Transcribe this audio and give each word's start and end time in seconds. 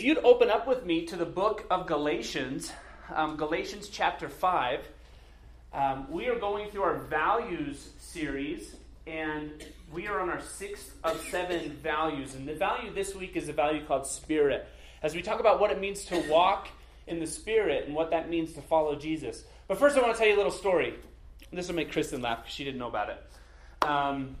If 0.00 0.06
you'd 0.06 0.24
open 0.24 0.48
up 0.48 0.66
with 0.66 0.86
me 0.86 1.04
to 1.08 1.16
the 1.16 1.26
book 1.26 1.66
of 1.70 1.86
Galatians, 1.86 2.72
um, 3.14 3.36
Galatians 3.36 3.90
chapter 3.90 4.30
5, 4.30 4.88
um, 5.74 6.10
we 6.10 6.26
are 6.28 6.38
going 6.38 6.70
through 6.70 6.84
our 6.84 6.96
values 7.00 7.90
series, 7.98 8.76
and 9.06 9.50
we 9.92 10.06
are 10.06 10.20
on 10.20 10.30
our 10.30 10.40
sixth 10.40 10.94
of 11.04 11.20
seven 11.28 11.72
values. 11.82 12.34
And 12.34 12.48
the 12.48 12.54
value 12.54 12.90
this 12.94 13.14
week 13.14 13.36
is 13.36 13.50
a 13.50 13.52
value 13.52 13.84
called 13.84 14.06
spirit. 14.06 14.66
As 15.02 15.14
we 15.14 15.20
talk 15.20 15.38
about 15.38 15.60
what 15.60 15.70
it 15.70 15.78
means 15.78 16.06
to 16.06 16.18
walk 16.30 16.68
in 17.06 17.20
the 17.20 17.26
spirit 17.26 17.84
and 17.84 17.94
what 17.94 18.08
that 18.08 18.30
means 18.30 18.54
to 18.54 18.62
follow 18.62 18.96
Jesus. 18.96 19.44
But 19.68 19.78
first, 19.78 19.98
I 19.98 20.00
want 20.00 20.14
to 20.14 20.18
tell 20.18 20.28
you 20.28 20.34
a 20.34 20.38
little 20.38 20.50
story. 20.50 20.94
This 21.52 21.68
will 21.68 21.74
make 21.74 21.92
Kristen 21.92 22.22
laugh 22.22 22.38
because 22.38 22.54
she 22.54 22.64
didn't 22.64 22.78
know 22.78 22.88
about 22.88 23.10
it. 23.10 23.22
Um, 23.86 24.36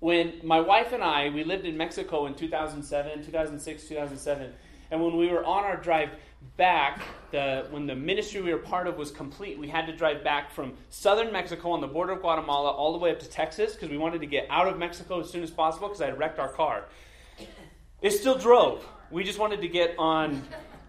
when 0.00 0.40
my 0.42 0.60
wife 0.60 0.92
and 0.92 1.04
I, 1.04 1.28
we 1.28 1.44
lived 1.44 1.66
in 1.66 1.76
Mexico 1.76 2.26
in 2.26 2.34
2007, 2.34 3.24
2006, 3.24 3.84
2007, 3.84 4.52
and 4.90 5.02
when 5.02 5.16
we 5.16 5.28
were 5.28 5.44
on 5.44 5.64
our 5.64 5.76
drive 5.76 6.10
back, 6.56 7.02
the, 7.30 7.66
when 7.70 7.86
the 7.86 7.94
ministry 7.94 8.40
we 8.40 8.52
were 8.52 8.58
part 8.58 8.86
of 8.86 8.96
was 8.96 9.10
complete, 9.10 9.58
we 9.58 9.68
had 9.68 9.86
to 9.86 9.94
drive 9.94 10.24
back 10.24 10.50
from 10.52 10.72
southern 10.88 11.32
Mexico 11.32 11.70
on 11.70 11.80
the 11.80 11.86
border 11.86 12.12
of 12.14 12.22
Guatemala 12.22 12.70
all 12.70 12.92
the 12.92 12.98
way 12.98 13.10
up 13.10 13.20
to 13.20 13.28
Texas 13.28 13.74
because 13.74 13.90
we 13.90 13.98
wanted 13.98 14.20
to 14.20 14.26
get 14.26 14.46
out 14.48 14.66
of 14.66 14.78
Mexico 14.78 15.20
as 15.20 15.30
soon 15.30 15.42
as 15.42 15.50
possible 15.50 15.88
because 15.88 16.00
I 16.00 16.06
had 16.06 16.18
wrecked 16.18 16.38
our 16.38 16.48
car. 16.48 16.86
It 18.00 18.12
still 18.12 18.38
drove. 18.38 18.84
We 19.10 19.22
just 19.22 19.38
wanted 19.38 19.60
to 19.60 19.68
get 19.68 19.94
on 19.98 20.42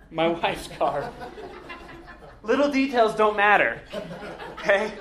my 0.10 0.28
wife's 0.42 0.70
car. 0.70 1.12
Little 2.44 2.72
details 2.72 3.14
don't 3.16 3.36
matter. 3.36 3.82
Okay? 4.54 4.94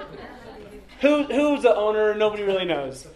Who, 1.01 1.23
who's 1.25 1.62
the 1.62 1.75
owner? 1.75 2.15
Nobody 2.15 2.42
really 2.42 2.67
knows. 2.67 3.06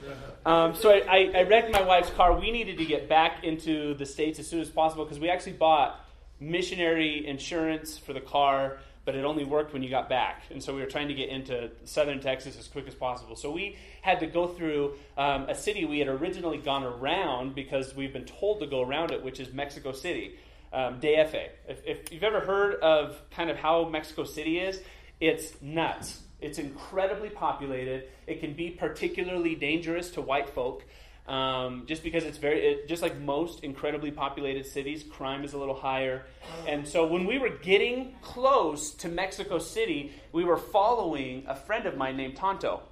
Um, 0.46 0.74
so 0.74 0.90
I, 0.90 1.30
I, 1.34 1.42
wrecked 1.44 1.72
my 1.72 1.80
wife's 1.82 2.10
car. 2.10 2.38
We 2.38 2.50
needed 2.50 2.76
to 2.76 2.84
get 2.84 3.08
back 3.08 3.44
into 3.44 3.94
the 3.94 4.04
States 4.04 4.38
as 4.38 4.46
soon 4.46 4.60
as 4.60 4.68
possible 4.68 5.04
because 5.04 5.18
we 5.18 5.30
actually 5.30 5.52
bought 5.52 6.04
missionary 6.38 7.26
insurance 7.26 7.96
for 7.96 8.12
the 8.12 8.20
car, 8.20 8.78
but 9.06 9.14
it 9.14 9.24
only 9.24 9.44
worked 9.44 9.72
when 9.72 9.82
you 9.82 9.88
got 9.88 10.10
back. 10.10 10.42
And 10.50 10.62
so 10.62 10.74
we 10.74 10.82
were 10.82 10.86
trying 10.86 11.08
to 11.08 11.14
get 11.14 11.30
into 11.30 11.70
southern 11.84 12.20
Texas 12.20 12.58
as 12.58 12.68
quick 12.68 12.86
as 12.86 12.94
possible. 12.94 13.36
So 13.36 13.50
we 13.50 13.78
had 14.02 14.20
to 14.20 14.26
go 14.26 14.46
through 14.46 14.94
um, 15.16 15.48
a 15.48 15.54
city 15.54 15.86
we 15.86 15.98
had 15.98 16.08
originally 16.08 16.58
gone 16.58 16.84
around 16.84 17.54
because 17.54 17.96
we've 17.96 18.12
been 18.12 18.26
told 18.26 18.60
to 18.60 18.66
go 18.66 18.82
around 18.82 19.12
it, 19.12 19.24
which 19.24 19.40
is 19.40 19.50
Mexico 19.52 19.92
City, 19.92 20.36
um, 20.74 21.00
DFA. 21.00 21.48
If, 21.66 21.80
if 21.86 22.12
you've 22.12 22.24
ever 22.24 22.40
heard 22.40 22.80
of 22.80 23.18
kind 23.30 23.48
of 23.48 23.56
how 23.56 23.88
Mexico 23.88 24.24
City 24.24 24.58
is, 24.58 24.82
it's 25.20 25.60
nuts. 25.62 26.20
It's 26.40 26.58
incredibly 26.58 27.30
populated. 27.30 28.04
It 28.26 28.40
can 28.40 28.54
be 28.54 28.70
particularly 28.70 29.54
dangerous 29.54 30.10
to 30.10 30.20
white 30.20 30.50
folk. 30.50 30.84
Um, 31.26 31.84
just 31.86 32.02
because 32.02 32.24
it's 32.24 32.36
very, 32.36 32.60
it, 32.60 32.88
just 32.88 33.00
like 33.00 33.18
most 33.18 33.64
incredibly 33.64 34.10
populated 34.10 34.66
cities, 34.66 35.02
crime 35.02 35.42
is 35.42 35.54
a 35.54 35.58
little 35.58 35.74
higher. 35.74 36.26
And 36.68 36.86
so 36.86 37.06
when 37.06 37.24
we 37.24 37.38
were 37.38 37.48
getting 37.48 38.14
close 38.20 38.90
to 38.94 39.08
Mexico 39.08 39.58
City, 39.58 40.12
we 40.32 40.44
were 40.44 40.58
following 40.58 41.44
a 41.46 41.56
friend 41.56 41.86
of 41.86 41.96
mine 41.96 42.18
named 42.18 42.36
Tonto. 42.36 42.82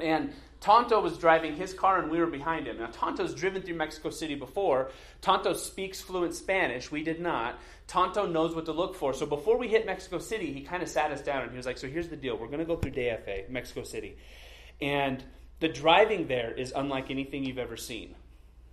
And 0.00 0.32
Tonto 0.60 1.00
was 1.00 1.18
driving 1.18 1.56
his 1.56 1.74
car 1.74 1.98
and 1.98 2.10
we 2.10 2.18
were 2.18 2.26
behind 2.26 2.68
him. 2.68 2.78
Now, 2.78 2.86
Tonto's 2.92 3.34
driven 3.34 3.62
through 3.62 3.74
Mexico 3.74 4.10
City 4.10 4.36
before. 4.36 4.92
Tonto 5.20 5.54
speaks 5.54 6.00
fluent 6.00 6.34
Spanish. 6.34 6.92
We 6.92 7.02
did 7.02 7.20
not. 7.20 7.58
Tonto 7.92 8.26
knows 8.26 8.54
what 8.54 8.64
to 8.64 8.72
look 8.72 8.94
for. 8.94 9.12
So 9.12 9.26
before 9.26 9.58
we 9.58 9.68
hit 9.68 9.84
Mexico 9.84 10.18
City, 10.18 10.50
he 10.50 10.62
kind 10.62 10.82
of 10.82 10.88
sat 10.88 11.10
us 11.10 11.20
down 11.20 11.42
and 11.42 11.50
he 11.50 11.58
was 11.58 11.66
like, 11.66 11.76
So 11.76 11.88
here's 11.88 12.08
the 12.08 12.16
deal. 12.16 12.38
We're 12.38 12.46
going 12.46 12.60
to 12.60 12.64
go 12.64 12.76
through 12.76 12.92
DFA, 12.92 13.50
Mexico 13.50 13.82
City. 13.82 14.16
And 14.80 15.22
the 15.60 15.68
driving 15.68 16.26
there 16.26 16.52
is 16.52 16.72
unlike 16.74 17.10
anything 17.10 17.44
you've 17.44 17.58
ever 17.58 17.76
seen. 17.76 18.14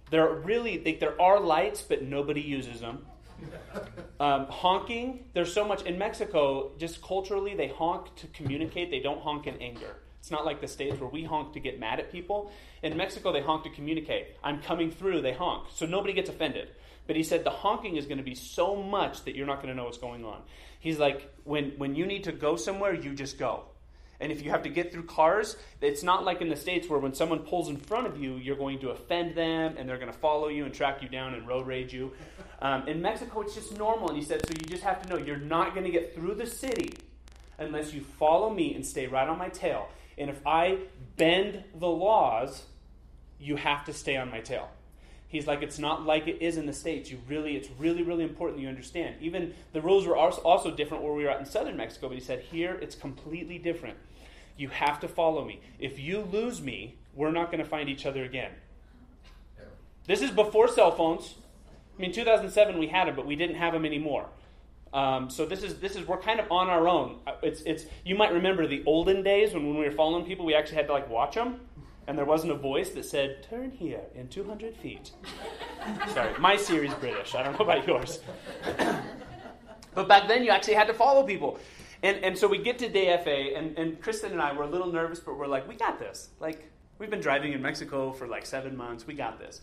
There 0.10 0.26
are 0.26 0.36
really, 0.36 0.98
there 1.02 1.22
are 1.22 1.38
lights, 1.38 1.82
but 1.82 2.02
nobody 2.02 2.40
uses 2.40 2.80
them. 2.80 3.06
Um, 4.22 4.46
honking, 4.46 5.26
there's 5.34 5.54
so 5.54 5.66
much 5.66 5.84
in 5.84 5.98
Mexico, 5.98 6.72
just 6.78 7.02
culturally, 7.02 7.56
they 7.56 7.68
honk 7.68 8.16
to 8.16 8.28
communicate, 8.28 8.90
they 8.90 9.00
don't 9.00 9.22
honk 9.22 9.48
in 9.48 9.56
anger. 9.62 9.98
It's 10.20 10.32
not 10.32 10.46
like 10.46 10.62
the 10.62 10.68
States 10.68 11.00
where 11.00 11.10
we 11.10 11.24
honk 11.24 11.54
to 11.54 11.60
get 11.60 11.80
mad 11.80 12.00
at 12.00 12.12
people. 12.12 12.52
In 12.84 12.96
Mexico, 12.98 13.32
they 13.32 13.42
honk 13.42 13.64
to 13.64 13.70
communicate. 13.70 14.28
I'm 14.44 14.62
coming 14.62 14.92
through, 14.92 15.22
they 15.22 15.34
honk. 15.34 15.68
So 15.74 15.86
nobody 15.86 16.14
gets 16.14 16.30
offended. 16.30 16.70
But 17.08 17.16
he 17.16 17.24
said 17.24 17.44
the 17.44 17.50
honking 17.50 17.96
is 17.96 18.06
going 18.06 18.20
to 18.20 18.24
be 18.24 18.36
so 18.36 18.76
much 18.76 19.24
that 19.24 19.36
you're 19.36 19.48
not 19.48 19.64
going 19.64 19.70
to 19.70 19.76
know 19.76 19.86
what's 19.86 19.98
going 19.98 20.24
on. 20.26 20.42
He's 20.80 21.00
like, 21.00 21.34
when, 21.44 21.72
when 21.78 21.96
you 21.96 22.06
need 22.06 22.26
to 22.26 22.32
go 22.32 22.56
somewhere, 22.56 22.94
you 22.94 23.14
just 23.16 23.40
go. 23.40 23.64
And 24.22 24.32
if 24.32 24.44
you 24.44 24.52
have 24.52 24.64
to 24.64 24.70
get 24.70 24.92
through 24.92 25.06
cars, 25.06 25.56
it's 25.82 26.04
not 26.04 26.26
like 26.26 26.42
in 26.42 26.50
the 26.50 26.56
States 26.56 26.90
where 26.90 27.00
when 27.00 27.14
someone 27.14 27.40
pulls 27.40 27.70
in 27.70 27.78
front 27.78 28.06
of 28.06 28.22
you, 28.22 28.36
you're 28.36 28.58
going 28.58 28.80
to 28.80 28.90
offend 28.90 29.34
them 29.34 29.76
and 29.78 29.88
they're 29.88 29.98
going 29.98 30.12
to 30.12 30.18
follow 30.18 30.50
you 30.50 30.66
and 30.66 30.74
track 30.74 31.02
you 31.02 31.08
down 31.08 31.34
and 31.34 31.48
road 31.48 31.66
rage 31.66 31.94
you. 31.94 32.12
Um, 32.62 32.88
in 32.88 33.02
Mexico, 33.02 33.42
it's 33.42 33.56
just 33.56 33.78
normal. 33.78 34.10
And 34.10 34.18
he 34.18 34.24
said, 34.24 34.46
so 34.46 34.52
you 34.52 34.68
just 34.68 34.84
have 34.84 35.02
to 35.02 35.10
know 35.10 35.18
you're 35.18 35.38
not 35.38 35.74
going 35.74 35.86
to 35.86 35.92
get 35.92 36.14
through 36.14 36.36
the 36.36 36.46
city 36.46 36.94
unless 37.58 37.94
you 37.94 38.02
follow 38.02 38.50
me 38.50 38.76
and 38.76 38.86
stay 38.86 39.08
right 39.08 39.28
on 39.28 39.38
my 39.38 39.50
tail. 39.50 39.88
And 40.20 40.30
if 40.30 40.46
I 40.46 40.80
bend 41.18 41.64
the 41.74 41.88
laws, 41.88 42.66
you 43.40 43.56
have 43.56 43.86
to 43.86 43.94
stay 43.94 44.18
on 44.18 44.30
my 44.30 44.42
tail. 44.42 44.70
He's 45.30 45.48
like, 45.48 45.62
it's 45.62 45.80
not 45.80 46.06
like 46.06 46.28
it 46.28 46.42
is 46.42 46.58
in 46.58 46.66
the 46.66 46.74
States. 46.74 47.10
You 47.10 47.20
really, 47.28 47.56
it's 47.56 47.70
really, 47.80 48.04
really 48.04 48.24
important 48.24 48.62
you 48.62 48.68
understand. 48.68 49.16
Even 49.22 49.54
the 49.74 49.82
rules 49.82 50.06
were 50.06 50.18
also 50.18 50.72
different 50.76 51.04
where 51.04 51.14
we 51.14 51.24
were 51.24 51.30
at 51.30 51.40
in 51.40 51.46
southern 51.46 51.78
Mexico, 51.78 52.10
but 52.10 52.16
he 52.16 52.24
said, 52.24 52.42
here 52.42 52.78
it's 52.82 52.96
completely 52.96 53.58
different. 53.58 53.98
You 54.58 54.70
have 54.70 55.00
to 55.02 55.08
follow 55.08 55.46
me. 55.46 55.62
If 55.80 56.00
you 56.00 56.22
lose 56.22 56.62
me, 56.62 56.96
we're 57.14 57.32
not 57.32 57.52
going 57.52 57.64
to 57.64 57.70
find 57.70 57.88
each 57.88 58.06
other 58.06 58.24
again. 58.24 58.52
This 60.06 60.22
is 60.22 60.32
before 60.32 60.68
cell 60.68 60.92
phones. 60.92 61.36
I 61.98 62.02
mean, 62.02 62.12
2007 62.12 62.80
we 62.80 62.88
had 62.88 63.08
them, 63.08 63.16
but 63.16 63.28
we 63.28 63.36
didn't 63.36 63.58
have 63.58 63.74
them 63.74 63.86
anymore. 63.86 64.28
Um, 64.94 65.30
so 65.30 65.46
this 65.46 65.64
is 65.64 65.76
this 65.80 65.96
is 65.96 66.08
we're 66.08 66.18
kind 66.18 66.40
of 66.40 66.52
on 66.52 66.68
our 66.68 66.88
own. 66.88 67.20
Uh, 67.28 67.34
it's 67.44 67.62
it's 67.62 67.86
you 68.04 68.16
might 68.16 68.34
remember 68.34 68.66
the 68.66 68.84
olden 68.86 69.22
days 69.22 69.54
when, 69.54 69.68
when 69.68 69.78
we 69.78 69.86
were 69.86 69.92
following 69.92 70.26
people, 70.26 70.46
we 70.46 70.56
actually 70.56 70.78
had 70.78 70.88
to 70.88 70.94
like 70.94 71.10
watch 71.10 71.36
them, 71.36 71.60
and 72.08 72.18
there 72.18 72.26
wasn't 72.26 72.52
a 72.52 72.56
voice 72.56 72.90
that 72.92 73.06
said 73.06 73.44
"Turn 73.48 73.70
here 73.70 74.02
in 74.16 74.28
200 74.30 74.76
feet." 74.76 75.12
Sorry, 76.14 76.32
my 76.40 76.56
Siri's 76.56 76.94
British. 76.96 77.36
I 77.36 77.44
don't 77.44 77.54
know 77.60 77.66
about 77.66 77.86
yours. 77.88 78.20
but 79.94 80.08
back 80.08 80.28
then, 80.28 80.44
you 80.44 80.50
actually 80.50 80.74
had 80.74 80.88
to 80.88 80.94
follow 80.94 81.24
people, 81.24 81.60
and 82.02 82.18
and 82.24 82.36
so 82.36 82.48
we 82.48 82.58
get 82.58 82.80
to 82.80 82.90
DFA, 82.90 83.58
and 83.58 83.78
and 83.78 84.02
Kristen 84.02 84.32
and 84.32 84.42
I 84.42 84.54
were 84.54 84.64
a 84.64 84.70
little 84.70 84.92
nervous, 84.92 85.20
but 85.20 85.38
we're 85.38 85.48
like, 85.48 85.68
we 85.68 85.76
got 85.76 86.00
this. 86.00 86.30
Like 86.40 86.72
we've 86.98 87.12
been 87.12 87.22
driving 87.22 87.54
in 87.54 87.62
Mexico 87.62 88.12
for 88.12 88.28
like 88.28 88.48
seven 88.48 88.76
months. 88.76 89.06
We 89.06 89.14
got 89.14 89.38
this. 89.38 89.62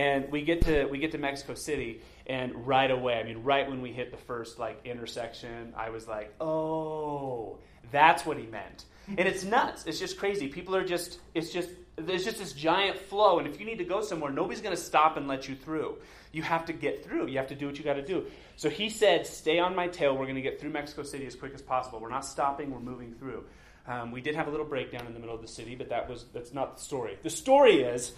And 0.00 0.32
we 0.32 0.40
get 0.40 0.62
to 0.62 0.86
we 0.86 0.98
get 0.98 1.12
to 1.12 1.18
Mexico 1.18 1.52
City, 1.52 2.00
and 2.26 2.66
right 2.66 2.90
away, 2.90 3.14
I 3.20 3.22
mean, 3.22 3.42
right 3.42 3.68
when 3.68 3.82
we 3.82 3.92
hit 3.92 4.10
the 4.10 4.16
first 4.16 4.58
like 4.58 4.80
intersection, 4.86 5.74
I 5.76 5.90
was 5.90 6.08
like, 6.08 6.34
"Oh, 6.40 7.58
that's 7.92 8.24
what 8.24 8.38
he 8.38 8.46
meant." 8.46 8.86
And 9.08 9.28
it's 9.28 9.44
nuts. 9.44 9.84
It's 9.86 9.98
just 9.98 10.16
crazy. 10.16 10.48
People 10.48 10.74
are 10.74 10.86
just 10.86 11.18
it's 11.34 11.52
just 11.52 11.68
there's 11.96 12.24
just 12.24 12.38
this 12.38 12.54
giant 12.54 12.96
flow, 12.96 13.40
and 13.40 13.46
if 13.46 13.60
you 13.60 13.66
need 13.66 13.76
to 13.76 13.84
go 13.84 14.00
somewhere, 14.00 14.32
nobody's 14.32 14.62
going 14.62 14.74
to 14.74 14.82
stop 14.82 15.18
and 15.18 15.28
let 15.28 15.50
you 15.50 15.54
through. 15.54 15.98
You 16.32 16.42
have 16.44 16.64
to 16.66 16.72
get 16.72 17.04
through. 17.04 17.26
You 17.26 17.36
have 17.36 17.48
to 17.48 17.54
do 17.54 17.66
what 17.66 17.76
you 17.76 17.84
got 17.84 17.94
to 17.94 18.06
do. 18.06 18.24
So 18.56 18.70
he 18.70 18.88
said, 18.88 19.26
"Stay 19.26 19.58
on 19.58 19.76
my 19.76 19.88
tail. 19.88 20.16
We're 20.16 20.24
going 20.24 20.42
to 20.42 20.48
get 20.50 20.58
through 20.58 20.70
Mexico 20.70 21.02
City 21.02 21.26
as 21.26 21.34
quick 21.34 21.52
as 21.52 21.60
possible. 21.60 22.00
We're 22.00 22.08
not 22.08 22.24
stopping. 22.24 22.70
We're 22.70 22.80
moving 22.80 23.12
through." 23.12 23.44
Um, 23.86 24.12
we 24.12 24.20
did 24.20 24.34
have 24.34 24.46
a 24.46 24.50
little 24.50 24.66
breakdown 24.66 25.06
in 25.06 25.14
the 25.14 25.20
middle 25.20 25.34
of 25.34 25.42
the 25.42 25.48
city, 25.48 25.74
but 25.74 25.88
that 25.88 26.08
was 26.08 26.24
that's 26.32 26.54
not 26.54 26.76
the 26.76 26.82
story. 26.82 27.18
The 27.22 27.30
story 27.30 27.82
is 27.82 28.12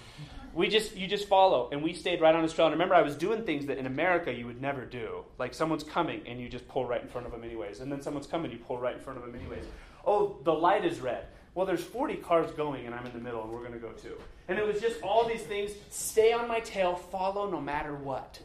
we 0.55 0.69
just 0.69 0.97
you 0.97 1.07
just 1.07 1.29
follow. 1.29 1.69
And 1.73 1.83
we 1.83 1.93
stayed 1.93 2.21
right 2.21 2.35
on 2.35 2.43
his 2.43 2.53
trail 2.53 2.67
and 2.67 2.75
remember 2.75 2.95
i 2.95 3.03
was 3.03 3.17
doing 3.17 3.45
things 3.45 3.67
that 3.67 3.79
in 3.79 3.87
america 3.87 4.33
you 4.33 4.47
would 4.47 4.61
never 4.61 4.85
do. 4.85 5.25
Like 5.39 5.55
someone's 5.55 5.85
coming 5.85 6.23
and 6.27 6.41
you 6.41 6.49
just 6.49 6.69
pull 6.69 6.85
right 6.85 7.03
in 7.03 7.09
front 7.09 7.27
of 7.27 7.33
them 7.33 7.45
anyways. 7.45 7.81
And 7.81 7.91
then 7.91 8.03
someone's 8.03 8.27
coming 8.27 8.51
you 8.51 8.59
pull 8.59 8.79
right 8.79 8.95
in 8.95 9.01
front 9.01 9.19
of 9.19 9.25
them 9.25 9.35
anyways. 9.35 9.65
Oh 10.07 10.37
the 10.45 10.53
light 10.53 10.85
is 10.85 11.01
red. 11.01 11.27
Well 11.55 11.67
there's 11.67 11.83
40 11.83 12.17
cars 12.17 12.51
going 12.53 12.87
and 12.87 12.95
i'm 12.95 13.07
in 13.07 13.13
the 13.13 13.19
middle 13.19 13.43
and 13.43 13.53
we're 13.53 13.61
going 13.61 13.73
to 13.73 13.79
go 13.79 13.93
too. 13.93 14.17
And 14.49 14.59
it 14.59 14.67
was 14.67 14.81
just 14.81 15.03
all 15.03 15.27
these 15.27 15.43
things. 15.43 15.73
Stay 15.91 16.33
on 16.33 16.49
my 16.49 16.61
tail. 16.61 16.97
Follow 16.97 17.51
no 17.51 17.61
matter 17.61 17.95
what. 17.95 18.39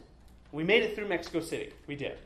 We 0.52 0.64
made 0.64 0.82
it 0.82 0.94
through 0.94 1.08
mexico 1.08 1.40
city. 1.40 1.72
We 1.86 1.96
did. 1.96 2.18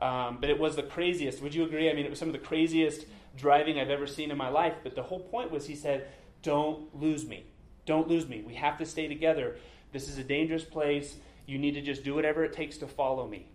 Um, 0.00 0.38
but 0.40 0.48
it 0.48 0.60
was 0.60 0.76
the 0.76 0.84
craziest. 0.84 1.42
Would 1.42 1.54
you 1.54 1.64
agree? 1.64 1.90
I 1.90 1.94
mean 1.94 2.04
it 2.04 2.10
was 2.10 2.18
some 2.18 2.28
of 2.28 2.34
the 2.34 2.46
craziest 2.46 3.06
driving 3.36 3.78
i've 3.78 3.90
ever 3.90 4.06
seen 4.06 4.30
in 4.30 4.38
my 4.38 4.48
life. 4.48 4.74
But 4.82 4.94
the 4.94 5.02
whole 5.02 5.20
point 5.20 5.50
was 5.50 5.66
he 5.66 5.74
said 5.74 6.06
don't 6.42 6.94
lose 6.94 7.26
me 7.26 7.44
don't 7.88 8.06
lose 8.06 8.28
me. 8.28 8.42
We 8.46 8.54
have 8.54 8.78
to 8.78 8.86
stay 8.86 9.08
together. 9.08 9.56
This 9.92 10.08
is 10.08 10.18
a 10.18 10.22
dangerous 10.22 10.62
place. 10.62 11.16
You 11.46 11.58
need 11.58 11.72
to 11.72 11.80
just 11.80 12.04
do 12.04 12.14
whatever 12.14 12.44
it 12.44 12.52
takes 12.52 12.76
to 12.78 12.86
follow 12.86 13.26
me. 13.26 13.48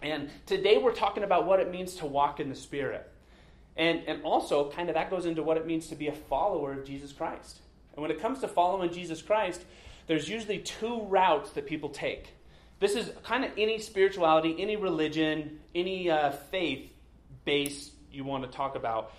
And 0.00 0.30
today 0.46 0.78
we're 0.78 0.94
talking 0.94 1.24
about 1.24 1.44
what 1.44 1.58
it 1.58 1.70
means 1.70 1.96
to 1.96 2.06
walk 2.06 2.38
in 2.38 2.48
the 2.48 2.54
Spirit. 2.54 3.10
And, 3.76 4.02
and 4.06 4.22
also, 4.22 4.70
kind 4.70 4.88
of 4.88 4.94
that 4.94 5.10
goes 5.10 5.26
into 5.26 5.42
what 5.42 5.56
it 5.56 5.66
means 5.66 5.88
to 5.88 5.96
be 5.96 6.06
a 6.06 6.12
follower 6.12 6.72
of 6.72 6.86
Jesus 6.86 7.12
Christ. 7.12 7.58
And 7.94 8.00
when 8.00 8.10
it 8.10 8.20
comes 8.22 8.40
to 8.40 8.48
following 8.48 8.92
Jesus 8.92 9.20
Christ, 9.20 9.62
there's 10.06 10.28
usually 10.28 10.58
two 10.58 11.02
routes 11.02 11.50
that 11.50 11.66
people 11.66 11.88
take. 11.88 12.28
This 12.78 12.94
is 12.94 13.10
kind 13.24 13.44
of 13.44 13.50
any 13.58 13.80
spirituality, 13.80 14.54
any 14.58 14.76
religion, 14.76 15.58
any 15.74 16.08
uh, 16.08 16.30
faith 16.30 16.90
base 17.44 17.90
you 18.12 18.22
want 18.24 18.44
to 18.44 18.56
talk 18.56 18.76
about 18.76 19.12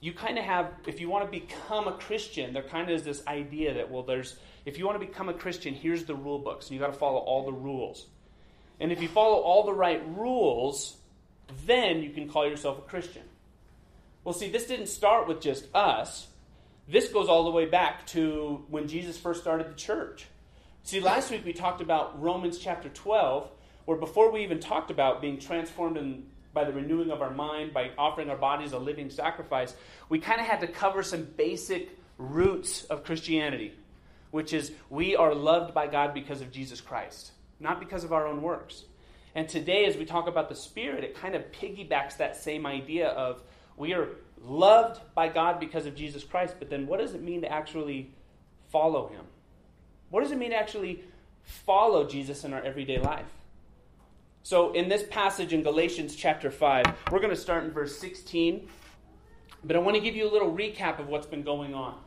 you 0.00 0.12
kind 0.12 0.38
of 0.38 0.44
have, 0.44 0.72
if 0.86 1.00
you 1.00 1.08
want 1.08 1.24
to 1.24 1.30
become 1.30 1.88
a 1.88 1.92
Christian, 1.92 2.52
there 2.52 2.62
kind 2.62 2.88
of 2.88 2.96
is 2.96 3.02
this 3.02 3.26
idea 3.26 3.74
that, 3.74 3.90
well, 3.90 4.02
there's, 4.04 4.36
if 4.64 4.78
you 4.78 4.86
want 4.86 5.00
to 5.00 5.04
become 5.04 5.28
a 5.28 5.34
Christian, 5.34 5.74
here's 5.74 6.04
the 6.04 6.14
rule 6.14 6.38
books, 6.38 6.66
and 6.66 6.74
you 6.74 6.80
got 6.80 6.92
to 6.92 6.98
follow 6.98 7.18
all 7.18 7.44
the 7.44 7.52
rules. 7.52 8.06
And 8.80 8.92
if 8.92 9.02
you 9.02 9.08
follow 9.08 9.38
all 9.38 9.64
the 9.64 9.72
right 9.72 10.00
rules, 10.16 10.96
then 11.66 12.02
you 12.02 12.10
can 12.10 12.28
call 12.28 12.46
yourself 12.46 12.78
a 12.78 12.82
Christian. 12.82 13.22
Well, 14.22 14.34
see, 14.34 14.50
this 14.50 14.66
didn't 14.66 14.88
start 14.88 15.26
with 15.26 15.40
just 15.40 15.66
us. 15.74 16.28
This 16.86 17.08
goes 17.08 17.28
all 17.28 17.44
the 17.44 17.50
way 17.50 17.66
back 17.66 18.06
to 18.08 18.64
when 18.68 18.86
Jesus 18.86 19.18
first 19.18 19.40
started 19.40 19.68
the 19.68 19.74
church. 19.74 20.26
See, 20.84 21.00
last 21.00 21.30
week 21.30 21.44
we 21.44 21.52
talked 21.52 21.80
about 21.80 22.20
Romans 22.22 22.58
chapter 22.58 22.88
12, 22.88 23.50
where 23.84 23.98
before 23.98 24.30
we 24.30 24.42
even 24.42 24.60
talked 24.60 24.90
about 24.90 25.20
being 25.20 25.38
transformed 25.38 25.96
in, 25.96 26.26
by 26.52 26.64
the 26.64 26.72
renewing 26.72 27.10
of 27.10 27.22
our 27.22 27.30
mind, 27.30 27.72
by 27.72 27.90
offering 27.98 28.30
our 28.30 28.36
bodies 28.36 28.72
a 28.72 28.78
living 28.78 29.10
sacrifice, 29.10 29.74
we 30.08 30.18
kind 30.18 30.40
of 30.40 30.46
had 30.46 30.60
to 30.60 30.66
cover 30.66 31.02
some 31.02 31.24
basic 31.24 31.90
roots 32.16 32.84
of 32.84 33.04
Christianity, 33.04 33.72
which 34.30 34.52
is 34.52 34.72
we 34.90 35.16
are 35.16 35.34
loved 35.34 35.74
by 35.74 35.86
God 35.86 36.14
because 36.14 36.40
of 36.40 36.50
Jesus 36.50 36.80
Christ, 36.80 37.32
not 37.60 37.80
because 37.80 38.04
of 38.04 38.12
our 38.12 38.26
own 38.26 38.42
works. 38.42 38.84
And 39.34 39.48
today, 39.48 39.84
as 39.84 39.96
we 39.96 40.04
talk 40.04 40.26
about 40.26 40.48
the 40.48 40.54
Spirit, 40.54 41.04
it 41.04 41.14
kind 41.14 41.34
of 41.34 41.52
piggybacks 41.52 42.16
that 42.16 42.36
same 42.36 42.66
idea 42.66 43.08
of 43.08 43.42
we 43.76 43.94
are 43.94 44.08
loved 44.42 45.00
by 45.14 45.28
God 45.28 45.60
because 45.60 45.86
of 45.86 45.94
Jesus 45.94 46.24
Christ, 46.24 46.56
but 46.58 46.70
then 46.70 46.86
what 46.86 46.98
does 46.98 47.14
it 47.14 47.22
mean 47.22 47.42
to 47.42 47.52
actually 47.52 48.12
follow 48.70 49.08
Him? 49.08 49.24
What 50.10 50.22
does 50.22 50.32
it 50.32 50.38
mean 50.38 50.50
to 50.50 50.56
actually 50.56 51.04
follow 51.42 52.06
Jesus 52.08 52.44
in 52.44 52.52
our 52.52 52.62
everyday 52.62 52.98
life? 52.98 53.26
So, 54.42 54.72
in 54.72 54.88
this 54.88 55.02
passage 55.02 55.52
in 55.52 55.62
Galatians 55.62 56.14
chapter 56.14 56.50
5, 56.50 56.86
we're 57.10 57.18
going 57.18 57.34
to 57.34 57.36
start 57.36 57.64
in 57.64 57.70
verse 57.70 57.98
16, 57.98 58.68
but 59.64 59.76
I 59.76 59.78
want 59.80 59.96
to 59.96 60.00
give 60.00 60.16
you 60.16 60.28
a 60.28 60.32
little 60.32 60.50
recap 60.54 60.98
of 60.98 61.08
what's 61.08 61.26
been 61.26 61.42
going 61.42 61.74
on. 61.74 61.98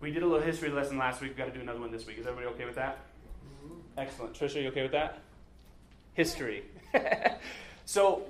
We 0.00 0.10
did 0.10 0.22
a 0.22 0.26
little 0.26 0.44
history 0.44 0.70
lesson 0.70 0.96
last 0.98 1.20
week. 1.20 1.30
We've 1.30 1.38
got 1.38 1.46
to 1.46 1.52
do 1.52 1.60
another 1.60 1.80
one 1.80 1.90
this 1.90 2.06
week. 2.06 2.18
Is 2.18 2.26
everybody 2.26 2.54
okay 2.54 2.64
with 2.64 2.76
that? 2.76 2.98
Mm-hmm. 3.64 3.74
Excellent. 3.98 4.34
Trisha, 4.34 4.62
you 4.62 4.68
okay 4.68 4.82
with 4.82 4.92
that? 4.92 5.18
History. 6.14 6.64
so, 7.84 8.26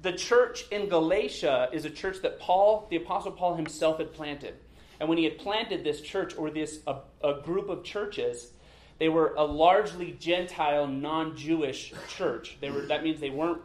the 0.00 0.12
church 0.12 0.64
in 0.70 0.88
Galatia 0.88 1.68
is 1.72 1.84
a 1.84 1.90
church 1.90 2.22
that 2.22 2.38
Paul, 2.38 2.86
the 2.90 2.96
Apostle 2.96 3.32
Paul 3.32 3.56
himself, 3.56 3.98
had 3.98 4.12
planted. 4.12 4.54
And 5.00 5.08
when 5.08 5.18
he 5.18 5.24
had 5.24 5.38
planted 5.38 5.84
this 5.84 6.00
church 6.00 6.36
or 6.36 6.50
this 6.50 6.80
a, 6.86 6.98
a 7.22 7.40
group 7.42 7.68
of 7.68 7.84
churches, 7.84 8.52
they 8.98 9.08
were 9.08 9.34
a 9.36 9.44
largely 9.44 10.12
Gentile, 10.12 10.86
non-Jewish 10.86 11.92
church. 12.08 12.58
They 12.60 12.70
were, 12.70 12.82
that 12.82 13.04
means 13.04 13.20
they 13.20 13.30
weren't 13.30 13.62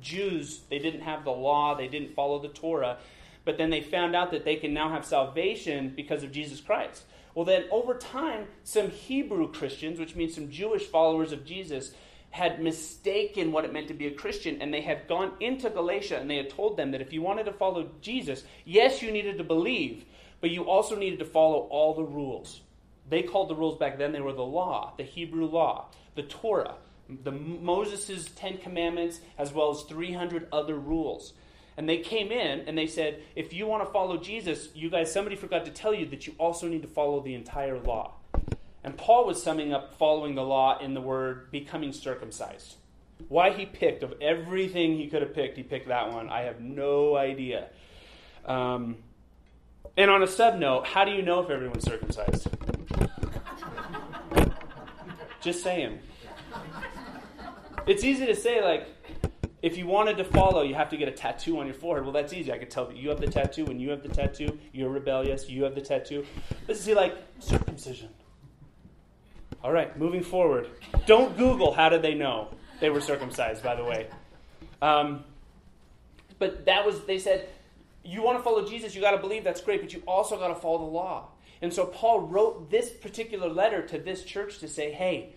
Jews. 0.00 0.60
They 0.70 0.78
didn't 0.78 1.00
have 1.00 1.24
the 1.24 1.30
law. 1.30 1.74
They 1.74 1.88
didn't 1.88 2.14
follow 2.14 2.40
the 2.40 2.48
Torah. 2.48 2.98
But 3.44 3.58
then 3.58 3.70
they 3.70 3.80
found 3.80 4.14
out 4.14 4.30
that 4.30 4.44
they 4.44 4.56
can 4.56 4.72
now 4.74 4.90
have 4.90 5.04
salvation 5.04 5.92
because 5.96 6.22
of 6.22 6.32
Jesus 6.32 6.60
Christ. 6.60 7.04
Well, 7.34 7.44
then 7.44 7.64
over 7.70 7.94
time, 7.94 8.46
some 8.64 8.90
Hebrew 8.90 9.50
Christians, 9.52 9.98
which 9.98 10.14
means 10.14 10.34
some 10.34 10.50
Jewish 10.50 10.84
followers 10.84 11.32
of 11.32 11.44
Jesus, 11.44 11.92
had 12.30 12.62
mistaken 12.62 13.52
what 13.52 13.64
it 13.64 13.72
meant 13.72 13.88
to 13.88 13.94
be 13.94 14.06
a 14.06 14.12
Christian, 14.12 14.60
and 14.60 14.72
they 14.72 14.82
had 14.82 15.08
gone 15.08 15.32
into 15.40 15.70
Galatia 15.70 16.18
and 16.18 16.30
they 16.30 16.36
had 16.36 16.50
told 16.50 16.76
them 16.76 16.90
that 16.90 17.00
if 17.00 17.12
you 17.12 17.22
wanted 17.22 17.44
to 17.44 17.52
follow 17.52 17.88
Jesus, 18.00 18.44
yes, 18.64 19.02
you 19.02 19.10
needed 19.10 19.38
to 19.38 19.44
believe, 19.44 20.04
but 20.40 20.50
you 20.50 20.64
also 20.64 20.94
needed 20.94 21.18
to 21.20 21.24
follow 21.24 21.60
all 21.70 21.94
the 21.94 22.04
rules. 22.04 22.60
They 23.08 23.22
called 23.22 23.48
the 23.48 23.54
rules 23.54 23.78
back 23.78 23.98
then, 23.98 24.12
they 24.12 24.20
were 24.20 24.32
the 24.32 24.42
law, 24.42 24.92
the 24.96 25.04
Hebrew 25.04 25.46
law, 25.46 25.86
the 26.14 26.22
Torah, 26.22 26.74
the 27.08 27.32
Moses' 27.32 28.28
Ten 28.36 28.58
Commandments, 28.58 29.20
as 29.38 29.52
well 29.52 29.70
as 29.70 29.82
300 29.82 30.48
other 30.52 30.76
rules. 30.76 31.32
And 31.76 31.88
they 31.88 31.98
came 31.98 32.32
in 32.32 32.60
and 32.66 32.76
they 32.76 32.88
said, 32.88 33.22
if 33.36 33.52
you 33.52 33.66
want 33.66 33.86
to 33.86 33.92
follow 33.92 34.16
Jesus, 34.16 34.68
you 34.74 34.90
guys, 34.90 35.12
somebody 35.12 35.36
forgot 35.36 35.64
to 35.64 35.70
tell 35.70 35.94
you 35.94 36.06
that 36.06 36.26
you 36.26 36.34
also 36.36 36.66
need 36.66 36.82
to 36.82 36.88
follow 36.88 37.20
the 37.20 37.34
entire 37.34 37.78
law. 37.78 38.14
And 38.82 38.96
Paul 38.96 39.26
was 39.26 39.42
summing 39.42 39.72
up 39.72 39.94
following 39.94 40.34
the 40.34 40.42
law 40.42 40.78
in 40.78 40.94
the 40.94 41.00
word 41.00 41.50
becoming 41.50 41.92
circumcised. 41.92 42.76
Why 43.28 43.50
he 43.50 43.64
picked, 43.64 44.02
of 44.02 44.14
everything 44.20 44.96
he 44.96 45.08
could 45.08 45.22
have 45.22 45.34
picked, 45.34 45.56
he 45.56 45.62
picked 45.62 45.88
that 45.88 46.12
one, 46.12 46.28
I 46.28 46.42
have 46.42 46.60
no 46.60 47.16
idea. 47.16 47.68
Um, 48.44 48.96
and 49.96 50.10
on 50.10 50.22
a 50.22 50.26
sub 50.26 50.58
note, 50.58 50.86
how 50.86 51.04
do 51.04 51.12
you 51.12 51.22
know 51.22 51.40
if 51.42 51.50
everyone's 51.50 51.84
circumcised? 51.84 52.48
Just 55.40 55.62
saying. 55.62 55.98
It's 57.86 58.04
easy 58.04 58.26
to 58.26 58.34
say, 58.34 58.62
like, 58.62 58.88
if 59.62 59.76
you 59.76 59.86
wanted 59.86 60.18
to 60.18 60.24
follow, 60.24 60.62
you 60.62 60.74
have 60.74 60.90
to 60.90 60.96
get 60.96 61.08
a 61.08 61.12
tattoo 61.12 61.58
on 61.58 61.66
your 61.66 61.74
forehead. 61.74 62.04
Well, 62.04 62.12
that's 62.12 62.32
easy. 62.32 62.52
I 62.52 62.58
could 62.58 62.70
tell 62.70 62.86
that 62.86 62.96
you 62.96 63.08
have 63.08 63.20
the 63.20 63.26
tattoo, 63.26 63.66
and 63.66 63.80
you 63.80 63.90
have 63.90 64.02
the 64.02 64.08
tattoo, 64.08 64.58
you're 64.72 64.90
rebellious, 64.90 65.48
you 65.48 65.64
have 65.64 65.74
the 65.74 65.80
tattoo. 65.80 66.24
Let's 66.66 66.80
see, 66.80 66.94
like, 66.94 67.16
circumcision. 67.38 68.10
All 69.62 69.72
right, 69.72 69.96
moving 69.98 70.22
forward. 70.22 70.68
Don't 71.06 71.36
Google 71.36 71.72
how 71.72 71.88
did 71.88 72.02
they 72.02 72.14
know 72.14 72.54
they 72.80 72.90
were 72.90 73.00
circumcised, 73.00 73.62
by 73.62 73.74
the 73.74 73.84
way. 73.84 74.06
Um, 74.80 75.24
but 76.38 76.66
that 76.66 76.86
was, 76.86 77.00
they 77.04 77.18
said, 77.18 77.48
you 78.04 78.22
want 78.22 78.38
to 78.38 78.44
follow 78.44 78.64
Jesus, 78.64 78.94
you 78.94 79.00
got 79.00 79.10
to 79.12 79.18
believe 79.18 79.42
that's 79.42 79.60
great, 79.60 79.80
but 79.80 79.92
you 79.92 80.02
also 80.06 80.38
got 80.38 80.48
to 80.48 80.54
follow 80.54 80.78
the 80.78 80.92
law. 80.92 81.28
And 81.60 81.72
so 81.72 81.86
Paul 81.86 82.20
wrote 82.20 82.70
this 82.70 82.90
particular 82.90 83.48
letter 83.48 83.82
to 83.88 83.98
this 83.98 84.24
church 84.24 84.58
to 84.58 84.68
say, 84.68 84.92
hey, 84.92 85.32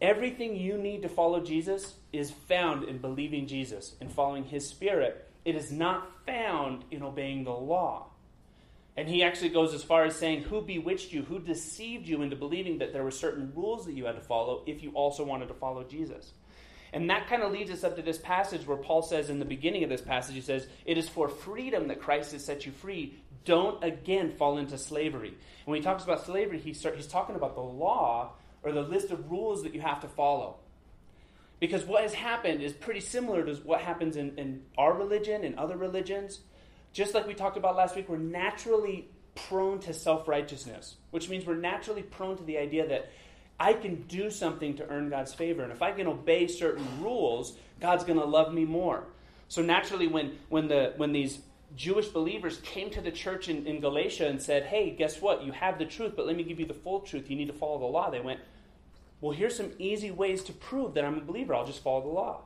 everything 0.00 0.56
you 0.56 0.78
need 0.78 1.02
to 1.02 1.08
follow 1.08 1.40
Jesus 1.40 1.94
is 2.12 2.30
found 2.30 2.84
in 2.84 2.98
believing 2.98 3.46
Jesus 3.46 3.94
and 4.00 4.10
following 4.10 4.44
his 4.44 4.66
spirit. 4.66 5.28
It 5.44 5.54
is 5.54 5.70
not 5.70 6.10
found 6.26 6.84
in 6.90 7.02
obeying 7.02 7.44
the 7.44 7.50
law. 7.50 8.06
And 8.96 9.08
he 9.08 9.22
actually 9.22 9.50
goes 9.50 9.74
as 9.74 9.84
far 9.84 10.04
as 10.04 10.16
saying, 10.16 10.44
Who 10.44 10.62
bewitched 10.62 11.12
you? 11.12 11.22
Who 11.22 11.38
deceived 11.38 12.08
you 12.08 12.22
into 12.22 12.34
believing 12.34 12.78
that 12.78 12.94
there 12.94 13.04
were 13.04 13.10
certain 13.10 13.52
rules 13.54 13.84
that 13.84 13.92
you 13.92 14.06
had 14.06 14.16
to 14.16 14.22
follow 14.22 14.62
if 14.66 14.82
you 14.82 14.90
also 14.92 15.22
wanted 15.22 15.48
to 15.48 15.54
follow 15.54 15.84
Jesus? 15.84 16.32
And 16.92 17.10
that 17.10 17.28
kind 17.28 17.42
of 17.42 17.52
leads 17.52 17.70
us 17.70 17.84
up 17.84 17.96
to 17.96 18.02
this 18.02 18.16
passage 18.16 18.66
where 18.66 18.78
Paul 18.78 19.02
says 19.02 19.28
in 19.28 19.38
the 19.38 19.44
beginning 19.44 19.84
of 19.84 19.90
this 19.90 20.00
passage, 20.00 20.34
he 20.34 20.40
says, 20.40 20.66
It 20.86 20.96
is 20.96 21.08
for 21.08 21.28
freedom 21.28 21.88
that 21.88 22.00
Christ 22.00 22.32
has 22.32 22.42
set 22.42 22.64
you 22.64 22.72
free. 22.72 23.18
Don't 23.46 23.82
again 23.82 24.32
fall 24.32 24.58
into 24.58 24.76
slavery. 24.76 25.28
And 25.28 25.66
when 25.66 25.78
he 25.78 25.82
talks 25.82 26.04
about 26.04 26.26
slavery, 26.26 26.58
he 26.58 26.74
start, 26.74 26.96
he's 26.96 27.06
talking 27.06 27.36
about 27.36 27.54
the 27.54 27.62
law 27.62 28.32
or 28.62 28.72
the 28.72 28.82
list 28.82 29.10
of 29.10 29.30
rules 29.30 29.62
that 29.62 29.74
you 29.74 29.80
have 29.80 30.00
to 30.00 30.08
follow. 30.08 30.56
Because 31.58 31.84
what 31.84 32.02
has 32.02 32.12
happened 32.12 32.60
is 32.60 32.74
pretty 32.74 33.00
similar 33.00 33.42
to 33.46 33.54
what 33.62 33.80
happens 33.80 34.16
in, 34.16 34.36
in 34.36 34.62
our 34.76 34.92
religion 34.92 35.42
and 35.42 35.58
other 35.58 35.78
religions 35.78 36.40
just 36.96 37.12
like 37.12 37.26
we 37.26 37.34
talked 37.34 37.58
about 37.58 37.76
last 37.76 37.94
week, 37.94 38.08
we're 38.08 38.16
naturally 38.16 39.06
prone 39.34 39.80
to 39.80 39.92
self 39.92 40.26
righteousness, 40.26 40.96
which 41.10 41.28
means 41.28 41.44
we're 41.44 41.54
naturally 41.54 42.02
prone 42.02 42.38
to 42.38 42.42
the 42.42 42.56
idea 42.56 42.88
that 42.88 43.10
I 43.60 43.74
can 43.74 44.04
do 44.04 44.30
something 44.30 44.76
to 44.78 44.88
earn 44.88 45.10
God's 45.10 45.34
favor. 45.34 45.62
And 45.62 45.70
if 45.70 45.82
I 45.82 45.92
can 45.92 46.06
obey 46.06 46.46
certain 46.46 46.86
rules, 47.02 47.54
God's 47.80 48.04
going 48.04 48.18
to 48.18 48.24
love 48.24 48.50
me 48.50 48.64
more. 48.64 49.04
So 49.48 49.60
naturally, 49.60 50.06
when, 50.06 50.38
when, 50.48 50.68
the, 50.68 50.94
when 50.96 51.12
these 51.12 51.38
Jewish 51.76 52.08
believers 52.08 52.58
came 52.62 52.90
to 52.90 53.02
the 53.02 53.10
church 53.10 53.48
in, 53.48 53.66
in 53.66 53.80
Galatia 53.80 54.26
and 54.26 54.40
said, 54.40 54.64
Hey, 54.64 54.90
guess 54.90 55.20
what? 55.20 55.44
You 55.44 55.52
have 55.52 55.78
the 55.78 55.84
truth, 55.84 56.14
but 56.16 56.26
let 56.26 56.34
me 56.34 56.42
give 56.42 56.58
you 56.58 56.66
the 56.66 56.74
full 56.74 57.00
truth. 57.00 57.30
You 57.30 57.36
need 57.36 57.48
to 57.48 57.52
follow 57.52 57.78
the 57.78 57.84
law. 57.84 58.10
They 58.10 58.20
went, 58.20 58.40
Well, 59.20 59.32
here's 59.32 59.56
some 59.56 59.72
easy 59.78 60.10
ways 60.10 60.42
to 60.44 60.52
prove 60.52 60.94
that 60.94 61.04
I'm 61.04 61.18
a 61.18 61.20
believer. 61.20 61.54
I'll 61.54 61.66
just 61.66 61.82
follow 61.82 62.00
the 62.00 62.08
law. 62.08 62.40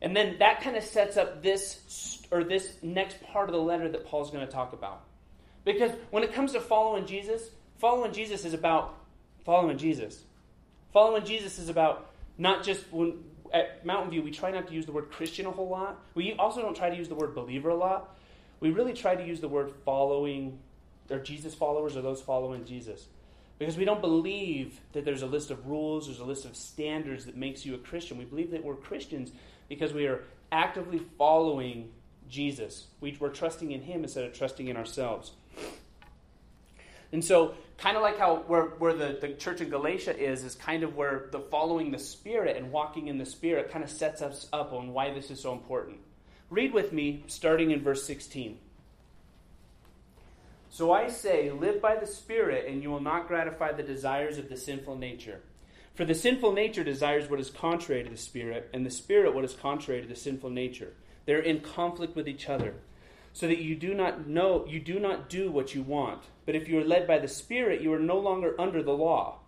And 0.00 0.16
then 0.16 0.36
that 0.38 0.62
kind 0.62 0.76
of 0.76 0.84
sets 0.84 1.16
up 1.16 1.42
this 1.42 2.22
or 2.30 2.44
this 2.44 2.72
next 2.82 3.20
part 3.22 3.48
of 3.48 3.54
the 3.54 3.60
letter 3.60 3.88
that 3.88 4.06
Paul's 4.06 4.30
going 4.30 4.46
to 4.46 4.52
talk 4.52 4.72
about. 4.72 5.02
Because 5.64 5.90
when 6.10 6.22
it 6.22 6.32
comes 6.32 6.52
to 6.52 6.60
following 6.60 7.06
Jesus, 7.06 7.42
following 7.78 8.12
Jesus 8.12 8.44
is 8.44 8.54
about 8.54 8.94
following 9.44 9.76
Jesus. 9.76 10.22
Following 10.92 11.24
Jesus 11.24 11.58
is 11.58 11.68
about 11.68 12.10
not 12.38 12.64
just 12.64 12.90
when 12.92 13.24
at 13.52 13.84
Mountain 13.84 14.10
View 14.10 14.22
we 14.22 14.30
try 14.30 14.50
not 14.50 14.68
to 14.68 14.74
use 14.74 14.86
the 14.86 14.92
word 14.92 15.10
Christian 15.10 15.46
a 15.46 15.50
whole 15.50 15.68
lot. 15.68 16.00
We 16.14 16.34
also 16.34 16.62
don't 16.62 16.76
try 16.76 16.90
to 16.90 16.96
use 16.96 17.08
the 17.08 17.14
word 17.14 17.34
believer 17.34 17.70
a 17.70 17.74
lot. 17.74 18.17
We 18.60 18.70
really 18.70 18.92
try 18.92 19.14
to 19.14 19.24
use 19.24 19.40
the 19.40 19.48
word 19.48 19.72
following 19.84 20.58
or 21.10 21.18
Jesus 21.18 21.54
followers 21.54 21.96
or 21.96 22.02
those 22.02 22.20
following 22.20 22.64
Jesus. 22.64 23.06
Because 23.58 23.76
we 23.76 23.84
don't 23.84 24.00
believe 24.00 24.80
that 24.92 25.04
there's 25.04 25.22
a 25.22 25.26
list 25.26 25.50
of 25.50 25.66
rules, 25.66 26.06
there's 26.06 26.20
a 26.20 26.24
list 26.24 26.44
of 26.44 26.54
standards 26.54 27.26
that 27.26 27.36
makes 27.36 27.66
you 27.66 27.74
a 27.74 27.78
Christian. 27.78 28.18
We 28.18 28.24
believe 28.24 28.52
that 28.52 28.64
we're 28.64 28.76
Christians 28.76 29.32
because 29.68 29.92
we 29.92 30.06
are 30.06 30.22
actively 30.52 31.00
following 31.18 31.90
Jesus. 32.28 32.86
We, 33.00 33.16
are 33.20 33.28
trusting 33.28 33.72
in 33.72 33.82
Him 33.82 34.04
instead 34.04 34.24
of 34.24 34.32
trusting 34.32 34.68
in 34.68 34.76
ourselves. 34.76 35.32
And 37.10 37.24
so, 37.24 37.54
kind 37.78 37.96
of 37.96 38.02
like 38.02 38.18
how 38.18 38.44
where, 38.46 38.64
where 38.64 38.92
the, 38.92 39.18
the 39.20 39.32
church 39.32 39.60
in 39.60 39.70
Galatia 39.70 40.16
is, 40.16 40.44
is 40.44 40.54
kind 40.54 40.82
of 40.82 40.94
where 40.94 41.28
the 41.32 41.40
following 41.40 41.90
the 41.90 41.98
Spirit 41.98 42.56
and 42.56 42.70
walking 42.70 43.08
in 43.08 43.18
the 43.18 43.24
Spirit 43.24 43.70
kind 43.70 43.82
of 43.82 43.90
sets 43.90 44.20
us 44.20 44.46
up 44.52 44.72
on 44.72 44.92
why 44.92 45.12
this 45.12 45.30
is 45.30 45.40
so 45.40 45.52
important. 45.52 45.98
Read 46.50 46.72
with 46.72 46.92
me, 46.92 47.24
starting 47.26 47.70
in 47.70 47.82
verse 47.82 48.04
16. 48.04 48.58
So 50.70 50.92
I 50.92 51.08
say, 51.08 51.50
live 51.50 51.80
by 51.80 51.96
the 51.96 52.06
Spirit, 52.06 52.66
and 52.66 52.82
you 52.82 52.90
will 52.90 53.00
not 53.00 53.28
gratify 53.28 53.72
the 53.72 53.82
desires 53.82 54.38
of 54.38 54.48
the 54.48 54.56
sinful 54.56 54.96
nature. 54.96 55.40
For 55.94 56.04
the 56.04 56.14
sinful 56.14 56.52
nature 56.52 56.84
desires 56.84 57.28
what 57.28 57.40
is 57.40 57.50
contrary 57.50 58.04
to 58.04 58.10
the 58.10 58.16
Spirit, 58.16 58.70
and 58.72 58.86
the 58.86 58.90
Spirit 58.90 59.34
what 59.34 59.44
is 59.44 59.54
contrary 59.54 60.02
to 60.02 60.08
the 60.08 60.14
sinful 60.14 60.50
nature. 60.50 60.92
They're 61.26 61.40
in 61.40 61.60
conflict 61.60 62.14
with 62.14 62.28
each 62.28 62.48
other, 62.48 62.74
so 63.32 63.46
that 63.48 63.58
you 63.58 63.74
do 63.74 63.94
not 63.94 64.26
know 64.26 64.64
you 64.66 64.80
do 64.80 64.98
not 64.98 65.28
do 65.28 65.50
what 65.50 65.74
you 65.74 65.82
want. 65.82 66.22
But 66.46 66.54
if 66.54 66.68
you 66.68 66.78
are 66.78 66.84
led 66.84 67.06
by 67.06 67.18
the 67.18 67.28
Spirit, 67.28 67.82
you 67.82 67.92
are 67.92 67.98
no 67.98 68.18
longer 68.18 68.54
under 68.60 68.82
the 68.82 68.92
law. 68.92 69.40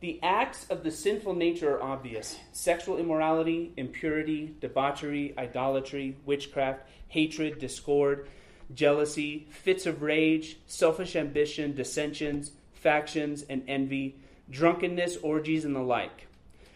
The 0.00 0.20
acts 0.22 0.64
of 0.70 0.84
the 0.84 0.92
sinful 0.92 1.34
nature 1.34 1.76
are 1.76 1.82
obvious 1.82 2.38
sexual 2.52 2.98
immorality, 2.98 3.72
impurity, 3.76 4.54
debauchery, 4.60 5.34
idolatry, 5.36 6.16
witchcraft, 6.24 6.82
hatred, 7.08 7.58
discord, 7.58 8.28
jealousy, 8.72 9.48
fits 9.50 9.86
of 9.86 10.02
rage, 10.02 10.58
selfish 10.66 11.16
ambition, 11.16 11.74
dissensions, 11.74 12.52
factions, 12.74 13.42
and 13.42 13.64
envy, 13.66 14.16
drunkenness, 14.50 15.16
orgies, 15.16 15.64
and 15.64 15.74
the 15.74 15.80
like. 15.80 16.28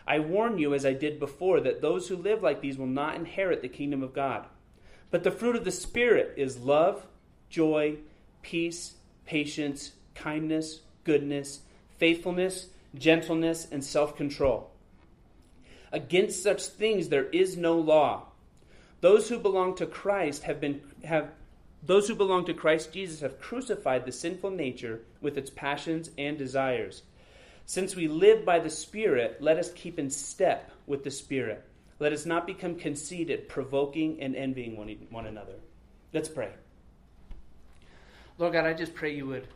I 0.04 0.18
warn 0.18 0.58
you, 0.58 0.74
as 0.74 0.84
I 0.84 0.92
did 0.92 1.20
before, 1.20 1.60
that 1.60 1.80
those 1.80 2.08
who 2.08 2.16
live 2.16 2.42
like 2.42 2.60
these 2.60 2.76
will 2.76 2.86
not 2.86 3.14
inherit 3.14 3.62
the 3.62 3.68
kingdom 3.68 4.02
of 4.02 4.12
God. 4.12 4.46
But 5.12 5.22
the 5.22 5.30
fruit 5.30 5.54
of 5.54 5.64
the 5.64 5.70
Spirit 5.70 6.34
is 6.36 6.58
love, 6.58 7.06
joy, 7.48 7.98
peace, 8.42 8.94
patience, 9.26 9.92
kindness, 10.16 10.80
goodness, 11.04 11.60
faithfulness 11.98 12.66
gentleness, 12.96 13.66
and 13.70 13.82
self 13.84 14.16
control. 14.16 14.70
Against 15.92 16.42
such 16.42 16.64
things 16.64 17.08
there 17.08 17.26
is 17.26 17.56
no 17.56 17.78
law. 17.78 18.24
Those 19.00 19.28
who 19.28 19.38
belong 19.38 19.74
to 19.76 19.86
Christ 19.86 20.44
have 20.44 20.60
been 20.60 20.80
have 21.04 21.30
those 21.84 22.06
who 22.06 22.14
belong 22.14 22.44
to 22.46 22.54
Christ 22.54 22.92
Jesus 22.92 23.20
have 23.20 23.40
crucified 23.40 24.06
the 24.06 24.12
sinful 24.12 24.50
nature 24.50 25.00
with 25.20 25.36
its 25.36 25.50
passions 25.50 26.10
and 26.16 26.38
desires. 26.38 27.02
Since 27.66 27.96
we 27.96 28.08
live 28.08 28.44
by 28.44 28.58
the 28.60 28.70
Spirit, 28.70 29.38
let 29.40 29.56
us 29.56 29.72
keep 29.72 29.98
in 29.98 30.10
step 30.10 30.70
with 30.86 31.04
the 31.04 31.10
Spirit. 31.10 31.64
Let 31.98 32.12
us 32.12 32.26
not 32.26 32.46
become 32.46 32.76
conceited, 32.76 33.48
provoking 33.48 34.20
and 34.20 34.34
envying 34.36 34.76
one, 34.76 34.88
one 35.10 35.26
another. 35.26 35.54
Let's 36.12 36.28
pray. 36.28 36.50
Lord 38.38 38.52
God, 38.52 38.66
I 38.66 38.74
just 38.74 38.94
pray 38.94 39.14
you 39.14 39.26
would 39.26 39.46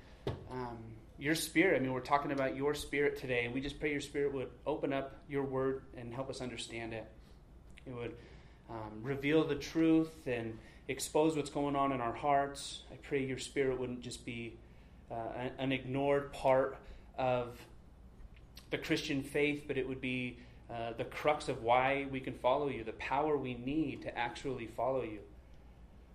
um, 0.51 0.79
your 1.19 1.35
spirit. 1.35 1.77
I 1.77 1.81
mean, 1.81 1.93
we're 1.93 2.01
talking 2.01 2.33
about 2.33 2.57
your 2.57 2.75
spirit 2.75 3.19
today, 3.19 3.45
and 3.45 3.55
we 3.55 3.61
just 3.61 3.81
pray 3.81 3.91
your 3.91 4.01
spirit 4.01 4.33
would 4.35 4.51
open 4.67 4.93
up 4.93 5.17
your 5.29 5.45
word 5.45 5.83
and 5.97 6.13
help 6.13 6.29
us 6.31 6.41
understand 6.41 6.93
it. 6.93 7.07
It 7.87 7.95
would 7.95 8.15
um, 8.69 9.01
reveal 9.03 9.47
the 9.47 9.55
truth 9.55 10.27
and 10.27 10.59
expose 10.89 11.37
what's 11.37 11.51
going 11.51 11.77
on 11.77 11.93
in 11.93 12.01
our 12.01 12.13
hearts. 12.13 12.83
I 12.93 12.97
pray 12.97 13.25
your 13.25 13.39
spirit 13.39 13.79
wouldn't 13.79 14.03
just 14.03 14.25
be 14.25 14.57
uh, 15.11 15.49
an 15.59 15.73
ignored 15.73 16.33
part 16.33 16.77
of 17.19 17.57
the 18.71 18.79
Christian 18.79 19.23
faith, 19.23 19.65
but 19.67 19.79
it 19.79 19.89
would 19.89 20.01
be 20.01 20.39
uh, 20.71 20.93
the 20.99 21.05
crux 21.05 21.49
of 21.49 21.63
why 21.63 22.07
we 22.11 22.21
can 22.21 22.35
follow 22.35 22.69
you, 22.69 22.83
the 22.85 22.93
power 22.95 23.37
we 23.37 23.55
need 23.55 24.03
to 24.03 24.19
actually 24.19 24.67
follow 24.67 25.03
you. 25.03 25.21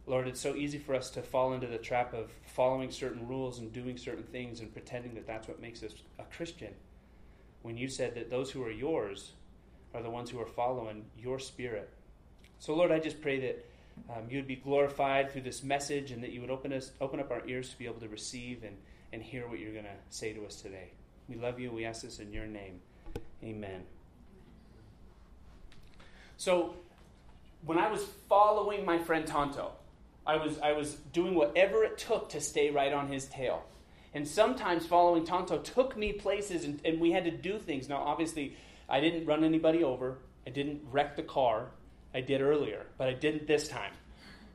Lord, 0.08 0.27
it's 0.27 0.41
so 0.41 0.55
easy 0.55 0.79
for 0.79 0.96
us 0.96 1.10
to 1.12 1.22
fall 1.22 1.53
into 1.53 1.67
the 1.67 1.77
trap 1.77 2.13
of 2.13 2.31
following 2.46 2.91
certain 2.91 3.27
rules 3.27 3.60
and 3.60 3.72
doing 3.72 3.98
certain 3.98 4.24
things 4.24 4.60
and 4.60 4.74
pretending 4.74 5.13
that 5.15 5.27
that's 5.27 5.48
what 5.48 5.62
makes 5.62 5.84
us 5.84 5.93
a 6.20 6.24
Christian. 6.36 6.74
When 7.62 7.77
you 7.77 7.88
said 7.88 8.15
that 8.15 8.29
those 8.29 8.51
who 8.51 8.63
are 8.63 8.72
yours 8.72 9.34
are 9.93 10.01
the 10.01 10.10
ones 10.10 10.29
who 10.29 10.39
are 10.39 10.48
following 10.48 11.05
your 11.17 11.38
spirit. 11.38 11.89
So, 12.60 12.74
Lord, 12.75 12.91
I 12.91 13.00
just 13.00 13.22
pray 13.22 13.39
that 13.39 13.65
um, 14.10 14.24
you 14.29 14.38
would 14.38 14.48
be 14.48 14.55
glorified 14.55 15.31
through 15.31 15.41
this 15.41 15.63
message 15.63 16.12
and 16.12 16.24
that 16.24 16.31
you 16.31 16.41
would 16.41 16.50
open 16.50 16.74
us 16.74 16.91
open 17.01 17.20
up 17.20 17.29
our 17.29 17.46
ears 17.48 17.70
to 17.70 17.77
be 17.77 17.86
able 17.86 18.00
to 18.00 18.08
receive 18.08 18.63
and, 18.63 18.77
and 19.13 19.22
hear 19.22 19.48
what 19.48 19.60
you're 19.60 19.74
going 19.74 19.86
to 19.86 19.91
say 20.10 20.34
to 20.34 20.46
us 20.46 20.55
today. 20.55 20.91
We 21.27 21.36
love 21.36 21.60
you. 21.60 21.72
We 21.72 21.86
ask 21.86 22.01
this 22.01 22.20
in 22.20 22.34
your 22.34 22.48
name. 22.48 22.81
Amen. 23.43 23.84
So, 26.38 26.75
when 27.65 27.77
I 27.77 27.91
was 27.91 28.03
following 28.27 28.86
my 28.86 28.98
friend 28.98 29.27
Tonto, 29.27 29.72
I 30.32 30.38
was, 30.38 30.58
I 30.60 30.72
was 30.72 30.94
doing 31.12 31.36
whatever 31.36 31.84
it 31.84 31.98
took 31.98 32.30
to 32.30 32.40
stay 32.40 32.70
right 32.70 32.94
on 32.94 33.10
his 33.10 33.26
tail. 33.26 33.64
And 34.14 34.26
sometimes 34.26 34.86
following 34.86 35.26
Tonto 35.26 35.58
took 35.58 35.98
me 35.98 36.14
places 36.14 36.64
and, 36.64 36.80
and 36.86 37.02
we 37.02 37.12
had 37.12 37.26
to 37.26 37.32
do 37.32 37.60
things. 37.60 37.90
Now, 37.90 37.98
obviously, 37.98 38.56
I 38.88 39.02
didn't 39.02 39.26
run 39.26 39.44
anybody 39.44 39.84
over, 39.84 40.20
I 40.48 40.52
didn't 40.52 40.84
wreck 40.90 41.18
the 41.18 41.24
car. 41.24 41.72
I 42.14 42.22
did 42.22 42.42
earlier, 42.42 42.86
but 42.98 43.08
I 43.08 43.14
didn't 43.14 43.48
this 43.48 43.68
time. 43.68 43.94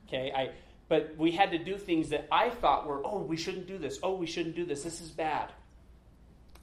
Okay, 0.07 0.31
I 0.35 0.51
but 0.89 1.15
we 1.17 1.31
had 1.31 1.51
to 1.51 1.57
do 1.57 1.77
things 1.77 2.09
that 2.09 2.27
I 2.31 2.49
thought 2.49 2.87
were, 2.87 3.01
oh, 3.05 3.19
we 3.19 3.35
shouldn't 3.35 3.67
do 3.67 3.77
this. 3.77 3.99
Oh, 4.01 4.15
we 4.15 4.25
shouldn't 4.25 4.55
do 4.55 4.63
this. 4.63 4.83
This 4.83 5.01
is 5.01 5.09
bad. 5.09 5.51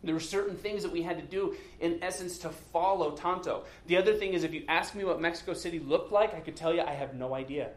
There 0.03 0.15
were 0.15 0.21
certain 0.21 0.57
things 0.57 0.83
that 0.83 0.93
we 0.93 1.03
had 1.03 1.19
to 1.19 1.25
do, 1.25 1.57
in 1.81 1.99
essence, 2.03 2.39
to 2.39 2.51
follow 2.51 3.11
Tonto. 3.17 3.65
The 3.87 3.97
other 3.97 4.15
thing 4.15 4.35
is, 4.35 4.45
if 4.45 4.55
you 4.55 4.65
ask 4.69 4.95
me 4.95 5.05
what 5.05 5.21
Mexico 5.21 5.53
City 5.53 5.79
looked 5.79 6.13
like, 6.13 6.35
I 6.35 6.41
could 6.41 6.57
tell 6.57 6.75
you 6.75 6.83
I 6.83 6.93
have 6.93 7.15
no 7.15 7.35
idea. 7.35 7.71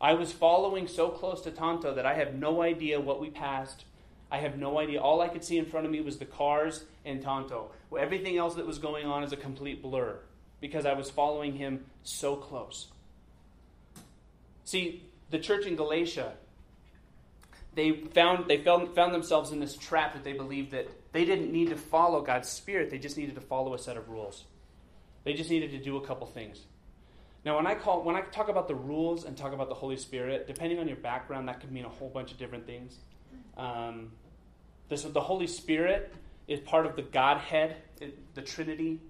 I 0.00 0.14
was 0.14 0.32
following 0.32 0.86
so 0.86 1.08
close 1.08 1.40
to 1.42 1.50
Tonto 1.50 1.94
that 1.94 2.06
I 2.06 2.14
have 2.14 2.34
no 2.34 2.62
idea 2.62 3.00
what 3.00 3.20
we 3.20 3.30
passed. 3.30 3.84
I 4.30 4.38
have 4.38 4.56
no 4.58 4.78
idea. 4.78 5.00
All 5.00 5.20
I 5.20 5.28
could 5.28 5.44
see 5.44 5.58
in 5.58 5.66
front 5.66 5.86
of 5.86 5.92
me 5.92 6.00
was 6.00 6.18
the 6.18 6.24
cars 6.24 6.84
and 7.04 7.20
Tonto. 7.20 7.70
Everything 7.98 8.36
else 8.36 8.54
that 8.54 8.66
was 8.66 8.78
going 8.78 9.06
on 9.06 9.24
is 9.24 9.32
a 9.32 9.36
complete 9.36 9.82
blur 9.82 10.18
because 10.60 10.86
I 10.86 10.94
was 10.94 11.10
following 11.10 11.54
him 11.54 11.86
so 12.02 12.36
close. 12.36 12.88
See, 14.64 15.02
the 15.30 15.38
church 15.38 15.66
in 15.66 15.76
Galatia, 15.76 16.34
they 17.74 17.92
found 17.92 18.48
they 18.48 18.58
found, 18.58 18.94
found 18.94 19.14
themselves 19.14 19.50
in 19.50 19.60
this 19.60 19.76
trap 19.76 20.12
that 20.12 20.24
they 20.24 20.32
believed 20.32 20.72
that 20.72 20.88
they 21.12 21.24
didn't 21.24 21.50
need 21.50 21.70
to 21.70 21.76
follow 21.76 22.20
God's 22.20 22.48
spirit, 22.48 22.90
they 22.90 22.98
just 22.98 23.16
needed 23.16 23.34
to 23.36 23.40
follow 23.40 23.74
a 23.74 23.78
set 23.78 23.96
of 23.96 24.08
rules. 24.08 24.44
They 25.24 25.32
just 25.32 25.50
needed 25.50 25.70
to 25.72 25.78
do 25.78 25.96
a 25.96 26.06
couple 26.06 26.26
things. 26.26 26.60
Now, 27.48 27.56
when 27.56 27.66
I 27.66 27.74
call 27.76 28.02
when 28.02 28.14
I 28.14 28.20
talk 28.20 28.50
about 28.50 28.68
the 28.68 28.74
rules 28.74 29.24
and 29.24 29.34
talk 29.34 29.54
about 29.54 29.70
the 29.70 29.74
Holy 29.74 29.96
Spirit, 29.96 30.46
depending 30.46 30.80
on 30.80 30.86
your 30.86 30.98
background, 30.98 31.48
that 31.48 31.60
could 31.60 31.72
mean 31.72 31.86
a 31.86 31.88
whole 31.88 32.10
bunch 32.10 32.30
of 32.30 32.36
different 32.36 32.66
things. 32.66 32.94
Um, 33.56 34.12
this, 34.90 35.04
the 35.04 35.18
Holy 35.22 35.46
Spirit 35.46 36.12
is 36.46 36.60
part 36.60 36.84
of 36.84 36.94
the 36.94 37.00
Godhead, 37.00 37.76
the 38.34 38.42
Trinity. 38.42 39.00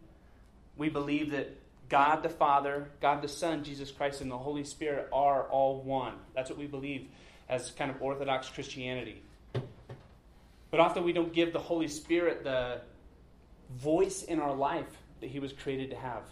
We 0.76 0.88
believe 0.88 1.32
that 1.32 1.48
God 1.88 2.22
the 2.22 2.28
Father, 2.28 2.88
God 3.00 3.22
the 3.22 3.28
Son, 3.28 3.64
Jesus 3.64 3.90
Christ, 3.90 4.20
and 4.20 4.30
the 4.30 4.38
Holy 4.38 4.62
Spirit 4.62 5.08
are 5.12 5.48
all 5.48 5.82
one. 5.82 6.14
That's 6.36 6.48
what 6.48 6.60
we 6.60 6.68
believe 6.68 7.08
as 7.48 7.72
kind 7.72 7.90
of 7.90 8.00
Orthodox 8.00 8.48
Christianity. 8.48 9.20
But 10.70 10.78
often 10.78 11.02
we 11.02 11.12
don't 11.12 11.32
give 11.32 11.52
the 11.52 11.58
Holy 11.58 11.88
Spirit 11.88 12.44
the 12.44 12.82
voice 13.68 14.22
in 14.22 14.38
our 14.38 14.54
life 14.54 14.96
that 15.20 15.28
He 15.28 15.40
was 15.40 15.52
created 15.52 15.90
to 15.90 15.96
have. 15.96 16.22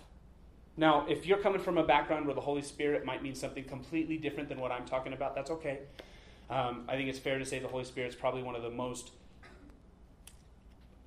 Now, 0.76 1.06
if 1.08 1.26
you're 1.26 1.38
coming 1.38 1.60
from 1.60 1.78
a 1.78 1.84
background 1.84 2.26
where 2.26 2.34
the 2.34 2.40
Holy 2.40 2.62
Spirit 2.62 3.04
might 3.04 3.22
mean 3.22 3.34
something 3.34 3.64
completely 3.64 4.18
different 4.18 4.48
than 4.48 4.60
what 4.60 4.70
I'm 4.70 4.84
talking 4.84 5.12
about, 5.14 5.34
that's 5.34 5.50
okay. 5.50 5.80
Um, 6.50 6.84
I 6.88 6.96
think 6.96 7.08
it's 7.08 7.18
fair 7.18 7.38
to 7.38 7.44
say 7.46 7.58
the 7.58 7.68
Holy 7.68 7.84
Spirit 7.84 8.08
is 8.08 8.14
probably 8.14 8.42
one 8.42 8.54
of 8.54 8.62
the 8.62 8.70
most 8.70 9.10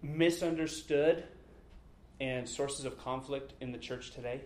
misunderstood 0.02 1.24
and 2.20 2.48
sources 2.48 2.86
of 2.86 2.98
conflict 2.98 3.54
in 3.62 3.72
the 3.72 3.78
church 3.78 4.12
today. 4.12 4.42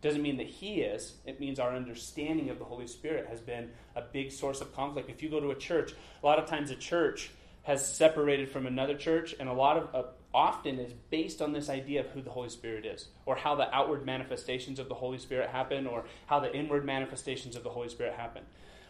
Doesn't 0.00 0.22
mean 0.22 0.36
that 0.38 0.46
He 0.46 0.80
is, 0.80 1.14
it 1.26 1.40
means 1.40 1.58
our 1.58 1.74
understanding 1.74 2.50
of 2.50 2.58
the 2.58 2.64
Holy 2.64 2.86
Spirit 2.86 3.26
has 3.28 3.40
been 3.40 3.70
a 3.96 4.00
big 4.00 4.30
source 4.32 4.60
of 4.60 4.74
conflict. 4.74 5.10
If 5.10 5.22
you 5.22 5.28
go 5.28 5.40
to 5.40 5.50
a 5.50 5.56
church, 5.56 5.92
a 6.22 6.26
lot 6.26 6.38
of 6.38 6.46
times 6.46 6.70
a 6.70 6.76
church 6.76 7.30
has 7.62 7.94
separated 7.94 8.48
from 8.48 8.66
another 8.66 8.96
church, 8.96 9.34
and 9.38 9.48
a 9.48 9.52
lot 9.52 9.76
of 9.76 9.94
uh, 9.94 10.08
often 10.38 10.78
is 10.78 10.92
based 11.10 11.42
on 11.42 11.52
this 11.52 11.68
idea 11.68 11.98
of 11.98 12.06
who 12.10 12.22
the 12.22 12.30
Holy 12.30 12.48
Spirit 12.48 12.86
is, 12.86 13.08
or 13.26 13.34
how 13.34 13.56
the 13.56 13.74
outward 13.74 14.06
manifestations 14.06 14.78
of 14.78 14.88
the 14.88 14.94
Holy 14.94 15.18
Spirit 15.18 15.50
happen, 15.50 15.84
or 15.84 16.04
how 16.26 16.38
the 16.38 16.54
inward 16.54 16.84
manifestations 16.84 17.56
of 17.56 17.64
the 17.64 17.70
Holy 17.70 17.88
Spirit 17.88 18.14
happen. 18.14 18.44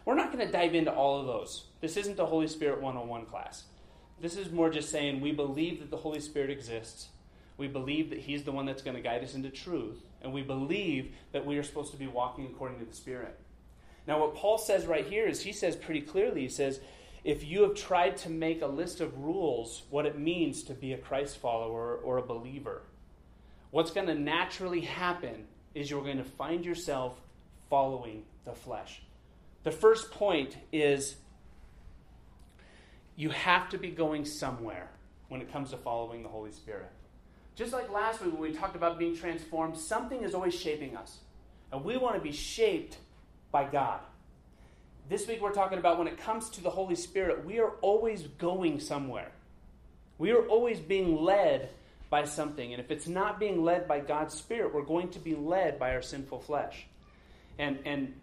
We're 0.05 0.13
not 0.13 0.31
going 0.31 0.45
to 0.45 0.51
dive 0.51 0.75
into 0.75 0.93
all 0.93 1.19
of 1.19 1.25
those. 1.25 1.65
This 1.81 1.97
isn't 1.97 2.17
the 2.17 2.27
Holy 2.27 2.47
Spirit 2.47 2.81
101 2.81 3.25
class. 3.25 3.63
This 4.21 4.37
is 4.37 4.51
more 4.51 4.69
just 4.69 4.91
saying 4.91 5.21
we 5.21 5.31
believe 5.31 5.79
that 5.79 5.89
the 5.89 5.97
Holy 5.97 6.19
Spirit 6.19 6.51
exists. 6.51 7.07
We 7.57 7.67
believe 7.67 8.11
that 8.11 8.19
He's 8.19 8.43
the 8.43 8.51
one 8.51 8.67
that's 8.67 8.83
going 8.83 8.95
to 8.95 9.01
guide 9.01 9.23
us 9.23 9.33
into 9.33 9.49
truth. 9.49 10.03
And 10.21 10.31
we 10.31 10.43
believe 10.43 11.15
that 11.31 11.47
we 11.47 11.57
are 11.57 11.63
supposed 11.63 11.91
to 11.93 11.97
be 11.97 12.05
walking 12.05 12.45
according 12.45 12.77
to 12.77 12.85
the 12.85 12.95
Spirit. 12.95 13.35
Now, 14.05 14.19
what 14.19 14.35
Paul 14.35 14.59
says 14.59 14.85
right 14.85 15.05
here 15.05 15.25
is 15.25 15.41
he 15.41 15.51
says 15.51 15.75
pretty 15.75 16.01
clearly, 16.01 16.41
he 16.41 16.49
says, 16.49 16.79
if 17.23 17.43
you 17.43 17.63
have 17.63 17.75
tried 17.75 18.17
to 18.17 18.29
make 18.29 18.61
a 18.61 18.67
list 18.67 19.01
of 19.01 19.17
rules, 19.19 19.83
what 19.89 20.05
it 20.05 20.17
means 20.17 20.63
to 20.63 20.73
be 20.73 20.93
a 20.93 20.97
Christ 20.97 21.37
follower 21.37 21.95
or 21.95 22.17
a 22.17 22.21
believer, 22.21 22.81
what's 23.71 23.91
going 23.91 24.07
to 24.07 24.15
naturally 24.15 24.81
happen 24.81 25.45
is 25.75 25.89
you're 25.89 26.03
going 26.03 26.17
to 26.17 26.23
find 26.23 26.65
yourself 26.65 27.19
following 27.69 28.23
the 28.45 28.53
flesh. 28.53 29.01
The 29.63 29.71
first 29.71 30.11
point 30.11 30.57
is 30.71 31.15
you 33.15 33.29
have 33.29 33.69
to 33.69 33.77
be 33.77 33.89
going 33.89 34.25
somewhere 34.25 34.89
when 35.27 35.41
it 35.41 35.51
comes 35.51 35.71
to 35.71 35.77
following 35.77 36.23
the 36.23 36.29
Holy 36.29 36.51
Spirit. 36.51 36.89
Just 37.55 37.73
like 37.73 37.91
last 37.91 38.21
week 38.21 38.31
when 38.31 38.41
we 38.41 38.53
talked 38.53 38.77
about 38.77 38.97
being 38.97 39.15
transformed, 39.15 39.77
something 39.77 40.23
is 40.23 40.33
always 40.33 40.57
shaping 40.57 40.95
us. 40.95 41.19
And 41.71 41.83
we 41.83 41.97
want 41.97 42.15
to 42.15 42.21
be 42.21 42.31
shaped 42.31 42.97
by 43.51 43.65
God. 43.65 43.99
This 45.09 45.27
week 45.27 45.41
we're 45.41 45.51
talking 45.51 45.79
about 45.79 45.97
when 45.97 46.07
it 46.07 46.19
comes 46.19 46.51
to 46.51 46.61
the 46.61 46.69
Holy 46.69 46.93
Spirit, 46.93 47.43
we 47.43 47.57
are 47.57 47.71
always 47.81 48.27
going 48.37 48.79
somewhere. 48.79 49.31
We 50.19 50.29
are 50.31 50.45
always 50.45 50.79
being 50.79 51.23
led 51.23 51.69
by 52.11 52.25
something. 52.25 52.73
And 52.73 52.79
if 52.79 52.91
it's 52.91 53.07
not 53.07 53.39
being 53.39 53.63
led 53.63 53.87
by 53.87 54.01
God's 54.01 54.35
Spirit, 54.35 54.71
we're 54.71 54.83
going 54.83 55.09
to 55.09 55.19
be 55.19 55.33
led 55.33 55.79
by 55.79 55.95
our 55.95 56.03
sinful 56.03 56.41
flesh. 56.41 56.85
And, 57.57 57.79
and 57.85 58.13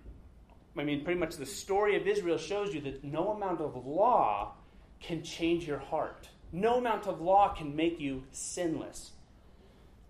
I 0.79 0.85
mean, 0.85 1.03
pretty 1.03 1.19
much 1.19 1.35
the 1.35 1.45
story 1.45 1.97
of 1.97 2.07
Israel 2.07 2.39
shows 2.39 2.73
you 2.73 2.81
that 2.83 3.03
no 3.03 3.33
amount 3.33 3.61
of 3.61 3.85
law 3.85 4.53
can 5.01 5.25
change 5.25 5.67
your 5.67 5.81
heart. 5.81 6.29
No 6.53 6.77
amount 6.77 7.09
of 7.09 7.21
law 7.21 7.53
can 7.53 7.75
make 7.75 7.99
you 7.99 8.23
sinless. 8.31 9.11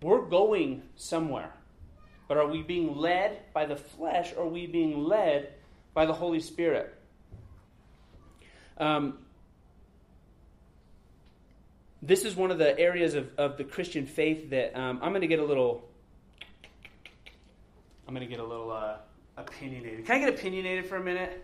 We're 0.03 0.21
going 0.21 0.83
somewhere. 0.95 1.53
But 2.27 2.37
are 2.37 2.47
we 2.47 2.61
being 2.61 2.95
led 2.95 3.51
by 3.51 3.65
the 3.65 3.77
flesh 3.77 4.33
or 4.37 4.43
are 4.43 4.49
we 4.49 4.67
being 4.67 5.05
led 5.05 5.53
by 5.97 6.05
the 6.05 6.13
Holy 6.13 6.39
Spirit? 6.39 6.95
Um, 8.77 9.17
this 12.03 12.23
is 12.23 12.35
one 12.35 12.51
of 12.51 12.59
the 12.59 12.77
areas 12.77 13.15
of, 13.15 13.31
of 13.39 13.57
the 13.57 13.63
Christian 13.63 14.05
faith 14.05 14.51
that 14.51 14.77
um, 14.77 14.99
I'm 15.01 15.09
going 15.09 15.21
to 15.21 15.27
get 15.27 15.39
a 15.39 15.43
little. 15.43 15.89
I'm 18.07 18.13
going 18.13 18.27
to 18.27 18.29
get 18.29 18.39
a 18.39 18.45
little 18.45 18.71
uh, 18.71 18.97
opinionated. 19.37 20.05
Can 20.05 20.17
I 20.17 20.19
get 20.19 20.29
opinionated 20.29 20.85
for 20.85 20.97
a 20.97 21.03
minute? 21.03 21.43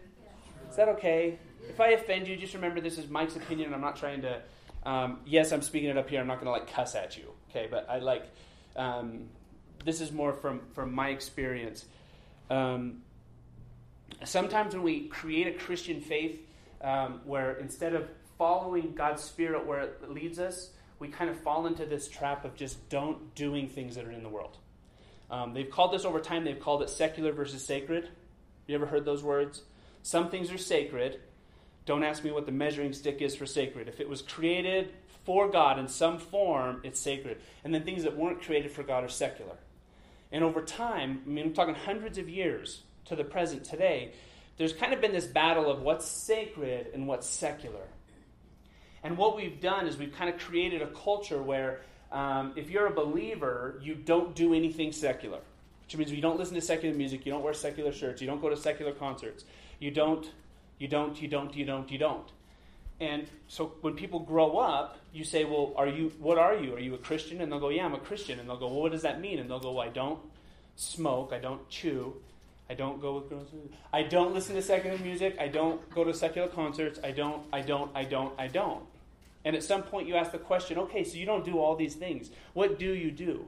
Is 0.70 0.76
that 0.76 0.88
okay? 0.90 1.40
If 1.68 1.82
I 1.82 1.94
offend 1.94 2.28
you, 2.28 2.36
just 2.38 2.54
remember 2.54 2.80
this 2.80 3.00
is 3.00 3.10
Mike's 3.10 3.36
opinion, 3.36 3.70
and 3.70 3.76
I'm 3.76 3.82
not 3.82 3.96
trying 3.96 4.22
to. 4.22 4.40
Um, 4.86 5.22
yes, 5.26 5.52
I'm 5.52 5.64
speaking 5.64 5.90
it 5.90 5.98
up 5.98 6.12
here. 6.12 6.22
I'm 6.22 6.28
not 6.28 6.36
going 6.36 6.46
to 6.46 6.52
like 6.52 6.72
cuss 6.72 6.94
at 6.94 7.18
you, 7.18 7.34
okay? 7.50 7.68
But 7.72 7.90
I 7.90 7.98
like. 7.98 8.24
Um, 8.76 9.30
this 9.84 10.00
is 10.00 10.12
more 10.12 10.32
from 10.32 10.62
from 10.76 10.94
my 10.94 11.10
experience. 11.10 11.86
Um, 12.52 13.02
sometimes 14.28 14.74
when 14.74 14.84
we 14.84 15.08
create 15.08 15.48
a 15.48 15.58
Christian 15.58 16.02
faith, 16.02 16.40
um, 16.82 17.22
where 17.26 17.54
instead 17.54 17.94
of 17.96 18.08
following 18.38 18.94
God's 18.94 19.24
Spirit 19.24 19.66
where 19.66 19.82
it 19.82 20.12
leads 20.12 20.40
us, 20.40 20.72
we 21.00 21.08
kind 21.08 21.30
of 21.30 21.40
fall 21.40 21.66
into 21.66 21.86
this 21.86 22.08
trap 22.08 22.46
of 22.46 22.56
just 22.56 22.90
don't 22.90 23.34
doing 23.36 23.68
things 23.68 23.96
that 23.96 24.06
are 24.06 24.12
in 24.12 24.24
the 24.24 24.30
world. 24.30 24.58
Um, 25.32 25.54
they've 25.54 25.70
called 25.70 25.94
this 25.94 26.06
over 26.06 26.20
time, 26.20 26.44
they've 26.44 26.60
called 26.60 26.84
it 26.84 26.90
secular 26.90 27.32
versus 27.32 27.66
sacred. 27.66 28.10
You 28.68 28.76
ever 28.76 28.86
heard 28.86 29.06
those 29.06 29.24
words? 29.24 29.64
Some 30.04 30.30
things 30.30 30.52
are 30.52 30.58
sacred. 30.58 31.20
Don't 31.86 32.04
ask 32.04 32.24
me 32.24 32.32
what 32.32 32.46
the 32.46 32.52
measuring 32.52 32.94
stick 32.94 33.22
is 33.22 33.36
for 33.36 33.46
sacred. 33.46 33.88
If 33.88 34.00
it 34.00 34.08
was 34.08 34.22
created 34.22 34.94
for 35.26 35.50
God 35.50 35.80
in 35.80 35.88
some 35.88 36.18
form, 36.18 36.82
it's 36.84 37.00
sacred. 37.00 37.42
And 37.64 37.74
then 37.74 37.84
things 37.84 38.04
that 38.04 38.16
weren't 38.16 38.42
created 38.42 38.72
for 38.72 38.84
God 38.84 39.04
are 39.04 39.10
secular. 39.10 39.58
And 40.32 40.44
over 40.44 40.62
time, 40.62 41.22
I 41.26 41.30
mean, 41.30 41.46
I'm 41.46 41.54
talking 41.54 41.76
hundreds 41.76 42.18
of 42.18 42.30
years 42.30 42.84
to 43.06 43.16
the 43.16 43.24
present 43.24 43.64
today, 43.64 44.14
there's 44.58 44.74
kind 44.74 44.94
of 44.94 45.02
been 45.02 45.12
this 45.12 45.26
battle 45.26 45.70
of 45.70 45.82
what's 45.82 46.06
sacred 46.06 46.88
and 46.94 47.08
what's 47.08 47.28
secular. 47.28 47.88
And 49.04 49.18
what 49.18 49.36
we've 49.36 49.60
done 49.60 49.88
is 49.88 49.98
we've 49.98 50.14
kind 50.14 50.30
of 50.30 50.40
created 50.40 50.82
a 50.82 50.88
culture 50.88 51.42
where 51.42 51.82
um, 52.12 52.54
if 52.56 52.70
you're 52.70 52.88
a 52.88 52.94
believer, 52.94 53.80
you 53.82 53.96
don't 53.96 54.36
do 54.36 54.54
anything 54.54 54.92
secular, 54.92 55.40
which 55.86 55.98
means 55.98 56.12
you 56.12 56.22
don't 56.22 56.38
listen 56.38 56.56
to 56.56 56.62
secular 56.62 56.96
music, 56.96 57.26
you 57.26 57.32
don't 57.32 57.44
wear 57.44 57.54
secular 57.54 57.92
shirts, 57.92 58.22
you 58.22 58.28
don't 58.28 58.42
go 58.42 58.50
to 58.50 58.56
secular 58.58 58.94
concerts, 58.94 59.44
you 59.80 59.92
don't, 59.92 60.30
you 60.78 60.88
don't, 60.88 61.22
you 61.22 61.28
don't, 61.28 61.56
you 61.56 61.66
don't, 61.66 61.92
you 61.92 61.98
don't. 61.98 62.32
And 63.02 63.28
so 63.48 63.74
when 63.82 63.96
people 63.96 64.20
grow 64.20 64.58
up, 64.58 64.98
you 65.12 65.24
say, 65.24 65.44
"Well, 65.44 65.74
are 65.76 65.88
you? 65.88 66.14
What 66.20 66.38
are 66.38 66.56
you? 66.56 66.76
Are 66.76 66.80
you 66.80 66.94
a 66.94 66.98
Christian?" 66.98 67.42
And 67.42 67.52
they'll 67.52 67.60
go, 67.60 67.70
"Yeah, 67.70 67.86
I'm 67.86 67.96
a 67.96 68.00
Christian." 68.00 68.40
And 68.40 68.48
they'll 68.48 68.60
go, 68.60 68.68
"Well, 68.68 68.82
what 68.82 68.92
does 68.92 69.02
that 69.02 69.20
mean?" 69.20 69.40
And 69.40 69.50
they'll 69.50 69.60
go, 69.60 69.74
"Well, 69.74 69.86
I 69.86 69.90
don't 69.90 70.20
smoke, 70.76 71.32
I 71.34 71.40
don't 71.40 71.68
chew, 71.70 72.16
I 72.74 72.76
don't 72.76 73.00
go 73.00 73.14
with 73.14 73.30
girls. 73.30 73.50
I 73.94 74.02
don't 74.02 74.34
listen 74.34 74.56
to 74.56 74.62
secular 74.64 74.98
music. 74.98 75.38
I 75.40 75.48
don't 75.48 75.88
go 75.92 76.04
to 76.04 76.12
secular 76.12 76.48
concerts. 76.48 77.00
I 77.04 77.12
don't. 77.12 77.44
I 77.54 77.62
don't. 77.62 77.92
I 77.94 78.04
don't. 78.04 78.34
I 78.40 78.48
don't." 78.48 78.84
And 79.46 79.56
at 79.56 79.62
some 79.62 79.84
point, 79.84 80.08
you 80.08 80.16
ask 80.16 80.32
the 80.32 80.40
question, 80.40 80.80
okay, 80.80 81.04
so 81.04 81.18
you 81.18 81.28
don't 81.28 81.46
do 81.46 81.60
all 81.60 81.76
these 81.76 81.94
things. 81.94 82.32
What 82.54 82.80
do 82.80 82.92
you 82.92 83.12
do? 83.12 83.46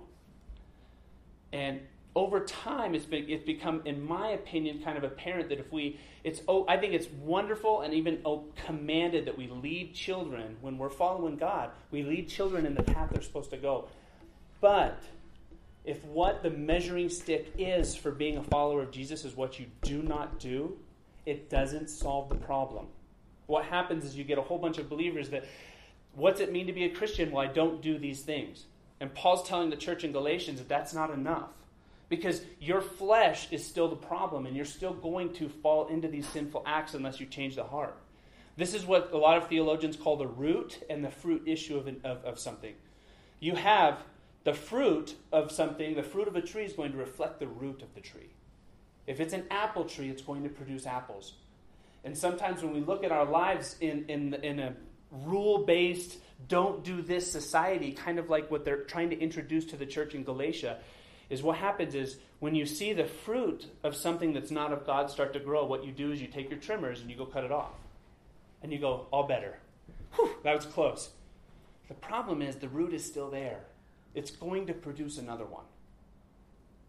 And 1.51 1.79
over 2.15 2.41
time, 2.41 2.93
it's, 2.93 3.07
it's 3.09 3.43
become, 3.43 3.81
in 3.85 4.05
my 4.05 4.27
opinion, 4.29 4.83
kind 4.83 4.95
of 4.95 5.03
apparent 5.03 5.49
that 5.49 5.57
if 5.57 5.71
we, 5.71 5.99
it's, 6.23 6.41
oh, 6.47 6.63
I 6.67 6.77
think 6.77 6.93
it's 6.93 7.07
wonderful 7.23 7.81
and 7.81 7.95
even 7.95 8.19
oh, 8.25 8.43
commanded 8.67 9.25
that 9.25 9.39
we 9.39 9.47
lead 9.47 9.95
children, 9.95 10.57
when 10.61 10.77
we're 10.77 10.89
following 10.89 11.35
God, 11.35 11.71
we 11.89 12.03
lead 12.03 12.29
children 12.29 12.67
in 12.67 12.75
the 12.75 12.83
path 12.83 13.09
they're 13.11 13.23
supposed 13.23 13.49
to 13.49 13.57
go. 13.57 13.87
But 14.61 15.01
if 15.85 16.03
what 16.05 16.43
the 16.43 16.49
measuring 16.49 17.09
stick 17.09 17.53
is 17.57 17.95
for 17.95 18.11
being 18.11 18.37
a 18.37 18.43
follower 18.43 18.81
of 18.81 18.91
Jesus 18.91 19.25
is 19.25 19.35
what 19.35 19.59
you 19.59 19.65
do 19.81 20.01
not 20.01 20.39
do, 20.39 20.77
it 21.25 21.49
doesn't 21.49 21.89
solve 21.89 22.29
the 22.29 22.35
problem. 22.35 22.87
What 23.47 23.65
happens 23.65 24.05
is 24.05 24.15
you 24.15 24.23
get 24.23 24.37
a 24.37 24.41
whole 24.41 24.57
bunch 24.57 24.77
of 24.77 24.89
believers 24.89 25.29
that 25.29 25.45
What's 26.15 26.39
it 26.39 26.51
mean 26.51 26.67
to 26.67 26.73
be 26.73 26.85
a 26.85 26.89
Christian? 26.89 27.31
Well, 27.31 27.45
I 27.45 27.51
don't 27.51 27.81
do 27.81 27.97
these 27.97 28.21
things. 28.21 28.65
And 28.99 29.13
Paul's 29.13 29.47
telling 29.47 29.69
the 29.69 29.75
church 29.75 30.03
in 30.03 30.13
Galatians 30.13 30.59
that 30.59 30.69
that's 30.69 30.93
not 30.93 31.11
enough. 31.11 31.49
Because 32.07 32.41
your 32.59 32.81
flesh 32.81 33.51
is 33.51 33.65
still 33.65 33.89
the 33.89 33.95
problem, 33.95 34.45
and 34.45 34.55
you're 34.55 34.63
still 34.63 34.93
going 34.93 35.33
to 35.33 35.49
fall 35.49 35.87
into 35.87 36.07
these 36.07 36.27
sinful 36.27 36.63
acts 36.65 36.93
unless 36.93 37.19
you 37.19 37.25
change 37.25 37.55
the 37.55 37.63
heart. 37.63 37.97
This 38.57 38.73
is 38.73 38.85
what 38.85 39.11
a 39.11 39.17
lot 39.17 39.37
of 39.37 39.49
theologians 39.49 39.97
call 39.97 40.15
the 40.15 40.27
root 40.27 40.81
and 40.89 41.03
the 41.03 41.09
fruit 41.09 41.43
issue 41.45 41.77
of, 41.77 41.87
of, 42.05 42.23
of 42.23 42.39
something. 42.39 42.73
You 43.39 43.55
have 43.55 43.97
the 44.45 44.53
fruit 44.53 45.15
of 45.31 45.51
something, 45.51 45.95
the 45.95 46.03
fruit 46.03 46.27
of 46.27 46.35
a 46.35 46.41
tree 46.41 46.63
is 46.63 46.73
going 46.73 46.91
to 46.91 46.97
reflect 46.97 47.39
the 47.39 47.47
root 47.47 47.81
of 47.81 47.93
the 47.95 47.99
tree. 47.99 48.29
If 49.07 49.19
it's 49.19 49.33
an 49.33 49.45
apple 49.51 49.85
tree, 49.85 50.09
it's 50.09 50.21
going 50.21 50.43
to 50.43 50.49
produce 50.49 50.85
apples. 50.85 51.33
And 52.03 52.15
sometimes 52.15 52.61
when 52.61 52.71
we 52.71 52.79
look 52.79 53.03
at 53.03 53.11
our 53.11 53.25
lives 53.25 53.75
in, 53.81 54.05
in, 54.07 54.35
in 54.35 54.59
a 54.59 54.75
rule 55.11 55.65
based, 55.65 56.17
don't 56.47 56.83
do 56.83 57.01
this 57.01 57.29
society, 57.31 57.91
kind 57.91 58.19
of 58.19 58.29
like 58.29 58.51
what 58.51 58.63
they're 58.63 58.83
trying 58.83 59.09
to 59.09 59.19
introduce 59.19 59.65
to 59.65 59.77
the 59.77 59.85
church 59.85 60.13
in 60.13 60.23
Galatia, 60.23 60.77
is 61.31 61.41
what 61.41 61.57
happens 61.57 61.95
is 61.95 62.17
when 62.39 62.53
you 62.53 62.67
see 62.67 62.93
the 62.93 63.05
fruit 63.05 63.65
of 63.83 63.95
something 63.95 64.33
that's 64.33 64.51
not 64.51 64.71
of 64.71 64.85
God 64.85 65.09
start 65.09 65.33
to 65.33 65.39
grow, 65.39 65.65
what 65.65 65.83
you 65.83 65.91
do 65.91 66.11
is 66.11 66.21
you 66.21 66.27
take 66.27 66.51
your 66.51 66.59
trimmers 66.59 67.01
and 67.01 67.09
you 67.09 67.17
go 67.17 67.25
cut 67.25 67.43
it 67.43 67.51
off. 67.51 67.73
And 68.61 68.71
you 68.71 68.77
go, 68.77 69.07
all 69.11 69.27
better. 69.27 69.57
Whew, 70.15 70.29
that 70.43 70.55
was 70.55 70.65
close. 70.65 71.09
The 71.87 71.95
problem 71.95 72.43
is 72.43 72.57
the 72.57 72.69
root 72.69 72.93
is 72.93 73.03
still 73.03 73.31
there. 73.31 73.61
It's 74.15 74.31
going 74.31 74.67
to 74.67 74.73
produce 74.73 75.17
another 75.17 75.45
one. 75.45 75.65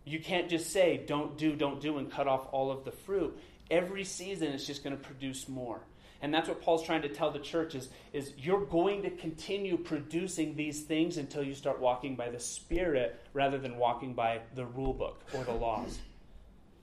You 0.04 0.20
can't 0.20 0.48
just 0.48 0.70
say, 0.70 1.02
don't 1.04 1.36
do, 1.36 1.56
don't 1.56 1.80
do, 1.80 1.98
and 1.98 2.10
cut 2.10 2.28
off 2.28 2.46
all 2.52 2.70
of 2.70 2.84
the 2.84 2.92
fruit. 2.92 3.36
Every 3.70 4.04
season 4.04 4.52
it's 4.52 4.66
just 4.66 4.84
going 4.84 4.96
to 4.96 5.02
produce 5.02 5.48
more. 5.48 5.80
And 6.22 6.32
that's 6.32 6.48
what 6.48 6.62
Paul's 6.62 6.84
trying 6.84 7.02
to 7.02 7.08
tell 7.08 7.30
the 7.30 7.38
church 7.38 7.74
is, 7.74 7.88
is 8.12 8.32
you're 8.38 8.64
going 8.64 9.02
to 9.02 9.10
continue 9.10 9.76
producing 9.76 10.54
these 10.54 10.82
things 10.82 11.18
until 11.18 11.42
you 11.42 11.54
start 11.54 11.80
walking 11.80 12.16
by 12.16 12.30
the 12.30 12.40
Spirit 12.40 13.20
rather 13.34 13.58
than 13.58 13.76
walking 13.76 14.14
by 14.14 14.40
the 14.54 14.64
rule 14.64 14.94
book 14.94 15.20
or 15.34 15.44
the 15.44 15.52
laws. 15.52 15.98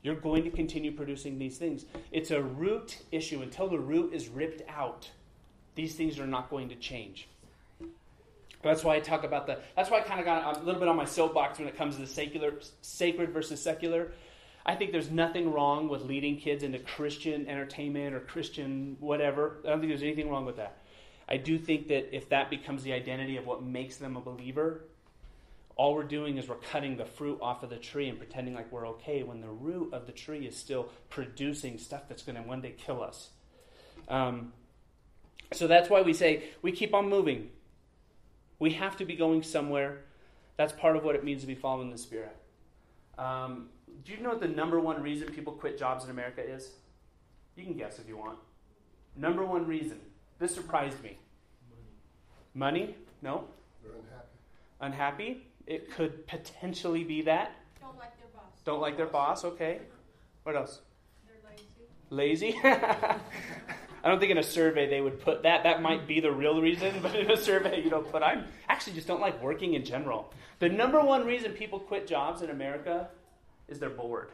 You're 0.04 0.16
going 0.16 0.44
to 0.44 0.52
continue 0.52 0.92
producing 0.92 1.40
these 1.40 1.58
things. 1.58 1.86
It's 2.12 2.32
a 2.32 2.44
root 2.44 3.00
issue. 3.12 3.42
Until 3.42 3.70
the 3.70 3.80
root 3.80 4.14
is 4.14 4.28
ripped 4.28 4.62
out, 4.70 5.10
these 5.76 5.96
things 5.96 6.20
are 6.20 6.28
not 6.28 6.50
going 6.50 6.70
to 6.70 6.76
change. 6.76 7.30
That's 8.64 8.84
why 8.84 8.96
I 8.96 9.00
talk 9.00 9.24
about 9.24 9.46
the. 9.46 9.60
That's 9.76 9.92
why 9.92 10.00
I 10.00 10.02
kind 10.02 10.20
of 10.20 10.26
got 10.26 10.58
a 10.58 10.64
little 10.64 10.80
bit 10.80 10.88
on 10.88 10.96
my 10.96 11.06
soapbox 11.06 11.60
when 11.60 11.68
it 11.68 11.78
comes 11.78 11.96
to 11.96 12.02
the 12.02 12.08
secular, 12.08 12.54
sacred 12.82 13.32
versus 13.32 13.62
secular. 13.62 14.14
I 14.66 14.76
think 14.76 14.94
there's 14.94 15.12
nothing 15.12 15.52
wrong 15.52 15.90
with 15.90 16.04
leading 16.04 16.38
kids 16.38 16.64
into 16.64 16.80
Christian 16.80 17.48
entertainment 17.50 18.16
or 18.16 18.22
Christian 18.22 18.96
whatever. 19.02 19.58
I 19.66 19.70
don't 19.70 19.80
think 19.80 19.92
there's 19.92 20.04
anything 20.04 20.30
wrong 20.30 20.46
with 20.46 20.56
that. 20.56 20.78
I 21.28 21.38
do 21.38 21.58
think 21.58 21.90
that 21.90 22.16
if 22.16 22.30
that 22.30 22.50
becomes 22.50 22.84
the 22.84 22.94
identity 22.94 23.36
of 23.36 23.46
what 23.46 23.62
makes 23.62 23.98
them 23.98 24.16
a 24.16 24.22
believer, 24.22 24.86
all 25.76 25.96
we're 25.96 26.04
doing 26.04 26.38
is 26.38 26.48
we're 26.48 26.56
cutting 26.56 26.96
the 26.96 27.06
fruit 27.06 27.40
off 27.42 27.64
of 27.64 27.70
the 27.70 27.78
tree 27.78 28.08
and 28.08 28.18
pretending 28.18 28.54
like 28.54 28.72
we're 28.72 28.88
okay 28.88 29.24
when 29.24 29.42
the 29.42 29.50
root 29.50 29.94
of 29.94 30.06
the 30.06 30.12
tree 30.14 30.46
is 30.46 30.56
still 30.56 30.90
producing 31.10 31.78
stuff 31.78 32.08
that's 32.08 32.24
going 32.24 32.36
to 32.36 32.44
one 32.44 32.62
day 32.62 32.74
kill 32.78 33.04
us. 33.04 33.30
Um, 34.08 34.54
so 35.52 35.68
that's 35.68 35.90
why 35.90 36.02
we 36.02 36.14
say 36.14 36.44
we 36.62 36.72
keep 36.72 36.94
on 36.94 37.10
moving. 37.10 37.50
We 38.64 38.72
have 38.76 38.96
to 38.96 39.04
be 39.04 39.18
going 39.18 39.44
somewhere. 39.44 40.06
That's 40.56 40.72
part 40.72 40.96
of 40.96 41.04
what 41.04 41.16
it 41.16 41.24
means 41.26 41.42
to 41.42 41.48
be 41.48 41.54
following 41.54 41.92
the 41.92 41.98
Spirit. 41.98 42.34
Um, 43.18 43.68
do 44.06 44.14
you 44.14 44.22
know 44.22 44.30
what 44.30 44.40
the 44.40 44.48
number 44.48 44.80
one 44.80 45.02
reason 45.02 45.28
people 45.28 45.52
quit 45.52 45.78
jobs 45.78 46.06
in 46.06 46.10
America 46.10 46.42
is? 46.42 46.70
You 47.58 47.66
can 47.66 47.74
guess 47.74 48.00
if 48.00 48.08
you 48.08 48.16
want. 48.16 48.38
Number 49.18 49.44
one 49.44 49.68
reason. 49.68 50.00
This 50.40 50.56
surprised 50.56 51.04
me. 51.04 51.18
Money? 52.54 52.86
Money? 52.86 52.96
No. 53.22 53.44
They're 53.84 53.92
unhappy. 53.92 54.30
Unhappy? 54.80 55.48
It 55.68 55.92
could 55.92 56.26
potentially 56.26 57.04
be 57.04 57.22
that. 57.24 57.58
Don't 57.82 57.98
like 57.98 58.18
their 58.18 58.30
boss. 58.34 58.62
Don't 58.64 58.80
like 58.80 58.96
their 58.96 59.08
boss. 59.08 59.44
Okay. 59.44 59.80
What 60.44 60.56
else? 60.56 60.80
They're 61.28 61.52
lazy. 61.52 62.56
Lazy? 62.56 62.62
I 64.04 64.10
don't 64.10 64.20
think 64.20 64.32
in 64.32 64.38
a 64.38 64.44
survey 64.44 64.90
they 64.90 65.00
would 65.00 65.22
put 65.22 65.44
that. 65.44 65.64
That 65.64 65.82
might 65.82 66.08
be 66.08 66.20
the 66.20 66.32
real 66.32 66.62
reason, 66.62 67.00
but 67.02 67.16
in 67.16 67.32
a 67.32 67.38
survey 67.38 67.82
you 67.84 67.90
don't 67.90 68.10
put. 68.12 68.22
I 68.22 68.44
actually 68.68 68.94
just 68.94 69.08
don't 69.08 69.22
like 69.22 69.42
working 69.42 69.76
in 69.76 69.86
general. 69.86 70.34
The 70.60 70.70
number 70.70 71.02
one 71.02 71.26
reason 71.26 71.54
people 71.54 71.80
quit 71.80 72.08
jobs 72.08 72.42
in 72.42 72.50
America 72.50 73.08
is 73.68 73.80
they're 73.80 73.90
bored. 73.90 74.32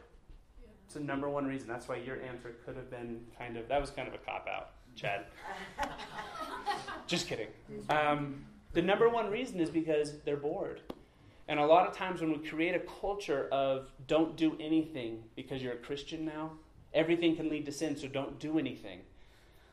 It's 0.84 0.94
the 0.94 1.00
number 1.00 1.28
one 1.28 1.46
reason. 1.46 1.68
That's 1.68 1.88
why 1.88 1.96
your 1.96 2.20
answer 2.20 2.56
could 2.66 2.76
have 2.76 2.90
been 2.90 3.20
kind 3.38 3.56
of 3.56 3.68
that 3.68 3.80
was 3.80 3.90
kind 3.90 4.08
of 4.08 4.14
a 4.14 4.18
cop 4.18 4.48
out, 4.52 4.70
Chad. 4.96 5.26
Just 7.06 7.28
kidding. 7.28 7.48
Um, 7.88 8.44
the 8.72 8.82
number 8.82 9.08
one 9.08 9.30
reason 9.30 9.60
is 9.60 9.70
because 9.70 10.18
they're 10.24 10.36
bored. 10.36 10.80
And 11.46 11.58
a 11.58 11.66
lot 11.66 11.88
of 11.88 11.96
times 11.96 12.20
when 12.20 12.30
we 12.30 12.38
create 12.48 12.76
a 12.76 12.80
culture 13.00 13.48
of 13.50 13.90
don't 14.06 14.36
do 14.36 14.56
anything 14.60 15.24
because 15.34 15.62
you're 15.62 15.72
a 15.72 15.78
Christian 15.78 16.24
now, 16.24 16.52
everything 16.94 17.34
can 17.34 17.48
lead 17.48 17.66
to 17.66 17.72
sin, 17.72 17.96
so 17.96 18.06
don't 18.06 18.38
do 18.38 18.58
anything. 18.58 19.00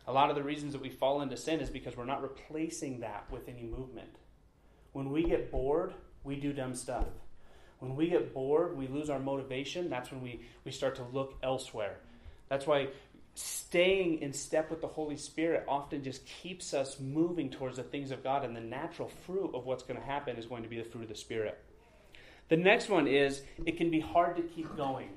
A 0.07 0.13
lot 0.13 0.29
of 0.29 0.35
the 0.35 0.43
reasons 0.43 0.71
that 0.73 0.81
we 0.81 0.89
fall 0.89 1.21
into 1.21 1.35
sin 1.35 1.59
is 1.59 1.69
because 1.69 1.97
we're 1.97 2.05
not 2.05 2.21
replacing 2.21 3.01
that 3.01 3.25
with 3.29 3.49
any 3.49 3.63
movement. 3.63 4.15
When 4.93 5.11
we 5.11 5.23
get 5.23 5.51
bored, 5.51 5.93
we 6.23 6.37
do 6.37 6.53
dumb 6.53 6.75
stuff. 6.75 7.05
When 7.79 7.95
we 7.95 8.09
get 8.09 8.33
bored, 8.33 8.77
we 8.77 8.87
lose 8.87 9.09
our 9.09 9.19
motivation. 9.19 9.89
That's 9.89 10.09
when 10.11 10.21
we, 10.21 10.41
we 10.63 10.71
start 10.71 10.95
to 10.95 11.03
look 11.03 11.35
elsewhere. 11.43 11.97
That's 12.49 12.65
why 12.65 12.87
staying 13.35 14.21
in 14.21 14.33
step 14.33 14.71
with 14.71 14.81
the 14.81 14.87
Holy 14.87 15.17
Spirit 15.17 15.65
often 15.67 16.03
just 16.03 16.25
keeps 16.25 16.73
us 16.73 16.99
moving 16.99 17.51
towards 17.51 17.77
the 17.77 17.83
things 17.83 18.09
of 18.09 18.23
God, 18.23 18.43
and 18.43 18.55
the 18.55 18.61
natural 18.61 19.09
fruit 19.09 19.51
of 19.53 19.65
what's 19.65 19.83
going 19.83 19.99
to 19.99 20.05
happen 20.05 20.37
is 20.37 20.45
going 20.45 20.63
to 20.63 20.69
be 20.69 20.77
the 20.77 20.89
fruit 20.89 21.03
of 21.03 21.09
the 21.09 21.15
Spirit. 21.15 21.59
The 22.49 22.57
next 22.57 22.89
one 22.89 23.07
is 23.07 23.41
it 23.65 23.77
can 23.77 23.91
be 23.91 23.99
hard 23.99 24.37
to 24.37 24.41
keep 24.41 24.75
going. 24.77 25.09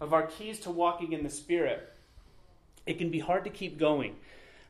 Of 0.00 0.12
our 0.12 0.26
keys 0.26 0.58
to 0.60 0.70
walking 0.70 1.12
in 1.12 1.22
the 1.22 1.30
Spirit, 1.30 1.93
it 2.86 2.98
can 2.98 3.10
be 3.10 3.18
hard 3.18 3.44
to 3.44 3.50
keep 3.50 3.78
going. 3.78 4.16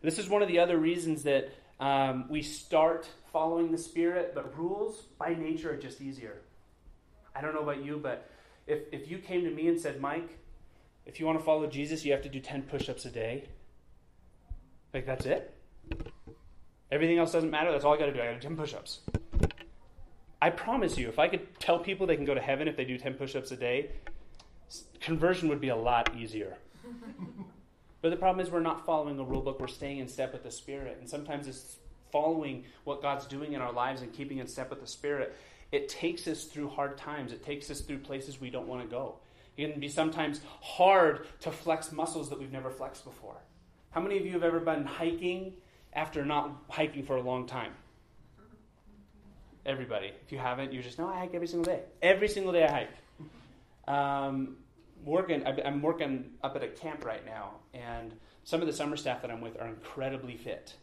This 0.03 0.18
is 0.18 0.29
one 0.29 0.42
of 0.42 0.48
the 0.48 0.59
other 0.59 0.79
reasons 0.79 1.22
that 1.22 1.50
um, 1.81 2.27
we 2.29 2.42
start 2.42 3.09
following 3.33 3.72
the 3.72 3.79
Spirit, 3.79 4.33
but 4.35 4.57
rules 4.57 5.03
by 5.18 5.35
nature 5.35 5.72
are 5.72 5.77
just 5.77 6.00
easier. 6.00 6.42
I 7.35 7.40
don't 7.40 7.55
know 7.55 7.62
about 7.62 7.85
you, 7.85 7.98
but 8.03 8.31
if, 8.66 8.81
if 8.92 9.11
you 9.11 9.18
came 9.18 9.44
to 9.44 9.50
me 9.50 9.68
and 9.68 9.81
said, 9.81 10.00
Mike, 10.00 10.38
if 11.07 11.18
you 11.18 11.27
want 11.27 11.38
to 11.38 11.44
follow 11.44 11.66
Jesus, 11.66 12.05
you 12.05 12.12
have 12.12 12.22
to 12.22 12.29
do 12.29 12.40
10 12.40 12.62
push 12.62 12.88
ups 12.88 13.05
a 13.05 13.11
day, 13.11 13.44
like 14.92 15.07
that's 15.07 15.27
it? 15.27 15.55
Everything 16.90 17.18
else 17.18 17.33
doesn't 17.33 17.50
matter. 17.50 17.72
That's 17.72 17.85
all 17.85 17.94
I 17.94 17.98
got 17.98 18.07
to 18.07 18.12
do. 18.12 18.20
I 18.20 18.27
got 18.27 18.35
to 18.35 18.40
do 18.40 18.48
10 18.48 18.57
push 18.57 18.74
ups. 18.74 19.00
I 20.40 20.50
promise 20.50 20.96
you, 20.96 21.09
if 21.09 21.18
I 21.18 21.29
could 21.29 21.59
tell 21.59 21.79
people 21.79 22.07
they 22.07 22.16
can 22.16 22.24
go 22.24 22.35
to 22.35 22.40
heaven 22.40 22.68
if 22.68 22.77
they 22.77 22.85
do 22.85 22.98
10 22.98 23.14
push 23.14 23.35
ups 23.35 23.50
a 23.50 23.57
day, 23.57 23.90
conversion 25.00 25.48
would 25.48 25.61
be 25.61 25.70
a 25.70 25.77
lot 25.77 26.14
easier. 26.16 26.57
but 28.05 28.11
the 28.11 28.17
problem 28.17 28.45
is, 28.45 28.53
we're 28.53 28.61
not 28.61 28.85
following 28.85 29.19
a 29.19 29.25
rule 29.25 29.40
book, 29.40 29.59
we're 29.59 29.67
staying 29.67 29.97
in 29.97 30.09
step 30.09 30.35
with 30.35 30.43
the 30.43 30.51
Spirit. 30.51 30.99
And 31.01 31.09
sometimes 31.09 31.49
it's 31.49 31.77
following 32.12 32.64
what 32.85 33.01
God's 33.01 33.25
doing 33.25 33.55
in 33.55 33.62
our 33.62 33.73
lives 33.73 34.03
and 34.03 34.12
keeping 34.12 34.37
in 34.37 34.47
step 34.47 34.69
with 34.69 34.83
the 34.83 34.87
Spirit. 34.87 35.35
It 35.73 35.88
takes 35.88 36.29
us 36.29 36.45
through 36.45 36.69
hard 36.69 36.99
times, 36.99 37.33
it 37.33 37.43
takes 37.43 37.71
us 37.71 37.81
through 37.81 38.01
places 38.01 38.38
we 38.38 38.51
don't 38.51 38.69
want 38.69 38.83
to 38.83 38.87
go. 38.87 39.14
It 39.57 39.73
can 39.73 39.81
be 39.81 39.88
sometimes 39.88 40.43
hard 40.61 41.27
to 41.40 41.51
flex 41.51 41.93
muscles 41.93 42.29
that 42.29 42.38
we've 42.38 42.53
never 42.53 42.71
flexed 42.71 43.07
before. 43.07 43.38
How 43.93 44.03
many 44.03 44.19
of 44.19 44.27
you 44.27 44.33
have 44.33 44.45
ever 44.45 44.61
been 44.61 44.85
hiking 44.85 45.55
after 45.95 46.27
not 46.27 46.51
hiking 46.69 47.05
for 47.05 47.17
a 47.17 47.23
long 47.23 47.47
time? 47.47 47.73
Everybody. 49.64 50.12
If 50.27 50.31
you 50.31 50.37
haven't, 50.37 50.75
you 50.75 50.83
just 50.83 50.99
know 50.99 51.09
I 51.09 51.21
hike 51.21 51.33
every 51.33 51.49
single 51.49 51.73
day. 51.73 51.81
Every 52.03 52.29
single 52.29 52.53
day 52.53 52.67
I 52.67 52.71
hike. 52.71 53.88
Um, 53.88 54.57
working, 55.05 55.47
I'm 55.47 55.83
working 55.83 56.33
up 56.43 56.57
at 56.57 56.62
a 56.62 56.69
camp 56.69 57.05
right 57.05 57.25
now, 57.25 57.57
and 57.73 58.14
some 58.45 58.61
of 58.61 58.67
the 58.67 58.73
summer 58.73 58.97
staff 58.97 59.23
that 59.23 59.31
I'm 59.31 59.40
with 59.40 59.61
are 59.61 59.67
incredibly 59.67 60.37
fit. 60.37 60.75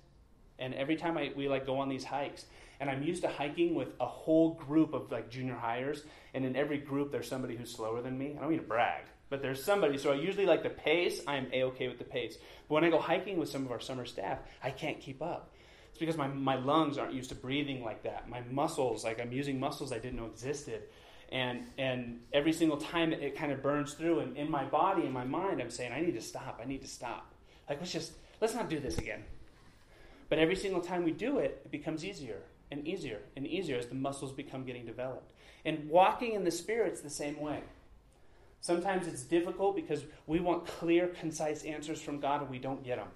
And 0.59 0.73
every 0.75 0.95
time 0.95 1.17
I, 1.17 1.31
we 1.35 1.47
like 1.47 1.65
go 1.65 1.79
on 1.79 1.89
these 1.89 2.03
hikes, 2.03 2.45
and 2.79 2.89
I'm 2.89 3.03
used 3.03 3.21
to 3.23 3.27
hiking 3.27 3.75
with 3.75 3.89
a 3.99 4.05
whole 4.05 4.53
group 4.55 4.93
of 4.93 5.11
like 5.11 5.29
junior 5.29 5.55
hires, 5.55 6.03
and 6.33 6.45
in 6.45 6.55
every 6.55 6.77
group 6.77 7.11
there's 7.11 7.27
somebody 7.27 7.55
who's 7.55 7.71
slower 7.71 8.01
than 8.01 8.17
me. 8.17 8.35
I 8.37 8.41
don't 8.41 8.49
mean 8.49 8.59
to 8.59 8.65
brag, 8.65 9.03
but 9.29 9.41
there's 9.41 9.63
somebody. 9.63 9.97
So 9.97 10.11
I 10.11 10.15
usually 10.15 10.45
like 10.45 10.63
the 10.63 10.69
pace. 10.69 11.21
I'm 11.27 11.47
a 11.53 11.63
okay 11.63 11.87
with 11.87 11.99
the 11.99 12.03
pace. 12.03 12.37
But 12.67 12.75
when 12.75 12.83
I 12.83 12.89
go 12.89 12.99
hiking 12.99 13.37
with 13.37 13.49
some 13.49 13.65
of 13.65 13.71
our 13.71 13.79
summer 13.79 14.05
staff, 14.05 14.39
I 14.63 14.71
can't 14.71 14.99
keep 14.99 15.21
up 15.21 15.53
It's 15.89 15.99
because 15.99 16.17
my, 16.17 16.27
my 16.27 16.55
lungs 16.55 16.97
aren't 16.97 17.13
used 17.13 17.29
to 17.29 17.35
breathing 17.35 17.83
like 17.83 18.03
that. 18.03 18.29
My 18.29 18.41
muscles, 18.49 19.03
like 19.03 19.19
I'm 19.19 19.31
using 19.31 19.59
muscles 19.59 19.91
I 19.91 19.99
didn't 19.99 20.17
know 20.17 20.25
existed. 20.25 20.83
And, 21.31 21.63
and 21.77 22.19
every 22.33 22.51
single 22.51 22.77
time 22.77 23.13
it, 23.13 23.37
kind 23.37 23.51
of 23.51 23.63
burns 23.63 23.93
through, 23.93 24.19
and 24.19 24.35
in 24.35 24.51
my 24.51 24.65
body, 24.65 25.05
in 25.05 25.13
my 25.13 25.23
mind, 25.23 25.61
I'm 25.61 25.69
saying, 25.69 25.93
I 25.93 26.01
need 26.01 26.15
to 26.15 26.21
stop. 26.21 26.59
I 26.61 26.67
need 26.67 26.81
to 26.81 26.87
stop. 26.87 27.33
Like, 27.69 27.79
let's 27.79 27.93
just, 27.93 28.11
let's 28.41 28.53
not 28.53 28.69
do 28.69 28.79
this 28.79 28.97
again. 28.97 29.23
But 30.27 30.39
every 30.39 30.55
single 30.55 30.81
time 30.81 31.03
we 31.03 31.11
do 31.11 31.39
it, 31.39 31.61
it 31.65 31.71
becomes 31.71 32.03
easier 32.03 32.41
and 32.69 32.85
easier 32.87 33.19
and 33.35 33.47
easier 33.47 33.77
as 33.77 33.87
the 33.87 33.95
muscles 33.95 34.31
become 34.31 34.65
getting 34.65 34.85
developed. 34.85 35.31
And 35.63 35.89
walking 35.89 36.33
in 36.33 36.43
the 36.43 36.51
Spirit's 36.51 37.01
the 37.01 37.09
same 37.09 37.39
way. 37.39 37.61
Sometimes 38.59 39.07
it's 39.07 39.23
difficult 39.23 39.75
because 39.75 40.03
we 40.27 40.39
want 40.39 40.65
clear, 40.67 41.07
concise 41.07 41.63
answers 41.63 42.01
from 42.01 42.19
God 42.19 42.41
and 42.41 42.49
we 42.49 42.59
don't 42.59 42.83
get 42.83 42.97
them. 42.97 43.07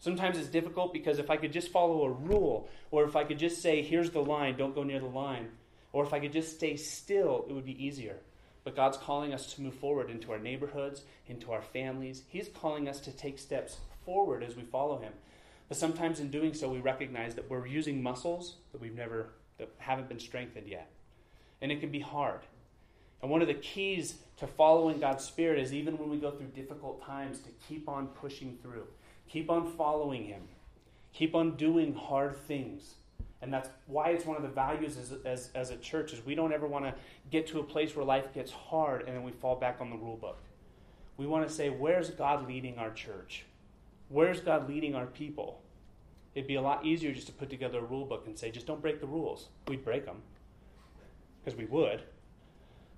Sometimes 0.00 0.38
it's 0.38 0.48
difficult 0.48 0.92
because 0.92 1.18
if 1.18 1.30
I 1.30 1.36
could 1.36 1.52
just 1.52 1.70
follow 1.70 2.04
a 2.04 2.10
rule, 2.10 2.68
or 2.90 3.04
if 3.04 3.16
I 3.16 3.24
could 3.24 3.38
just 3.38 3.60
say, 3.60 3.82
here's 3.82 4.10
the 4.10 4.20
line, 4.20 4.56
don't 4.56 4.74
go 4.74 4.84
near 4.84 5.00
the 5.00 5.06
line, 5.06 5.48
or 5.92 6.04
if 6.04 6.12
I 6.12 6.20
could 6.20 6.32
just 6.32 6.54
stay 6.54 6.76
still, 6.76 7.46
it 7.48 7.52
would 7.52 7.64
be 7.64 7.84
easier. 7.84 8.16
But 8.64 8.76
God's 8.76 8.98
calling 8.98 9.32
us 9.32 9.54
to 9.54 9.62
move 9.62 9.74
forward 9.74 10.10
into 10.10 10.32
our 10.32 10.38
neighborhoods, 10.38 11.02
into 11.26 11.52
our 11.52 11.62
families. 11.62 12.22
He's 12.28 12.48
calling 12.48 12.88
us 12.88 13.00
to 13.00 13.12
take 13.12 13.38
steps 13.38 13.78
forward 14.04 14.42
as 14.42 14.56
we 14.56 14.62
follow 14.62 14.98
Him. 14.98 15.12
But 15.68 15.78
sometimes 15.78 16.20
in 16.20 16.30
doing 16.30 16.54
so, 16.54 16.68
we 16.68 16.78
recognize 16.78 17.34
that 17.34 17.50
we're 17.50 17.66
using 17.66 18.02
muscles 18.02 18.56
that 18.72 18.80
we've 18.80 18.94
never, 18.94 19.30
that 19.58 19.70
haven't 19.78 20.08
been 20.08 20.20
strengthened 20.20 20.68
yet. 20.68 20.90
And 21.60 21.72
it 21.72 21.80
can 21.80 21.90
be 21.90 22.00
hard. 22.00 22.40
And 23.22 23.30
one 23.30 23.42
of 23.42 23.48
the 23.48 23.54
keys 23.54 24.16
to 24.38 24.46
following 24.46 25.00
God's 25.00 25.24
Spirit 25.24 25.58
is 25.58 25.72
even 25.72 25.98
when 25.98 26.10
we 26.10 26.18
go 26.18 26.30
through 26.30 26.48
difficult 26.48 27.04
times, 27.04 27.40
to 27.40 27.48
keep 27.68 27.88
on 27.88 28.08
pushing 28.08 28.58
through 28.62 28.86
Keep 29.28 29.50
on 29.50 29.70
following 29.72 30.24
Him. 30.24 30.42
Keep 31.12 31.34
on 31.34 31.56
doing 31.56 31.94
hard 31.94 32.36
things. 32.46 32.94
And 33.40 33.52
that's 33.52 33.68
why 33.86 34.10
it's 34.10 34.24
one 34.24 34.36
of 34.36 34.42
the 34.42 34.48
values 34.48 34.96
as, 34.96 35.14
as, 35.24 35.50
as 35.54 35.70
a 35.70 35.76
church 35.76 36.12
is 36.12 36.24
we 36.24 36.34
don't 36.34 36.52
ever 36.52 36.66
want 36.66 36.84
to 36.84 36.94
get 37.30 37.46
to 37.48 37.60
a 37.60 37.62
place 37.62 37.94
where 37.94 38.04
life 38.04 38.34
gets 38.34 38.50
hard 38.50 39.06
and 39.06 39.16
then 39.16 39.22
we 39.22 39.30
fall 39.30 39.56
back 39.56 39.80
on 39.80 39.90
the 39.90 39.96
rule 39.96 40.16
book. 40.16 40.38
We 41.16 41.26
want 41.26 41.46
to 41.46 41.52
say, 41.52 41.68
where's 41.68 42.10
God 42.10 42.48
leading 42.48 42.78
our 42.78 42.90
church? 42.90 43.44
Where's 44.08 44.40
God 44.40 44.68
leading 44.68 44.94
our 44.94 45.06
people? 45.06 45.60
It'd 46.34 46.48
be 46.48 46.56
a 46.56 46.62
lot 46.62 46.84
easier 46.84 47.12
just 47.12 47.26
to 47.28 47.32
put 47.32 47.50
together 47.50 47.78
a 47.78 47.84
rule 47.84 48.04
book 48.04 48.24
and 48.26 48.36
say, 48.36 48.50
just 48.50 48.66
don't 48.66 48.82
break 48.82 49.00
the 49.00 49.06
rules. 49.06 49.48
We'd 49.68 49.84
break 49.84 50.04
them 50.04 50.22
because 51.44 51.58
we 51.58 51.66
would. 51.66 52.02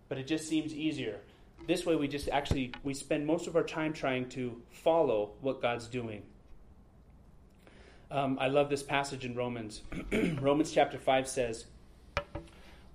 But 0.08 0.18
it 0.18 0.26
just 0.26 0.48
seems 0.48 0.74
easier 0.74 1.20
this 1.66 1.86
way 1.86 1.96
we 1.96 2.08
just 2.08 2.28
actually 2.28 2.72
we 2.82 2.94
spend 2.94 3.26
most 3.26 3.46
of 3.46 3.56
our 3.56 3.62
time 3.62 3.92
trying 3.92 4.28
to 4.28 4.60
follow 4.70 5.30
what 5.40 5.60
god's 5.60 5.86
doing 5.86 6.22
um, 8.10 8.38
i 8.40 8.48
love 8.48 8.68
this 8.68 8.82
passage 8.82 9.24
in 9.24 9.34
romans. 9.34 9.82
Romans 10.40 10.72
chapter 10.72 10.98
5 10.98 11.28
says 11.28 11.66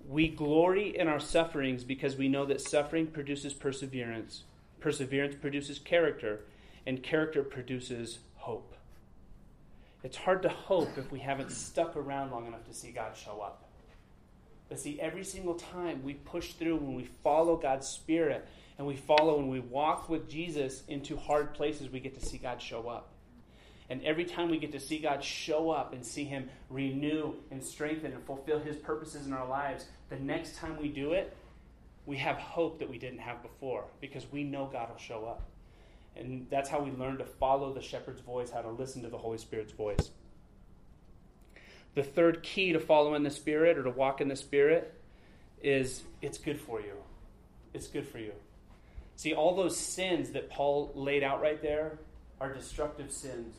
we 0.08 0.28
glory 0.28 0.96
in 0.96 1.08
our 1.08 1.18
sufferings 1.18 1.82
because 1.82 2.16
we 2.16 2.28
know 2.28 2.44
that 2.46 2.60
suffering 2.60 3.08
produces 3.08 3.52
perseverance. 3.52 4.44
Perseverance 4.78 5.34
produces 5.34 5.78
character 5.80 6.40
and 6.86 7.02
character 7.02 7.42
produces 7.42 8.20
hope. 8.36 8.74
It's 10.04 10.16
hard 10.16 10.42
to 10.42 10.48
hope 10.48 10.96
if 10.96 11.10
we 11.10 11.18
haven't 11.18 11.50
stuck 11.50 11.96
around 11.96 12.30
long 12.30 12.46
enough 12.46 12.64
to 12.66 12.74
see 12.74 12.92
god 12.92 13.16
show 13.16 13.40
up. 13.40 13.64
But 14.68 14.78
see, 14.78 15.00
every 15.00 15.24
single 15.24 15.54
time 15.54 16.02
we 16.04 16.14
push 16.14 16.52
through, 16.52 16.76
when 16.76 16.94
we 16.94 17.08
follow 17.24 17.56
God's 17.56 17.88
Spirit 17.88 18.46
and 18.78 18.86
we 18.86 18.96
follow 18.96 19.38
and 19.38 19.48
we 19.48 19.60
walk 19.60 20.08
with 20.08 20.28
Jesus 20.28 20.82
into 20.86 21.16
hard 21.16 21.54
places, 21.54 21.88
we 21.88 21.98
get 21.98 22.18
to 22.20 22.24
see 22.24 22.38
God 22.38 22.62
show 22.62 22.88
up. 22.88 23.08
And 23.88 24.02
every 24.02 24.24
time 24.24 24.50
we 24.50 24.58
get 24.58 24.72
to 24.72 24.80
see 24.80 24.98
God 24.98 25.22
show 25.22 25.70
up 25.70 25.92
and 25.92 26.04
see 26.04 26.24
Him 26.24 26.48
renew 26.70 27.34
and 27.50 27.62
strengthen 27.62 28.12
and 28.12 28.24
fulfill 28.24 28.58
His 28.58 28.76
purposes 28.76 29.26
in 29.26 29.32
our 29.32 29.46
lives, 29.46 29.86
the 30.08 30.18
next 30.18 30.56
time 30.56 30.76
we 30.80 30.88
do 30.88 31.12
it, 31.12 31.36
we 32.04 32.16
have 32.16 32.36
hope 32.36 32.78
that 32.78 32.88
we 32.88 32.98
didn't 32.98 33.18
have 33.18 33.42
before 33.42 33.84
because 34.00 34.24
we 34.32 34.44
know 34.44 34.68
God 34.72 34.90
will 34.90 34.98
show 34.98 35.24
up. 35.26 35.42
And 36.16 36.46
that's 36.50 36.68
how 36.68 36.80
we 36.80 36.90
learn 36.92 37.18
to 37.18 37.24
follow 37.24 37.72
the 37.72 37.82
shepherd's 37.82 38.20
voice, 38.20 38.50
how 38.50 38.62
to 38.62 38.70
listen 38.70 39.02
to 39.02 39.08
the 39.08 39.18
Holy 39.18 39.38
Spirit's 39.38 39.72
voice. 39.72 40.10
The 41.94 42.02
third 42.02 42.42
key 42.42 42.72
to 42.72 42.80
follow 42.80 43.14
in 43.14 43.22
the 43.22 43.30
Spirit 43.30 43.78
or 43.78 43.84
to 43.84 43.90
walk 43.90 44.20
in 44.20 44.28
the 44.28 44.36
Spirit 44.36 44.94
is 45.62 46.02
it's 46.22 46.38
good 46.38 46.60
for 46.60 46.80
you. 46.80 46.94
It's 47.74 47.88
good 47.88 48.06
for 48.06 48.18
you. 48.18 48.32
See, 49.16 49.34
all 49.34 49.56
those 49.56 49.76
sins 49.76 50.30
that 50.30 50.50
Paul 50.50 50.92
laid 50.94 51.22
out 51.22 51.40
right 51.40 51.60
there 51.60 51.98
are 52.40 52.52
destructive 52.52 53.10
sins. 53.10 53.54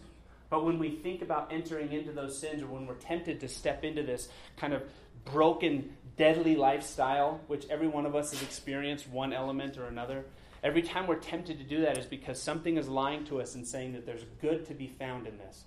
But 0.50 0.64
when 0.64 0.80
we 0.80 0.90
think 0.90 1.22
about 1.22 1.52
entering 1.52 1.92
into 1.92 2.12
those 2.12 2.40
sins 2.40 2.62
or 2.64 2.68
when 2.68 2.86
we're 2.86 2.96
tempted 2.96 3.40
to 3.42 3.48
step 3.48 3.84
into 3.84 4.04
this 4.04 4.30
kind 4.56 4.74
of 4.74 4.84
broken, 5.26 5.96
deadly 6.16 6.56
lifestyle, 6.56 7.42
which 7.48 7.66
every 7.70 7.88
one 7.88 8.06
of 8.06 8.16
us 8.16 8.32
has 8.32 8.42
experienced 8.42 9.10
one 9.10 9.34
element 9.34 9.78
or 9.78 9.86
another, 9.86 10.26
every 10.64 10.82
time 10.82 11.06
we're 11.06 11.16
tempted 11.16 11.58
to 11.58 11.64
do 11.64 11.82
that 11.82 11.98
is 11.98 12.06
because 12.06 12.42
something 12.42 12.78
is 12.78 12.88
lying 12.88 13.26
to 13.26 13.42
us 13.42 13.56
and 13.56 13.68
saying 13.68 13.94
that 13.94 14.06
there's 14.06 14.24
good 14.42 14.66
to 14.66 14.74
be 14.74 14.88
found 14.88 15.28
in 15.28 15.38
this. 15.38 15.66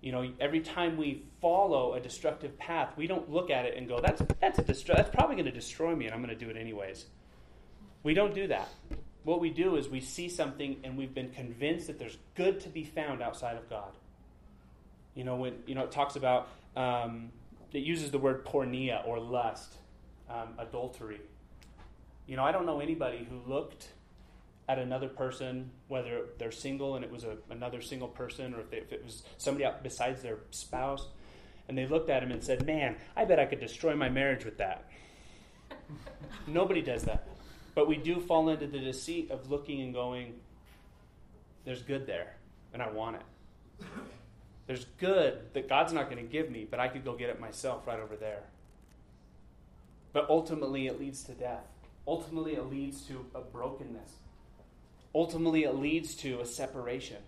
You 0.00 0.12
know, 0.12 0.30
every 0.40 0.60
time 0.60 0.96
we 0.96 1.24
follow 1.42 1.94
a 1.94 2.00
destructive 2.00 2.58
path, 2.58 2.90
we 2.96 3.06
don't 3.06 3.30
look 3.30 3.50
at 3.50 3.66
it 3.66 3.76
and 3.76 3.86
go, 3.86 4.00
"That's 4.00 4.22
that's 4.40 4.58
a 4.58 4.62
destru- 4.62 4.96
that's 4.96 5.14
probably 5.14 5.36
going 5.36 5.44
to 5.44 5.52
destroy 5.52 5.94
me, 5.94 6.06
and 6.06 6.14
I'm 6.14 6.22
going 6.22 6.36
to 6.36 6.42
do 6.42 6.50
it 6.50 6.56
anyways." 6.56 7.04
We 8.02 8.14
don't 8.14 8.34
do 8.34 8.46
that. 8.46 8.68
What 9.24 9.40
we 9.40 9.50
do 9.50 9.76
is 9.76 9.88
we 9.88 10.00
see 10.00 10.28
something 10.28 10.76
and 10.82 10.96
we've 10.96 11.14
been 11.14 11.30
convinced 11.30 11.88
that 11.88 11.98
there's 11.98 12.16
good 12.34 12.60
to 12.60 12.68
be 12.68 12.84
found 12.84 13.22
outside 13.22 13.56
of 13.56 13.68
God. 13.68 13.92
You 15.14 15.24
know, 15.24 15.36
when 15.36 15.54
you 15.66 15.74
know 15.74 15.84
it 15.84 15.90
talks 15.90 16.16
about 16.16 16.48
um, 16.76 17.30
it 17.72 17.80
uses 17.80 18.10
the 18.10 18.18
word 18.18 18.44
porneia 18.44 19.06
or 19.06 19.18
lust, 19.18 19.74
um, 20.28 20.54
adultery. 20.58 21.20
You 22.26 22.36
know, 22.36 22.44
I 22.44 22.52
don't 22.52 22.64
know 22.64 22.80
anybody 22.80 23.26
who 23.28 23.52
looked 23.52 23.88
at 24.68 24.78
another 24.78 25.08
person, 25.08 25.70
whether 25.88 26.26
they're 26.38 26.52
single 26.52 26.94
and 26.94 27.04
it 27.04 27.10
was 27.10 27.24
a, 27.24 27.36
another 27.50 27.80
single 27.80 28.06
person, 28.06 28.54
or 28.54 28.60
if, 28.60 28.70
they, 28.70 28.76
if 28.78 28.92
it 28.92 29.04
was 29.04 29.24
somebody 29.36 29.64
out 29.64 29.82
besides 29.82 30.22
their 30.22 30.38
spouse, 30.50 31.08
and 31.68 31.76
they 31.76 31.86
looked 31.86 32.08
at 32.08 32.22
him 32.22 32.30
and 32.30 32.42
said, 32.42 32.64
Man, 32.64 32.96
I 33.16 33.24
bet 33.24 33.40
I 33.40 33.46
could 33.46 33.60
destroy 33.60 33.94
my 33.96 34.08
marriage 34.08 34.44
with 34.44 34.58
that. 34.58 34.84
Nobody 36.46 36.82
does 36.82 37.02
that. 37.04 37.26
But 37.74 37.88
we 37.88 37.96
do 37.96 38.20
fall 38.20 38.48
into 38.48 38.66
the 38.66 38.78
deceit 38.78 39.30
of 39.30 39.50
looking 39.50 39.80
and 39.80 39.94
going, 39.94 40.34
There's 41.64 41.82
good 41.82 42.06
there, 42.06 42.34
and 42.72 42.82
I 42.82 42.90
want 42.90 43.16
it. 43.16 43.86
There's 44.66 44.86
good 44.98 45.52
that 45.54 45.68
God's 45.68 45.92
not 45.92 46.10
going 46.10 46.24
to 46.24 46.30
give 46.30 46.50
me, 46.50 46.66
but 46.70 46.78
I 46.78 46.88
could 46.88 47.04
go 47.04 47.14
get 47.14 47.30
it 47.30 47.40
myself 47.40 47.86
right 47.86 47.98
over 47.98 48.16
there. 48.16 48.42
But 50.12 50.28
ultimately, 50.28 50.86
it 50.86 51.00
leads 51.00 51.22
to 51.24 51.32
death. 51.32 51.64
Ultimately, 52.06 52.54
it 52.54 52.70
leads 52.70 53.02
to 53.02 53.24
a 53.34 53.40
brokenness. 53.40 54.12
Ultimately, 55.14 55.64
it 55.64 55.74
leads 55.76 56.14
to 56.16 56.40
a 56.40 56.46
separation. 56.46 57.18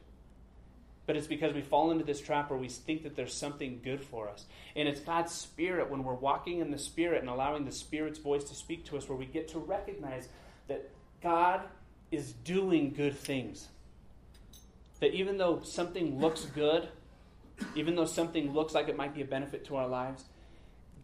But 1.05 1.17
it's 1.17 1.27
because 1.27 1.53
we 1.53 1.63
fall 1.63 1.91
into 1.91 2.05
this 2.05 2.21
trap 2.21 2.51
where 2.51 2.59
we 2.59 2.69
think 2.69 3.03
that 3.03 3.17
there's 3.17 3.35
something 3.35 3.81
good 3.83 4.03
for 4.03 4.29
us. 4.29 4.47
And 4.77 4.89
it's 4.89 5.01
God's 5.01 5.33
Spirit, 5.33 5.91
when 5.91 6.05
we're 6.05 6.15
walking 6.15 6.61
in 6.61 6.71
the 6.71 6.79
Spirit 6.79 7.21
and 7.21 7.29
allowing 7.29 7.65
the 7.65 7.73
Spirit's 7.73 8.19
voice 8.19 8.45
to 8.45 8.55
speak 8.55 8.85
to 8.87 8.97
us, 8.97 9.09
where 9.09 9.19
we 9.19 9.27
get 9.27 9.49
to 9.49 9.59
recognize 9.59 10.29
that 10.69 10.91
God 11.21 11.63
is 12.13 12.33
doing 12.45 12.93
good 12.93 13.19
things. 13.19 13.69
That 15.01 15.15
even 15.15 15.39
though 15.39 15.63
something 15.65 16.21
looks 16.21 16.45
good, 16.45 16.89
even 17.75 17.97
though 17.97 18.05
something 18.05 18.53
looks 18.53 18.73
like 18.73 18.89
it 18.89 18.97
might 18.97 19.15
be 19.15 19.23
a 19.23 19.27
benefit 19.27 19.65
to 19.67 19.77
our 19.77 19.89
lives, 19.89 20.25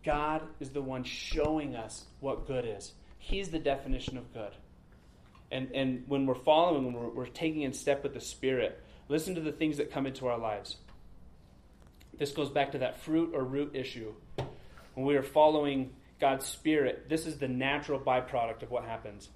God 0.05 0.43
is 0.61 0.71
the 0.71 0.81
one 0.81 1.03
showing 1.03 1.75
us 1.75 2.05
what 2.21 2.47
good 2.47 2.65
is. 2.65 2.93
He's 3.19 3.49
the 3.49 3.59
definition 3.59 4.17
of 4.17 4.33
good. 4.33 4.53
And, 5.51 5.73
and 5.75 6.05
when 6.07 6.27
we're 6.27 6.35
following, 6.35 6.85
when 6.85 6.95
we're, 6.95 7.09
we're 7.09 7.27
taking 7.27 7.63
in 7.63 7.73
step 7.73 8.03
with 8.05 8.15
the 8.15 8.21
Spirit, 8.21 8.81
listen 9.09 9.35
to 9.35 9.41
the 9.41 9.53
things 9.53 9.79
that 9.79 9.91
come 9.91 10.07
into 10.07 10.27
our 10.27 10.39
lives. 10.39 10.77
This 12.19 12.33
goes 12.33 12.51
back 12.51 12.73
to 12.73 12.79
that 12.79 13.01
fruit 13.01 13.33
or 13.35 13.45
root 13.45 13.75
issue. 13.75 14.13
When 14.95 15.07
we 15.07 15.17
are 15.17 15.23
following 15.23 15.91
God's 16.21 16.47
Spirit, 16.47 17.09
this 17.09 17.27
is 17.27 17.39
the 17.39 17.49
natural 17.49 18.01
byproduct 18.01 18.63
of 18.63 18.71
what 18.71 18.85
happens 18.85 19.31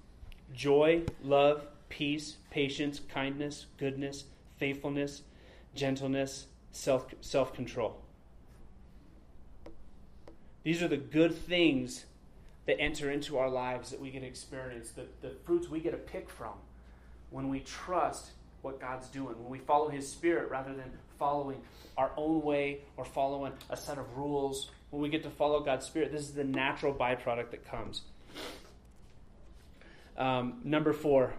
joy, 0.53 1.03
love, 1.23 1.65
peace, 1.89 2.37
patience, 2.51 2.99
kindness, 3.09 3.65
goodness, 3.77 4.25
faithfulness, 4.57 5.21
gentleness, 5.73 6.47
self 6.71 7.07
self 7.21 7.53
control. 7.53 7.99
These 10.63 10.81
are 10.81 10.87
the 10.87 10.97
good 10.97 11.35
things 11.35 12.05
that 12.65 12.79
enter 12.79 13.11
into 13.11 13.37
our 13.37 13.49
lives 13.49 13.91
that 13.91 13.99
we 13.99 14.09
get 14.09 14.21
to 14.21 14.25
experience, 14.25 14.91
the, 14.91 15.05
the 15.21 15.35
fruits 15.45 15.69
we 15.69 15.79
get 15.79 15.91
to 15.91 15.97
pick 15.97 16.29
from 16.29 16.53
when 17.29 17.49
we 17.49 17.59
trust 17.59 18.31
what 18.63 18.81
God's 18.81 19.07
doing, 19.09 19.35
when 19.39 19.49
we 19.49 19.59
follow 19.59 19.89
His 19.89 20.09
Spirit 20.09 20.49
rather 20.49 20.73
than 20.73 20.91
following 21.19 21.61
our 21.97 22.11
own 22.17 22.41
way 22.41 22.79
or 22.97 23.05
following 23.05 23.53
a 23.69 23.77
set 23.77 23.97
of 23.97 24.17
rules. 24.17 24.71
When 24.89 25.01
we 25.01 25.09
get 25.09 25.23
to 25.23 25.29
follow 25.29 25.59
God's 25.59 25.85
Spirit, 25.85 26.11
this 26.11 26.21
is 26.21 26.33
the 26.33 26.43
natural 26.43 26.93
byproduct 26.93 27.51
that 27.51 27.69
comes. 27.69 28.01
Um, 30.17 30.61
number 30.63 30.93
four, 30.93 31.33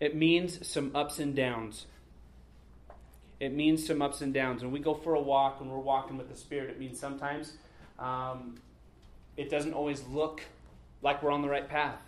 it 0.00 0.16
means 0.16 0.66
some 0.66 0.94
ups 0.94 1.18
and 1.18 1.34
downs. 1.34 1.86
It 3.40 3.52
means 3.52 3.86
some 3.86 4.02
ups 4.02 4.20
and 4.20 4.32
downs. 4.32 4.62
When 4.62 4.72
we 4.72 4.78
go 4.78 4.94
for 4.94 5.14
a 5.14 5.20
walk, 5.20 5.60
when 5.60 5.68
we're 5.68 5.78
walking 5.78 6.16
with 6.16 6.28
the 6.28 6.36
Spirit, 6.36 6.70
it 6.70 6.78
means 6.78 6.98
sometimes 6.98 7.52
um, 7.98 8.56
it 9.36 9.50
doesn't 9.50 9.74
always 9.74 10.02
look 10.04 10.42
like 11.02 11.22
we're 11.22 11.32
on 11.32 11.42
the 11.42 11.48
right 11.48 11.68
path. 11.68 11.98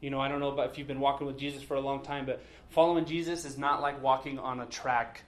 You 0.00 0.10
know, 0.10 0.20
I 0.20 0.28
don't 0.28 0.40
know 0.40 0.48
about 0.48 0.70
if 0.70 0.78
you've 0.78 0.86
been 0.86 1.00
walking 1.00 1.26
with 1.26 1.38
Jesus 1.38 1.62
for 1.62 1.74
a 1.74 1.80
long 1.80 2.02
time, 2.02 2.24
but 2.24 2.42
following 2.70 3.04
Jesus 3.04 3.44
is 3.44 3.58
not 3.58 3.80
like 3.80 4.02
walking 4.02 4.38
on 4.38 4.60
a 4.60 4.66
track 4.66 5.22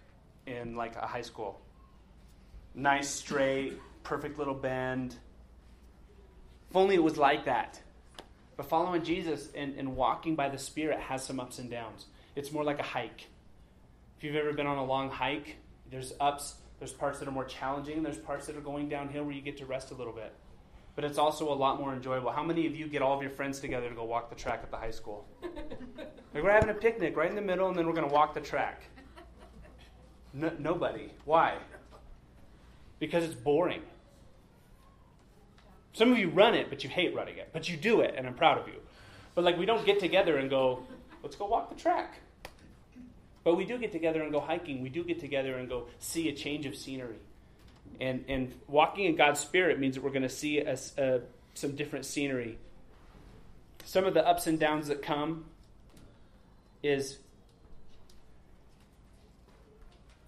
in 0.46 0.76
like 0.76 0.96
a 0.96 1.06
high 1.06 1.22
school. 1.22 1.60
Nice, 2.74 3.08
straight, 3.08 3.76
perfect 4.04 4.38
little 4.38 4.54
bend. 4.54 5.16
If 6.70 6.76
only 6.76 6.94
it 6.94 7.02
was 7.02 7.16
like 7.16 7.46
that. 7.46 7.80
But 8.56 8.68
following 8.68 9.02
Jesus 9.02 9.48
and, 9.56 9.74
and 9.76 9.96
walking 9.96 10.36
by 10.36 10.48
the 10.48 10.58
Spirit 10.58 11.00
has 11.00 11.24
some 11.24 11.40
ups 11.40 11.58
and 11.58 11.68
downs. 11.68 12.06
It's 12.36 12.52
more 12.52 12.62
like 12.62 12.78
a 12.78 12.84
hike. 12.84 13.26
If 14.18 14.24
you've 14.24 14.36
ever 14.36 14.52
been 14.52 14.66
on 14.66 14.78
a 14.78 14.84
long 14.84 15.10
hike, 15.10 15.56
there's 15.90 16.12
ups, 16.20 16.54
there's 16.78 16.92
parts 16.92 17.18
that 17.18 17.26
are 17.26 17.32
more 17.32 17.44
challenging, 17.44 18.04
there's 18.04 18.18
parts 18.18 18.46
that 18.46 18.56
are 18.56 18.60
going 18.60 18.88
downhill 18.88 19.24
where 19.24 19.34
you 19.34 19.40
get 19.40 19.56
to 19.56 19.66
rest 19.66 19.90
a 19.90 19.94
little 19.94 20.12
bit 20.12 20.32
but 20.94 21.04
it's 21.04 21.18
also 21.18 21.52
a 21.52 21.54
lot 21.54 21.78
more 21.78 21.92
enjoyable. 21.92 22.30
How 22.30 22.42
many 22.42 22.66
of 22.66 22.74
you 22.74 22.86
get 22.86 23.02
all 23.02 23.16
of 23.16 23.22
your 23.22 23.30
friends 23.30 23.60
together 23.60 23.88
to 23.88 23.94
go 23.94 24.04
walk 24.04 24.28
the 24.28 24.36
track 24.36 24.60
at 24.62 24.70
the 24.70 24.76
high 24.76 24.90
school? 24.90 25.26
like 25.42 26.42
we're 26.42 26.50
having 26.50 26.70
a 26.70 26.74
picnic 26.74 27.16
right 27.16 27.30
in 27.30 27.36
the 27.36 27.42
middle, 27.42 27.68
and 27.68 27.76
then 27.76 27.86
we're 27.86 27.94
going 27.94 28.08
to 28.08 28.14
walk 28.14 28.34
the 28.34 28.40
track. 28.40 28.82
No, 30.32 30.52
nobody. 30.58 31.10
Why? 31.24 31.56
Because 32.98 33.24
it's 33.24 33.34
boring. 33.34 33.82
Some 35.92 36.12
of 36.12 36.18
you 36.18 36.28
run 36.28 36.54
it, 36.54 36.68
but 36.70 36.84
you 36.84 36.90
hate 36.90 37.14
running 37.14 37.36
it. 37.38 37.50
But 37.52 37.68
you 37.68 37.76
do 37.76 38.00
it, 38.00 38.14
and 38.16 38.26
I'm 38.26 38.34
proud 38.34 38.58
of 38.58 38.68
you. 38.68 38.80
But 39.34 39.44
like 39.44 39.58
we 39.58 39.66
don't 39.66 39.84
get 39.84 40.00
together 40.00 40.36
and 40.38 40.50
go, 40.50 40.84
let's 41.22 41.36
go 41.36 41.46
walk 41.46 41.68
the 41.68 41.80
track. 41.80 42.20
But 43.42 43.56
we 43.56 43.64
do 43.64 43.78
get 43.78 43.90
together 43.90 44.22
and 44.22 44.30
go 44.30 44.40
hiking. 44.40 44.82
We 44.82 44.90
do 44.90 45.02
get 45.02 45.18
together 45.18 45.56
and 45.56 45.68
go 45.68 45.86
see 45.98 46.28
a 46.28 46.32
change 46.32 46.66
of 46.66 46.76
scenery. 46.76 47.18
And, 48.00 48.24
and 48.28 48.54
walking 48.66 49.04
in 49.04 49.14
God's 49.14 49.40
Spirit 49.40 49.78
means 49.78 49.94
that 49.94 50.02
we're 50.02 50.10
going 50.10 50.22
to 50.22 50.28
see 50.28 50.58
a, 50.58 50.78
a, 50.96 51.20
some 51.54 51.76
different 51.76 52.06
scenery. 52.06 52.58
Some 53.84 54.04
of 54.06 54.14
the 54.14 54.26
ups 54.26 54.46
and 54.46 54.58
downs 54.58 54.88
that 54.88 55.02
come 55.02 55.44
is 56.82 57.18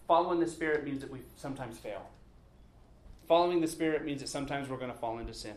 following 0.07 0.41
the 0.41 0.47
Spirit 0.47 0.85
means 0.85 1.01
that 1.01 1.11
we 1.11 1.21
sometimes 1.37 1.79
fail. 1.79 2.07
Following 3.27 3.63
the 3.63 3.69
Spirit 3.69 4.05
means 4.05 4.21
that 4.21 4.29
sometimes 4.29 4.69
we're 4.69 4.77
going 4.77 4.93
to 4.93 4.99
fall 4.99 5.19
into 5.19 5.33
sin. 5.33 5.55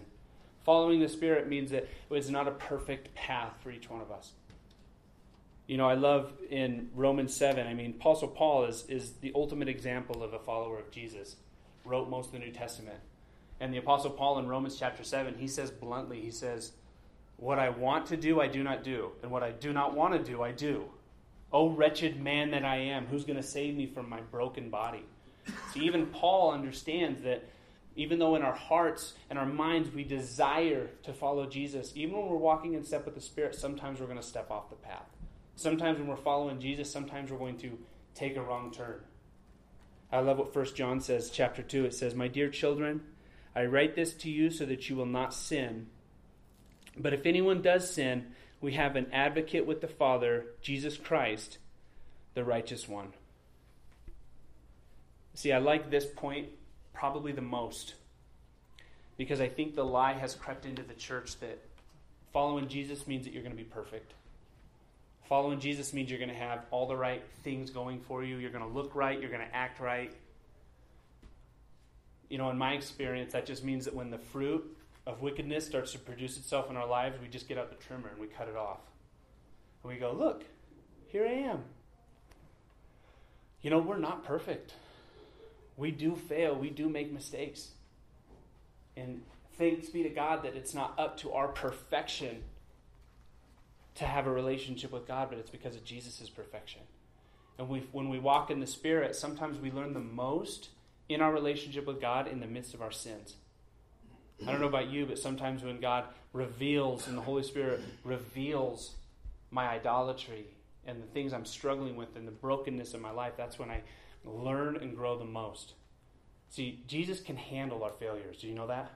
Following 0.63 1.01
the 1.01 1.09
Spirit 1.09 1.49
means 1.49 1.71
that 1.71 1.87
it's 2.09 2.29
not 2.29 2.47
a 2.47 2.51
perfect 2.51 3.13
path 3.13 3.53
for 3.61 3.71
each 3.71 3.89
one 3.89 3.99
of 3.99 4.09
us. 4.11 4.31
You 5.67 5.77
know, 5.77 5.89
I 5.89 5.95
love 5.95 6.31
in 6.49 6.89
Romans 6.95 7.35
7, 7.35 7.67
I 7.67 7.73
mean, 7.73 7.95
Apostle 7.99 8.29
Paul 8.29 8.65
is, 8.65 8.85
is 8.87 9.13
the 9.21 9.31
ultimate 9.35 9.67
example 9.67 10.23
of 10.23 10.33
a 10.33 10.39
follower 10.39 10.77
of 10.79 10.91
Jesus 10.91 11.35
wrote 11.85 12.09
most 12.09 12.27
of 12.27 12.33
the 12.33 12.39
New 12.39 12.51
Testament. 12.51 12.99
And 13.59 13.73
the 13.73 13.77
Apostle 13.77 14.11
Paul 14.11 14.39
in 14.39 14.47
Romans 14.47 14.77
chapter 14.77 15.03
7, 15.03 15.35
he 15.37 15.47
says 15.47 15.71
bluntly, 15.71 16.21
he 16.21 16.31
says, 16.31 16.73
What 17.37 17.59
I 17.59 17.69
want 17.69 18.05
to 18.07 18.17
do, 18.17 18.41
I 18.41 18.47
do 18.47 18.63
not 18.63 18.83
do, 18.83 19.11
and 19.21 19.31
what 19.31 19.43
I 19.43 19.51
do 19.51 19.71
not 19.71 19.95
want 19.95 20.13
to 20.13 20.31
do, 20.31 20.41
I 20.41 20.51
do. 20.51 20.85
O 21.53 21.69
wretched 21.69 22.21
man 22.21 22.51
that 22.51 22.65
I 22.65 22.77
am, 22.77 23.05
who's 23.05 23.23
going 23.23 23.37
to 23.37 23.43
save 23.43 23.75
me 23.75 23.85
from 23.85 24.09
my 24.09 24.19
broken 24.19 24.69
body? 24.69 25.05
See, 25.73 25.81
even 25.81 26.07
Paul 26.07 26.51
understands 26.51 27.21
that 27.21 27.45
even 27.95 28.19
though 28.19 28.35
in 28.35 28.41
our 28.41 28.53
hearts 28.53 29.13
and 29.29 29.39
our 29.39 29.45
minds 29.45 29.89
we 29.89 30.03
desire 30.03 30.89
to 31.03 31.13
follow 31.13 31.45
Jesus, 31.45 31.93
even 31.95 32.17
when 32.17 32.27
we're 32.27 32.35
walking 32.35 32.73
in 32.73 32.83
step 32.83 33.05
with 33.05 33.15
the 33.15 33.21
Spirit, 33.21 33.55
sometimes 33.55 33.99
we're 33.99 34.07
going 34.07 34.19
to 34.19 34.23
step 34.23 34.51
off 34.51 34.69
the 34.69 34.75
path. 34.75 35.07
Sometimes 35.55 35.97
when 35.97 36.07
we're 36.07 36.17
following 36.17 36.59
Jesus, 36.59 36.91
sometimes 36.91 37.31
we're 37.31 37.37
going 37.37 37.57
to 37.59 37.77
take 38.13 38.35
a 38.35 38.41
wrong 38.41 38.71
turn. 38.71 38.99
I 40.11 40.19
love 40.19 40.37
what 40.37 40.53
First 40.53 40.75
John 40.75 41.01
says, 41.01 41.29
chapter 41.29 41.61
2. 41.61 41.85
It 41.85 41.93
says, 41.93 42.15
My 42.15 42.27
dear 42.27 42.49
children, 42.49 43.01
I 43.55 43.65
write 43.65 43.95
this 43.95 44.13
to 44.15 44.29
you 44.29 44.49
so 44.49 44.65
that 44.65 44.89
you 44.89 44.95
will 44.95 45.05
not 45.05 45.33
sin. 45.33 45.87
But 46.97 47.13
if 47.13 47.25
anyone 47.25 47.61
does 47.61 47.89
sin, 47.89 48.27
we 48.61 48.73
have 48.73 48.95
an 48.95 49.07
advocate 49.11 49.65
with 49.65 49.81
the 49.81 49.87
Father, 49.87 50.45
Jesus 50.61 50.97
Christ, 50.97 51.57
the 52.33 52.43
righteous 52.43 52.87
one. 52.87 53.13
See, 55.33 55.51
I 55.51 55.57
like 55.57 55.89
this 55.89 56.05
point 56.05 56.49
probably 56.93 57.33
the 57.33 57.41
most 57.41 57.95
because 59.17 59.41
I 59.41 59.49
think 59.49 59.75
the 59.75 59.85
lie 59.85 60.13
has 60.13 60.35
crept 60.35 60.65
into 60.65 60.83
the 60.83 60.93
church 60.93 61.39
that 61.39 61.59
following 62.33 62.67
Jesus 62.67 63.07
means 63.07 63.25
that 63.25 63.33
you're 63.33 63.43
going 63.43 63.55
to 63.55 63.61
be 63.61 63.63
perfect. 63.63 64.13
Following 65.27 65.59
Jesus 65.59 65.91
means 65.91 66.09
you're 66.09 66.19
going 66.19 66.29
to 66.29 66.35
have 66.35 66.65
all 66.69 66.87
the 66.87 66.95
right 66.95 67.23
things 67.43 67.71
going 67.71 67.99
for 67.99 68.23
you. 68.23 68.37
You're 68.37 68.51
going 68.51 68.63
to 68.63 68.69
look 68.69 68.93
right. 68.95 69.19
You're 69.19 69.31
going 69.31 69.45
to 69.45 69.55
act 69.55 69.79
right. 69.79 70.13
You 72.29 72.37
know, 72.37 72.49
in 72.51 72.57
my 72.57 72.73
experience, 72.73 73.33
that 73.33 73.45
just 73.45 73.63
means 73.63 73.85
that 73.85 73.95
when 73.95 74.11
the 74.11 74.19
fruit 74.19 74.77
of 75.07 75.21
wickedness 75.21 75.65
starts 75.65 75.91
to 75.93 75.99
produce 75.99 76.37
itself 76.37 76.69
in 76.69 76.77
our 76.77 76.87
lives, 76.87 77.19
we 77.19 77.27
just 77.27 77.47
get 77.47 77.57
out 77.57 77.69
the 77.69 77.83
trimmer 77.83 78.09
and 78.09 78.19
we 78.19 78.27
cut 78.27 78.47
it 78.47 78.55
off. 78.55 78.79
And 79.83 79.91
we 79.91 79.99
go, 79.99 80.11
look, 80.11 80.43
here 81.07 81.25
I 81.25 81.33
am. 81.33 81.63
You 83.61 83.71
know, 83.71 83.79
we're 83.79 83.97
not 83.97 84.25
perfect. 84.25 84.73
We 85.75 85.89
do 85.89 86.15
fail. 86.15 86.55
We 86.55 86.69
do 86.69 86.87
make 86.87 87.11
mistakes. 87.11 87.69
And 88.95 89.23
thanks 89.57 89.89
be 89.89 90.03
to 90.03 90.09
God 90.09 90.43
that 90.43 90.55
it's 90.55 90.75
not 90.75 90.93
up 90.99 91.17
to 91.17 91.31
our 91.31 91.47
perfection 91.47 92.43
to 93.95 94.05
have 94.05 94.27
a 94.27 94.31
relationship 94.31 94.91
with 94.91 95.07
God, 95.07 95.29
but 95.29 95.39
it's 95.39 95.49
because 95.49 95.75
of 95.75 95.83
Jesus' 95.83 96.29
perfection. 96.29 96.81
And 97.57 97.69
we, 97.69 97.87
when 97.91 98.09
we 98.09 98.19
walk 98.19 98.51
in 98.51 98.59
the 98.59 98.67
Spirit, 98.67 99.15
sometimes 99.15 99.59
we 99.59 99.71
learn 99.71 99.93
the 99.93 99.99
most 99.99 100.69
in 101.07 101.21
our 101.21 101.31
relationship 101.31 101.87
with 101.87 102.01
God 102.01 102.27
in 102.27 102.39
the 102.39 102.47
midst 102.47 102.73
of 102.73 102.81
our 102.81 102.91
sins. 102.91 103.35
I 104.45 104.51
don't 104.51 104.59
know 104.59 104.67
about 104.67 104.89
you, 104.89 105.05
but 105.05 105.17
sometimes 105.17 105.63
when 105.63 105.79
God 105.79 106.05
reveals 106.33 107.07
and 107.07 107.17
the 107.17 107.21
Holy 107.21 107.43
Spirit 107.43 107.81
reveals 108.03 108.95
my 109.49 109.67
idolatry 109.69 110.47
and 110.85 111.01
the 111.01 111.07
things 111.07 111.31
I'm 111.31 111.45
struggling 111.45 111.95
with 111.95 112.17
and 112.17 112.27
the 112.27 112.31
brokenness 112.31 112.93
in 112.93 113.01
my 113.01 113.11
life, 113.11 113.33
that's 113.37 113.57
when 113.57 113.71
I 113.71 113.81
learn 114.25 114.75
and 114.75 114.95
grow 114.95 115.17
the 115.17 115.23
most. 115.23 115.73
See, 116.49 116.83
Jesus 116.87 117.21
can 117.21 117.37
handle 117.37 117.83
our 117.83 117.91
failures. 117.91 118.39
Do 118.41 118.47
you 118.47 118.55
know 118.55 118.67
that? 118.67 118.91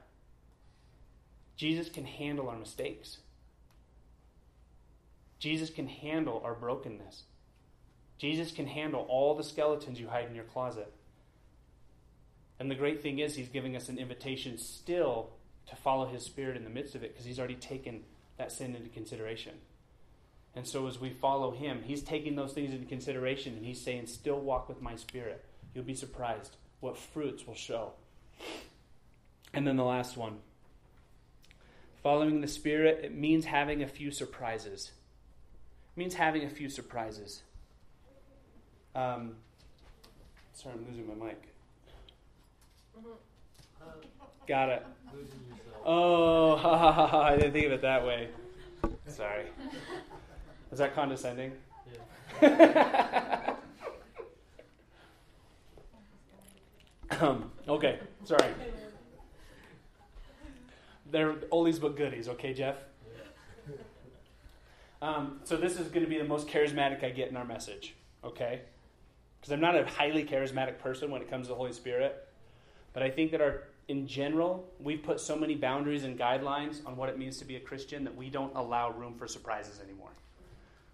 Jesus 1.56 1.88
can 1.88 2.04
handle 2.04 2.48
our 2.48 2.58
mistakes. 2.58 3.18
Jesus 5.40 5.70
can 5.70 5.88
handle 5.88 6.40
our 6.44 6.54
brokenness. 6.54 7.24
Jesus 8.18 8.52
can 8.52 8.66
handle 8.66 9.06
all 9.08 9.34
the 9.34 9.42
skeletons 9.42 9.98
you 9.98 10.06
hide 10.06 10.28
in 10.28 10.34
your 10.34 10.44
closet. 10.44 10.92
And 12.60 12.70
the 12.70 12.74
great 12.74 13.02
thing 13.02 13.18
is, 13.18 13.34
he's 13.34 13.48
giving 13.48 13.74
us 13.74 13.88
an 13.88 13.98
invitation 13.98 14.58
still 14.58 15.30
to 15.66 15.76
follow 15.76 16.06
his 16.06 16.22
spirit 16.22 16.56
in 16.56 16.64
the 16.64 16.70
midst 16.70 16.94
of 16.94 17.02
it 17.02 17.12
because 17.12 17.24
he's 17.24 17.38
already 17.38 17.54
taken 17.54 18.02
that 18.36 18.52
sin 18.52 18.76
into 18.76 18.90
consideration. 18.90 19.54
And 20.54 20.66
so 20.66 20.86
as 20.86 21.00
we 21.00 21.10
follow 21.10 21.52
him, 21.52 21.82
he's 21.84 22.02
taking 22.02 22.36
those 22.36 22.52
things 22.52 22.74
into 22.74 22.86
consideration 22.86 23.54
and 23.54 23.64
he's 23.64 23.80
saying, 23.80 24.06
Still 24.06 24.40
walk 24.40 24.68
with 24.68 24.82
my 24.82 24.96
spirit. 24.96 25.44
You'll 25.74 25.84
be 25.84 25.94
surprised 25.94 26.56
what 26.80 26.98
fruits 26.98 27.46
will 27.46 27.54
show. 27.54 27.92
And 29.54 29.66
then 29.66 29.76
the 29.76 29.84
last 29.84 30.16
one 30.16 30.38
following 32.02 32.40
the 32.40 32.48
spirit, 32.48 33.04
it 33.04 33.14
means 33.14 33.44
having 33.44 33.82
a 33.82 33.88
few 33.88 34.10
surprises. 34.10 34.92
Means 36.00 36.14
having 36.14 36.44
a 36.44 36.48
few 36.48 36.70
surprises. 36.70 37.42
Um, 38.94 39.32
sorry, 40.54 40.76
I'm 40.76 40.86
losing 40.88 41.06
my 41.06 41.26
mic. 41.26 41.42
Got 44.48 44.70
it. 44.70 44.86
Oh, 45.84 46.56
I 47.22 47.36
didn't 47.36 47.52
think 47.52 47.66
of 47.66 47.72
it 47.72 47.82
that 47.82 48.02
way. 48.06 48.30
Sorry. 49.08 49.44
Is 50.72 50.78
that 50.78 50.94
condescending? 50.94 51.52
Yeah. 52.40 53.56
um, 57.20 57.52
okay, 57.68 57.98
sorry. 58.24 58.54
They're 61.10 61.34
oldies 61.52 61.78
but 61.78 61.94
goodies, 61.94 62.26
okay, 62.26 62.54
Jeff? 62.54 62.76
Um, 65.02 65.40
so 65.44 65.56
this 65.56 65.78
is 65.78 65.88
going 65.88 66.04
to 66.04 66.10
be 66.10 66.18
the 66.18 66.24
most 66.24 66.46
charismatic 66.46 67.02
I 67.04 67.10
get 67.10 67.28
in 67.28 67.36
our 67.36 67.44
message, 67.44 67.94
okay? 68.22 68.60
Because 69.40 69.52
I'm 69.52 69.60
not 69.60 69.76
a 69.76 69.86
highly 69.86 70.24
charismatic 70.24 70.78
person 70.78 71.10
when 71.10 71.22
it 71.22 71.30
comes 71.30 71.46
to 71.46 71.52
the 71.52 71.56
Holy 71.56 71.72
Spirit, 71.72 72.28
but 72.92 73.02
I 73.02 73.10
think 73.10 73.30
that 73.30 73.40
our 73.40 73.64
in 73.90 74.06
general, 74.06 74.68
we've 74.78 75.02
put 75.02 75.18
so 75.18 75.34
many 75.34 75.56
boundaries 75.56 76.04
and 76.04 76.16
guidelines 76.16 76.86
on 76.86 76.96
what 76.96 77.08
it 77.08 77.18
means 77.18 77.38
to 77.38 77.44
be 77.44 77.56
a 77.56 77.60
Christian 77.60 78.04
that 78.04 78.14
we 78.14 78.30
don't 78.30 78.54
allow 78.54 78.92
room 78.92 79.14
for 79.18 79.26
surprises 79.26 79.80
anymore. 79.82 80.10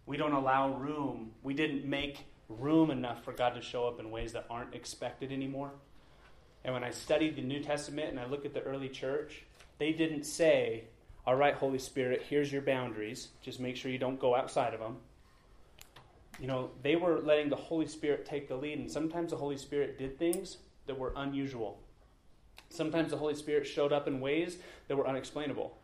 We 0.06 0.16
don't 0.16 0.32
allow 0.32 0.72
room. 0.72 1.32
We 1.42 1.52
didn't 1.52 1.84
make 1.84 2.24
room 2.48 2.90
enough 2.90 3.22
for 3.22 3.32
God 3.32 3.50
to 3.50 3.60
show 3.60 3.86
up 3.86 4.00
in 4.00 4.10
ways 4.10 4.32
that 4.32 4.46
aren't 4.48 4.74
expected 4.74 5.30
anymore. 5.30 5.72
And 6.64 6.72
when 6.72 6.82
I 6.82 6.90
studied 6.90 7.36
the 7.36 7.42
New 7.42 7.60
Testament 7.60 8.08
and 8.08 8.18
I 8.18 8.24
look 8.24 8.46
at 8.46 8.54
the 8.54 8.62
early 8.62 8.88
church, 8.88 9.44
they 9.76 9.92
didn't 9.92 10.24
say, 10.24 10.84
All 11.26 11.34
right, 11.34 11.54
Holy 11.54 11.80
Spirit, 11.80 12.24
here's 12.28 12.52
your 12.52 12.62
boundaries. 12.62 13.28
Just 13.42 13.58
make 13.58 13.76
sure 13.76 13.90
you 13.90 13.98
don't 13.98 14.20
go 14.20 14.36
outside 14.36 14.74
of 14.74 14.80
them. 14.80 14.98
You 16.38 16.46
know, 16.46 16.70
they 16.82 16.94
were 16.94 17.18
letting 17.18 17.48
the 17.48 17.56
Holy 17.56 17.86
Spirit 17.86 18.24
take 18.24 18.46
the 18.46 18.56
lead, 18.56 18.78
and 18.78 18.90
sometimes 18.90 19.30
the 19.30 19.36
Holy 19.36 19.56
Spirit 19.56 19.98
did 19.98 20.18
things 20.18 20.58
that 20.86 20.96
were 20.96 21.12
unusual. 21.16 21.80
Sometimes 22.68 23.10
the 23.10 23.16
Holy 23.16 23.34
Spirit 23.34 23.66
showed 23.66 23.92
up 23.92 24.06
in 24.06 24.20
ways 24.20 24.58
that 24.86 24.96
were 24.96 25.08
unexplainable. 25.08 25.76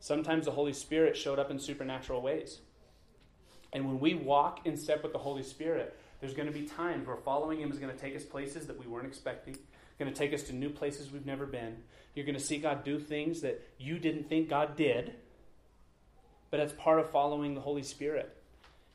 Sometimes 0.00 0.46
the 0.46 0.50
Holy 0.50 0.72
Spirit 0.72 1.16
showed 1.16 1.38
up 1.38 1.52
in 1.52 1.58
supernatural 1.58 2.20
ways. 2.20 2.58
And 3.72 3.86
when 3.86 4.00
we 4.00 4.14
walk 4.14 4.66
in 4.66 4.76
step 4.76 5.04
with 5.04 5.12
the 5.12 5.18
Holy 5.18 5.42
Spirit, 5.42 5.96
there's 6.20 6.34
going 6.34 6.50
to 6.50 6.52
be 6.52 6.66
times 6.66 7.06
where 7.06 7.16
following 7.16 7.60
Him 7.60 7.70
is 7.70 7.78
going 7.78 7.94
to 7.94 8.00
take 8.00 8.16
us 8.16 8.24
places 8.24 8.66
that 8.66 8.78
we 8.78 8.86
weren't 8.86 9.06
expecting, 9.06 9.56
going 9.98 10.12
to 10.12 10.16
take 10.16 10.32
us 10.32 10.42
to 10.44 10.52
new 10.52 10.70
places 10.70 11.12
we've 11.12 11.26
never 11.26 11.46
been. 11.46 11.76
You're 12.14 12.24
going 12.24 12.38
to 12.38 12.44
see 12.44 12.58
God 12.58 12.84
do 12.84 12.98
things 12.98 13.40
that 13.40 13.60
you 13.78 13.98
didn't 13.98 14.28
think 14.28 14.48
God 14.48 14.76
did, 14.76 15.14
but 16.50 16.60
it's 16.60 16.72
part 16.72 17.00
of 17.00 17.10
following 17.10 17.54
the 17.54 17.60
Holy 17.60 17.82
Spirit. 17.82 18.36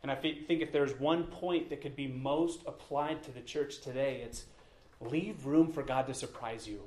And 0.01 0.09
I 0.09 0.15
think 0.15 0.45
if 0.47 0.71
there's 0.71 0.97
one 0.97 1.25
point 1.25 1.69
that 1.69 1.81
could 1.81 1.95
be 1.95 2.07
most 2.07 2.61
applied 2.65 3.23
to 3.23 3.31
the 3.31 3.41
church 3.41 3.81
today, 3.81 4.21
it's 4.23 4.45
leave 5.01 5.45
room 5.45 5.73
for 5.73 5.83
God 5.83 6.07
to 6.07 6.13
surprise 6.13 6.67
you. 6.67 6.81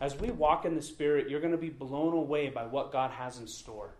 As 0.00 0.18
we 0.18 0.30
walk 0.30 0.64
in 0.64 0.74
the 0.74 0.82
Spirit, 0.82 1.28
you're 1.28 1.40
going 1.40 1.52
to 1.52 1.58
be 1.58 1.68
blown 1.68 2.14
away 2.14 2.48
by 2.48 2.64
what 2.64 2.92
God 2.92 3.10
has 3.10 3.38
in 3.38 3.46
store. 3.46 3.90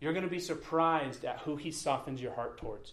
You're 0.00 0.12
going 0.12 0.24
to 0.24 0.30
be 0.30 0.40
surprised 0.40 1.24
at 1.24 1.40
who 1.40 1.56
He 1.56 1.70
softens 1.70 2.22
your 2.22 2.34
heart 2.34 2.56
towards. 2.56 2.92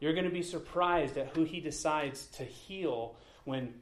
You're 0.00 0.14
going 0.14 0.24
to 0.24 0.30
be 0.30 0.42
surprised 0.42 1.18
at 1.18 1.28
who 1.36 1.44
He 1.44 1.60
decides 1.60 2.26
to 2.36 2.44
heal 2.44 3.16
when 3.44 3.74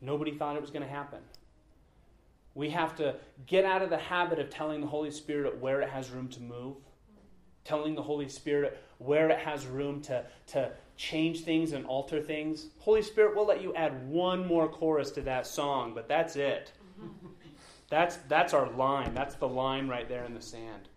nobody 0.00 0.32
thought 0.32 0.56
it 0.56 0.62
was 0.62 0.70
going 0.70 0.84
to 0.84 0.88
happen. 0.88 1.20
We 2.60 2.68
have 2.68 2.94
to 2.96 3.14
get 3.46 3.64
out 3.64 3.80
of 3.80 3.88
the 3.88 3.96
habit 3.96 4.38
of 4.38 4.50
telling 4.50 4.82
the 4.82 4.86
Holy 4.86 5.10
Spirit 5.10 5.56
where 5.60 5.80
it 5.80 5.88
has 5.88 6.10
room 6.10 6.28
to 6.28 6.42
move, 6.42 6.76
telling 7.64 7.94
the 7.94 8.02
Holy 8.02 8.28
Spirit 8.28 8.78
where 8.98 9.30
it 9.30 9.38
has 9.38 9.64
room 9.64 10.02
to, 10.02 10.26
to 10.48 10.70
change 10.94 11.40
things 11.40 11.72
and 11.72 11.86
alter 11.86 12.20
things. 12.20 12.66
Holy 12.80 13.00
Spirit 13.00 13.34
will 13.34 13.46
let 13.46 13.62
you 13.62 13.74
add 13.74 14.06
one 14.06 14.46
more 14.46 14.68
chorus 14.68 15.10
to 15.12 15.22
that 15.22 15.46
song, 15.46 15.94
but 15.94 16.06
that's 16.06 16.36
it. 16.36 16.72
That's, 17.88 18.18
that's 18.28 18.54
our 18.54 18.70
line. 18.70 19.14
That's 19.14 19.34
the 19.34 19.48
line 19.48 19.88
right 19.88 20.08
there 20.08 20.24
in 20.24 20.32
the 20.32 20.40
sand. 20.40 20.88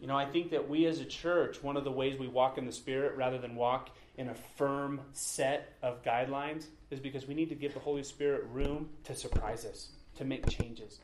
You 0.00 0.06
know, 0.06 0.16
I 0.16 0.24
think 0.24 0.50
that 0.52 0.66
we 0.66 0.86
as 0.86 1.00
a 1.00 1.04
church, 1.04 1.62
one 1.62 1.76
of 1.76 1.84
the 1.84 1.90
ways 1.90 2.18
we 2.18 2.26
walk 2.26 2.56
in 2.56 2.64
the 2.64 2.72
Spirit 2.72 3.16
rather 3.18 3.36
than 3.36 3.54
walk 3.54 3.90
in 4.16 4.30
a 4.30 4.34
firm 4.34 5.00
set 5.12 5.74
of 5.82 6.02
guidelines 6.02 6.68
is 6.90 7.00
because 7.00 7.26
we 7.26 7.34
need 7.34 7.50
to 7.50 7.54
give 7.54 7.74
the 7.74 7.80
Holy 7.80 8.02
Spirit 8.02 8.44
room 8.50 8.88
to 9.04 9.14
surprise 9.14 9.66
us, 9.66 9.90
to 10.18 10.24
make 10.24 10.48
changes. 10.48 11.00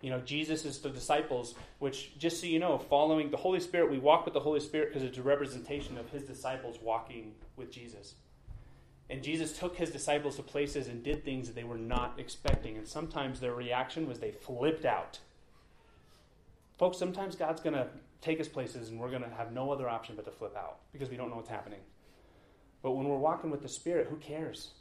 You 0.00 0.10
know, 0.10 0.20
Jesus 0.20 0.64
is 0.64 0.78
the 0.80 0.90
disciples, 0.90 1.54
which, 1.78 2.18
just 2.18 2.40
so 2.40 2.46
you 2.46 2.58
know, 2.58 2.76
following 2.76 3.30
the 3.30 3.38
Holy 3.38 3.60
Spirit, 3.60 3.90
we 3.90 3.98
walk 3.98 4.24
with 4.24 4.34
the 4.34 4.40
Holy 4.40 4.60
Spirit 4.60 4.92
because 4.92 5.02
it's 5.02 5.18
a 5.18 5.22
representation 5.22 5.96
of 5.96 6.10
his 6.10 6.24
disciples 6.24 6.78
walking 6.82 7.32
with 7.56 7.72
Jesus. 7.72 8.14
And 9.08 9.22
Jesus 9.22 9.56
took 9.56 9.76
his 9.76 9.90
disciples 9.90 10.36
to 10.36 10.42
places 10.42 10.88
and 10.88 11.02
did 11.02 11.24
things 11.24 11.46
that 11.46 11.54
they 11.54 11.64
were 11.64 11.78
not 11.78 12.14
expecting. 12.18 12.76
And 12.76 12.86
sometimes 12.86 13.40
their 13.40 13.54
reaction 13.54 14.06
was 14.06 14.18
they 14.18 14.30
flipped 14.30 14.84
out. 14.84 15.18
Folks, 16.78 16.98
sometimes 16.98 17.36
God's 17.36 17.60
going 17.60 17.74
to 17.74 17.86
take 18.20 18.40
us 18.40 18.48
places 18.48 18.88
and 18.88 18.98
we're 18.98 19.10
going 19.10 19.22
to 19.22 19.28
have 19.28 19.52
no 19.52 19.70
other 19.70 19.88
option 19.88 20.16
but 20.16 20.24
to 20.24 20.30
flip 20.30 20.56
out 20.56 20.78
because 20.92 21.10
we 21.10 21.16
don't 21.16 21.30
know 21.30 21.36
what's 21.36 21.48
happening. 21.48 21.80
But 22.82 22.92
when 22.92 23.08
we're 23.08 23.16
walking 23.16 23.50
with 23.50 23.62
the 23.62 23.68
Spirit, 23.68 24.08
who 24.10 24.16
cares? 24.16 24.72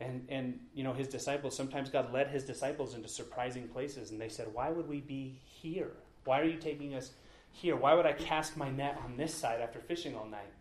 And, 0.00 0.26
and 0.28 0.60
you 0.74 0.84
know, 0.84 0.92
his 0.92 1.08
disciples, 1.08 1.56
sometimes 1.56 1.90
God 1.90 2.12
led 2.12 2.28
his 2.28 2.44
disciples 2.44 2.94
into 2.94 3.08
surprising 3.08 3.66
places. 3.68 4.10
And 4.10 4.20
they 4.20 4.28
said, 4.28 4.46
Why 4.52 4.70
would 4.70 4.88
we 4.88 5.00
be 5.00 5.38
here? 5.44 5.90
Why 6.24 6.40
are 6.40 6.44
you 6.44 6.58
taking 6.58 6.94
us 6.94 7.10
here? 7.50 7.74
Why 7.74 7.94
would 7.94 8.06
I 8.06 8.12
cast 8.12 8.56
my 8.56 8.70
net 8.70 9.00
on 9.04 9.16
this 9.16 9.34
side 9.34 9.60
after 9.60 9.80
fishing 9.80 10.14
all 10.16 10.26
night? 10.26 10.52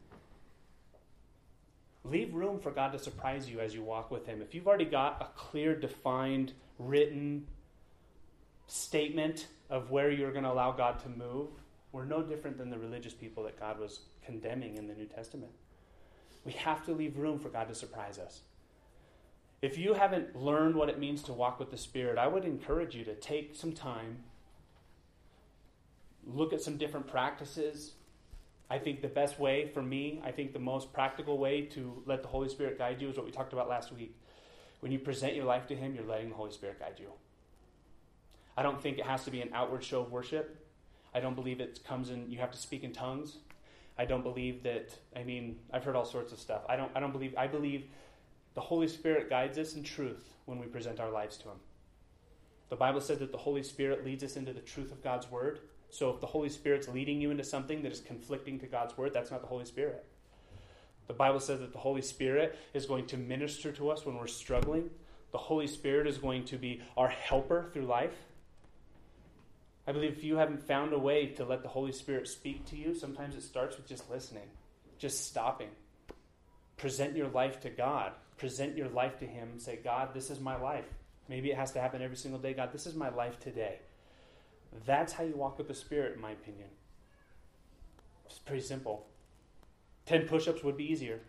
leave 2.10 2.34
room 2.34 2.60
for 2.60 2.72
God 2.72 2.92
to 2.94 3.00
surprise 3.00 3.50
you 3.50 3.60
as 3.60 3.74
you 3.74 3.84
walk 3.84 4.12
with 4.12 4.26
Him. 4.26 4.42
If 4.42 4.54
you've 4.54 4.68
already 4.68 4.86
got 4.86 5.22
a 5.22 5.38
clear, 5.38 5.76
defined, 5.76 6.54
written 6.80 7.46
statement 8.68 9.48
of 9.70 9.92
where 9.92 10.12
you're 10.12 10.32
going 10.32 10.44
to 10.44 10.52
allow 10.52 10.72
God 10.72 11.00
to 11.00 11.10
move, 11.10 11.50
we're 11.92 12.06
no 12.06 12.22
different 12.22 12.58
than 12.58 12.70
the 12.70 12.78
religious 12.78 13.14
people 13.14 13.44
that 13.44 13.60
God 13.60 13.80
was 13.80 14.02
condemning 14.26 14.78
in 14.78 14.88
the 14.88 14.94
New 14.94 15.06
Testament. 15.06 15.52
We 16.46 16.52
have 16.54 16.86
to 16.86 16.94
leave 16.94 17.18
room 17.18 17.40
for 17.40 17.50
God 17.50 17.68
to 17.70 17.76
surprise 17.76 18.20
us. 18.20 18.42
If 19.62 19.78
you 19.78 19.94
haven't 19.96 20.36
learned 20.36 20.76
what 20.76 20.90
it 20.90 21.00
means 21.00 21.24
to 21.24 21.34
walk 21.34 21.60
with 21.60 21.72
the 21.72 21.78
Spirit, 21.78 22.18
I 22.18 22.28
would 22.28 22.46
encourage 22.46 22.96
you 22.96 23.04
to 23.06 23.16
take 23.16 23.56
some 23.56 23.74
time, 23.74 24.24
look 26.26 26.54
at 26.54 26.62
some 26.62 26.78
different 26.78 27.08
practices, 27.08 27.94
I 28.70 28.80
think 28.80 29.02
the 29.02 29.08
best 29.08 29.40
way 29.40 29.68
for 29.74 29.82
me, 29.82 30.22
I 30.24 30.32
think 30.32 30.54
the 30.54 30.60
most 30.60 30.92
practical 30.92 31.38
way 31.38 31.62
to 31.62 32.04
let 32.06 32.22
the 32.22 32.28
Holy 32.28 32.50
Spirit 32.50 32.78
guide 32.78 33.02
you 33.02 33.10
is 33.10 33.16
what 33.16 33.26
we 33.26 33.32
talked 33.32 33.54
about 33.54 33.70
last 33.70 33.94
week. 33.94 34.16
When 34.82 34.92
you 34.92 35.00
present 35.00 35.36
your 35.36 35.46
life 35.46 35.68
to 35.68 35.76
Him, 35.76 35.96
you're 35.96 36.06
letting 36.06 36.30
the 36.30 36.36
Holy 36.36 36.52
Spirit 36.52 36.80
guide 36.80 36.96
you. 37.00 37.08
I 38.58 38.64
don't 38.64 38.82
think 38.82 38.98
it 39.00 39.06
has 39.06 39.24
to 39.24 39.32
be 39.32 39.42
an 39.42 39.50
outward 39.54 39.84
show 39.84 40.02
of 40.02 40.12
worship. 40.12 40.66
I 41.16 41.20
don't 41.20 41.36
believe 41.36 41.62
it 41.62 41.80
comes 41.88 42.10
in, 42.10 42.30
you 42.30 42.40
have 42.40 42.52
to 42.52 42.58
speak 42.58 42.84
in 42.84 42.92
tongues. 42.92 43.38
I 43.98 44.06
don't 44.06 44.22
believe 44.22 44.64
that, 44.64 44.94
I 45.16 45.24
mean, 45.24 45.58
I've 45.74 45.84
heard 45.84 45.96
all 45.96 46.06
sorts 46.06 46.32
of 46.34 46.40
stuff. 46.40 46.62
I 46.68 46.76
don't, 46.76 46.92
I 46.94 47.00
don't 47.00 47.14
believe, 47.14 47.36
I 47.38 47.48
believe 47.48 47.86
the 48.58 48.62
Holy 48.62 48.88
Spirit 48.88 49.30
guides 49.30 49.60
us 49.60 49.76
in 49.76 49.84
truth 49.84 50.34
when 50.46 50.58
we 50.58 50.66
present 50.66 51.00
our 51.00 51.12
lives 51.12 51.38
to 51.38 51.50
Him. 51.50 51.60
The 52.70 52.76
Bible 52.76 53.02
said 53.02 53.20
that 53.20 53.32
the 53.32 53.38
Holy 53.38 53.62
Spirit 53.62 54.04
leads 54.04 54.24
us 54.24 54.36
into 54.36 54.52
the 54.52 54.62
truth 54.62 54.92
of 54.92 55.04
God's 55.04 55.30
Word. 55.30 55.60
So 55.92 56.10
if 56.10 56.22
the 56.22 56.26
Holy 56.26 56.50
Spirit's 56.50 56.88
leading 56.88 57.22
you 57.22 57.30
into 57.30 57.44
something 57.44 57.84
that 57.84 57.92
is 57.92 58.00
conflicting 58.00 58.58
to 58.62 58.66
God's 58.66 58.98
word, 58.98 59.14
that's 59.14 59.30
not 59.30 59.42
the 59.42 59.48
Holy 59.48 59.66
Spirit. 59.66 60.04
The 61.06 61.14
Bible 61.14 61.40
says 61.40 61.60
that 61.60 61.72
the 61.72 61.78
Holy 61.78 62.02
Spirit 62.02 62.58
is 62.74 62.88
going 62.88 63.06
to 63.06 63.18
minister 63.18 63.72
to 63.74 63.92
us 63.92 64.08
when 64.08 64.18
we're 64.18 64.26
struggling. 64.26 64.90
The 65.34 65.38
Holy 65.38 65.68
Spirit 65.68 66.08
is 66.08 66.18
going 66.18 66.46
to 66.46 66.58
be 66.58 66.82
our 66.98 67.10
helper 67.10 67.70
through 67.74 67.86
life. 67.86 68.16
I 69.86 69.92
believe 69.92 70.14
if 70.14 70.24
you 70.24 70.38
haven't 70.38 70.64
found 70.64 70.94
a 70.94 71.00
way 71.00 71.28
to 71.28 71.46
let 71.46 71.62
the 71.62 71.70
Holy 71.70 71.92
Spirit 71.92 72.28
speak 72.28 72.66
to 72.66 72.76
you, 72.76 72.96
sometimes 72.96 73.36
it 73.36 73.44
starts 73.44 73.78
with 73.78 73.88
just 73.88 74.10
listening, 74.10 74.50
just 74.98 75.28
stopping. 75.28 75.70
Present 76.76 77.16
your 77.16 77.28
life 77.30 77.62
to 77.62 77.70
God. 77.70 78.14
Present 78.38 78.78
your 78.78 78.90
life 78.90 79.20
to 79.20 79.26
Him 79.26 79.60
say, 79.60 79.80
God, 79.84 80.14
this 80.14 80.30
is 80.30 80.40
my 80.40 80.56
life. 80.56 80.86
Maybe 81.28 81.52
it 81.52 81.58
has 81.58 81.72
to 81.74 81.82
happen 81.82 82.02
every 82.02 82.16
single 82.16 82.40
day. 82.40 82.54
God, 82.54 82.72
this 82.72 82.86
is 82.86 82.96
my 82.96 83.10
life 83.10 83.40
today. 83.40 83.80
That's 84.86 85.14
how 85.14 85.24
you 85.24 85.36
walk 85.36 85.58
with 85.58 85.68
the 85.68 85.74
Spirit, 85.74 86.16
in 86.16 86.22
my 86.22 86.32
opinion. 86.32 86.68
It's 88.26 88.40
pretty 88.40 88.62
simple. 88.62 89.08
10 90.06 90.28
push 90.28 90.48
ups 90.48 90.64
would 90.64 90.78
be 90.78 90.86
easier. 90.92 91.20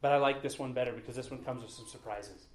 But 0.00 0.12
I 0.12 0.16
like 0.18 0.42
this 0.42 0.58
one 0.58 0.72
better 0.72 0.92
because 0.92 1.16
this 1.16 1.30
one 1.30 1.42
comes 1.42 1.62
with 1.62 1.72
some 1.72 1.86
surprises. 1.86 2.46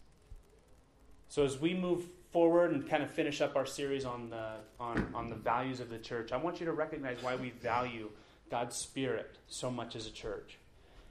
So 1.28 1.44
as 1.44 1.60
we 1.60 1.74
move 1.74 2.06
forward 2.32 2.72
and 2.72 2.88
kind 2.88 3.04
of 3.04 3.12
finish 3.12 3.42
up 3.42 3.56
our 3.56 3.66
series 3.66 4.06
on 4.06 4.30
the, 4.30 4.56
on, 4.80 5.12
on 5.14 5.30
the 5.30 5.36
values 5.36 5.80
of 5.80 5.90
the 5.90 5.98
church, 5.98 6.32
I 6.32 6.38
want 6.38 6.60
you 6.60 6.66
to 6.66 6.72
recognize 6.72 7.22
why 7.22 7.36
we 7.36 7.52
value 7.52 8.10
God's 8.50 8.76
Spirit 8.76 9.38
so 9.48 9.70
much 9.70 9.96
as 9.96 10.08
a 10.08 10.12
church. 10.12 10.58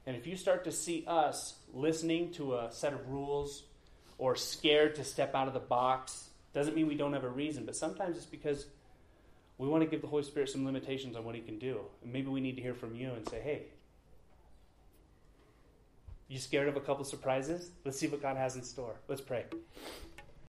And 0.07 0.17
if 0.17 0.27
you 0.27 0.37
start 0.37 0.65
to 0.65 0.73
see 0.73 1.05
us 1.07 1.55
listening 1.73 2.33
to 2.33 2.57
a 2.57 2.69
set 2.71 2.93
of 2.93 3.09
rules 3.09 3.65
or 4.19 4.37
scared 4.37 4.95
to 4.97 5.05
step 5.05 5.35
out 5.35 5.49
of 5.49 5.55
the 5.55 5.61
box, 5.61 6.29
doesn't 6.53 6.77
mean 6.77 6.87
we 6.87 6.95
don't 6.95 7.13
have 7.13 7.25
a 7.25 7.29
reason, 7.29 7.65
but 7.65 7.75
sometimes 7.75 8.17
it's 8.17 8.27
because 8.27 8.67
we 9.59 9.69
want 9.69 9.83
to 9.83 9.89
give 9.89 10.03
the 10.03 10.07
Holy 10.07 10.23
Spirit 10.23 10.51
some 10.51 10.65
limitations 10.65 11.17
on 11.17 11.25
what 11.25 11.35
He 11.35 11.41
can 11.41 11.59
do. 11.59 11.81
And 12.03 12.13
maybe 12.13 12.29
we 12.29 12.41
need 12.41 12.57
to 12.57 12.63
hear 12.63 12.75
from 12.75 12.95
you 12.95 13.13
and 13.13 13.29
say, 13.29 13.41
hey, 13.41 13.63
you 16.29 16.39
scared 16.39 16.69
of 16.69 16.77
a 16.77 16.81
couple 16.81 17.05
surprises? 17.05 17.71
Let's 17.85 17.99
see 17.99 18.09
what 18.09 18.23
God 18.23 18.37
has 18.37 18.57
in 18.57 18.63
store. 18.63 18.97
Let's 19.09 19.21
pray. 19.21 19.45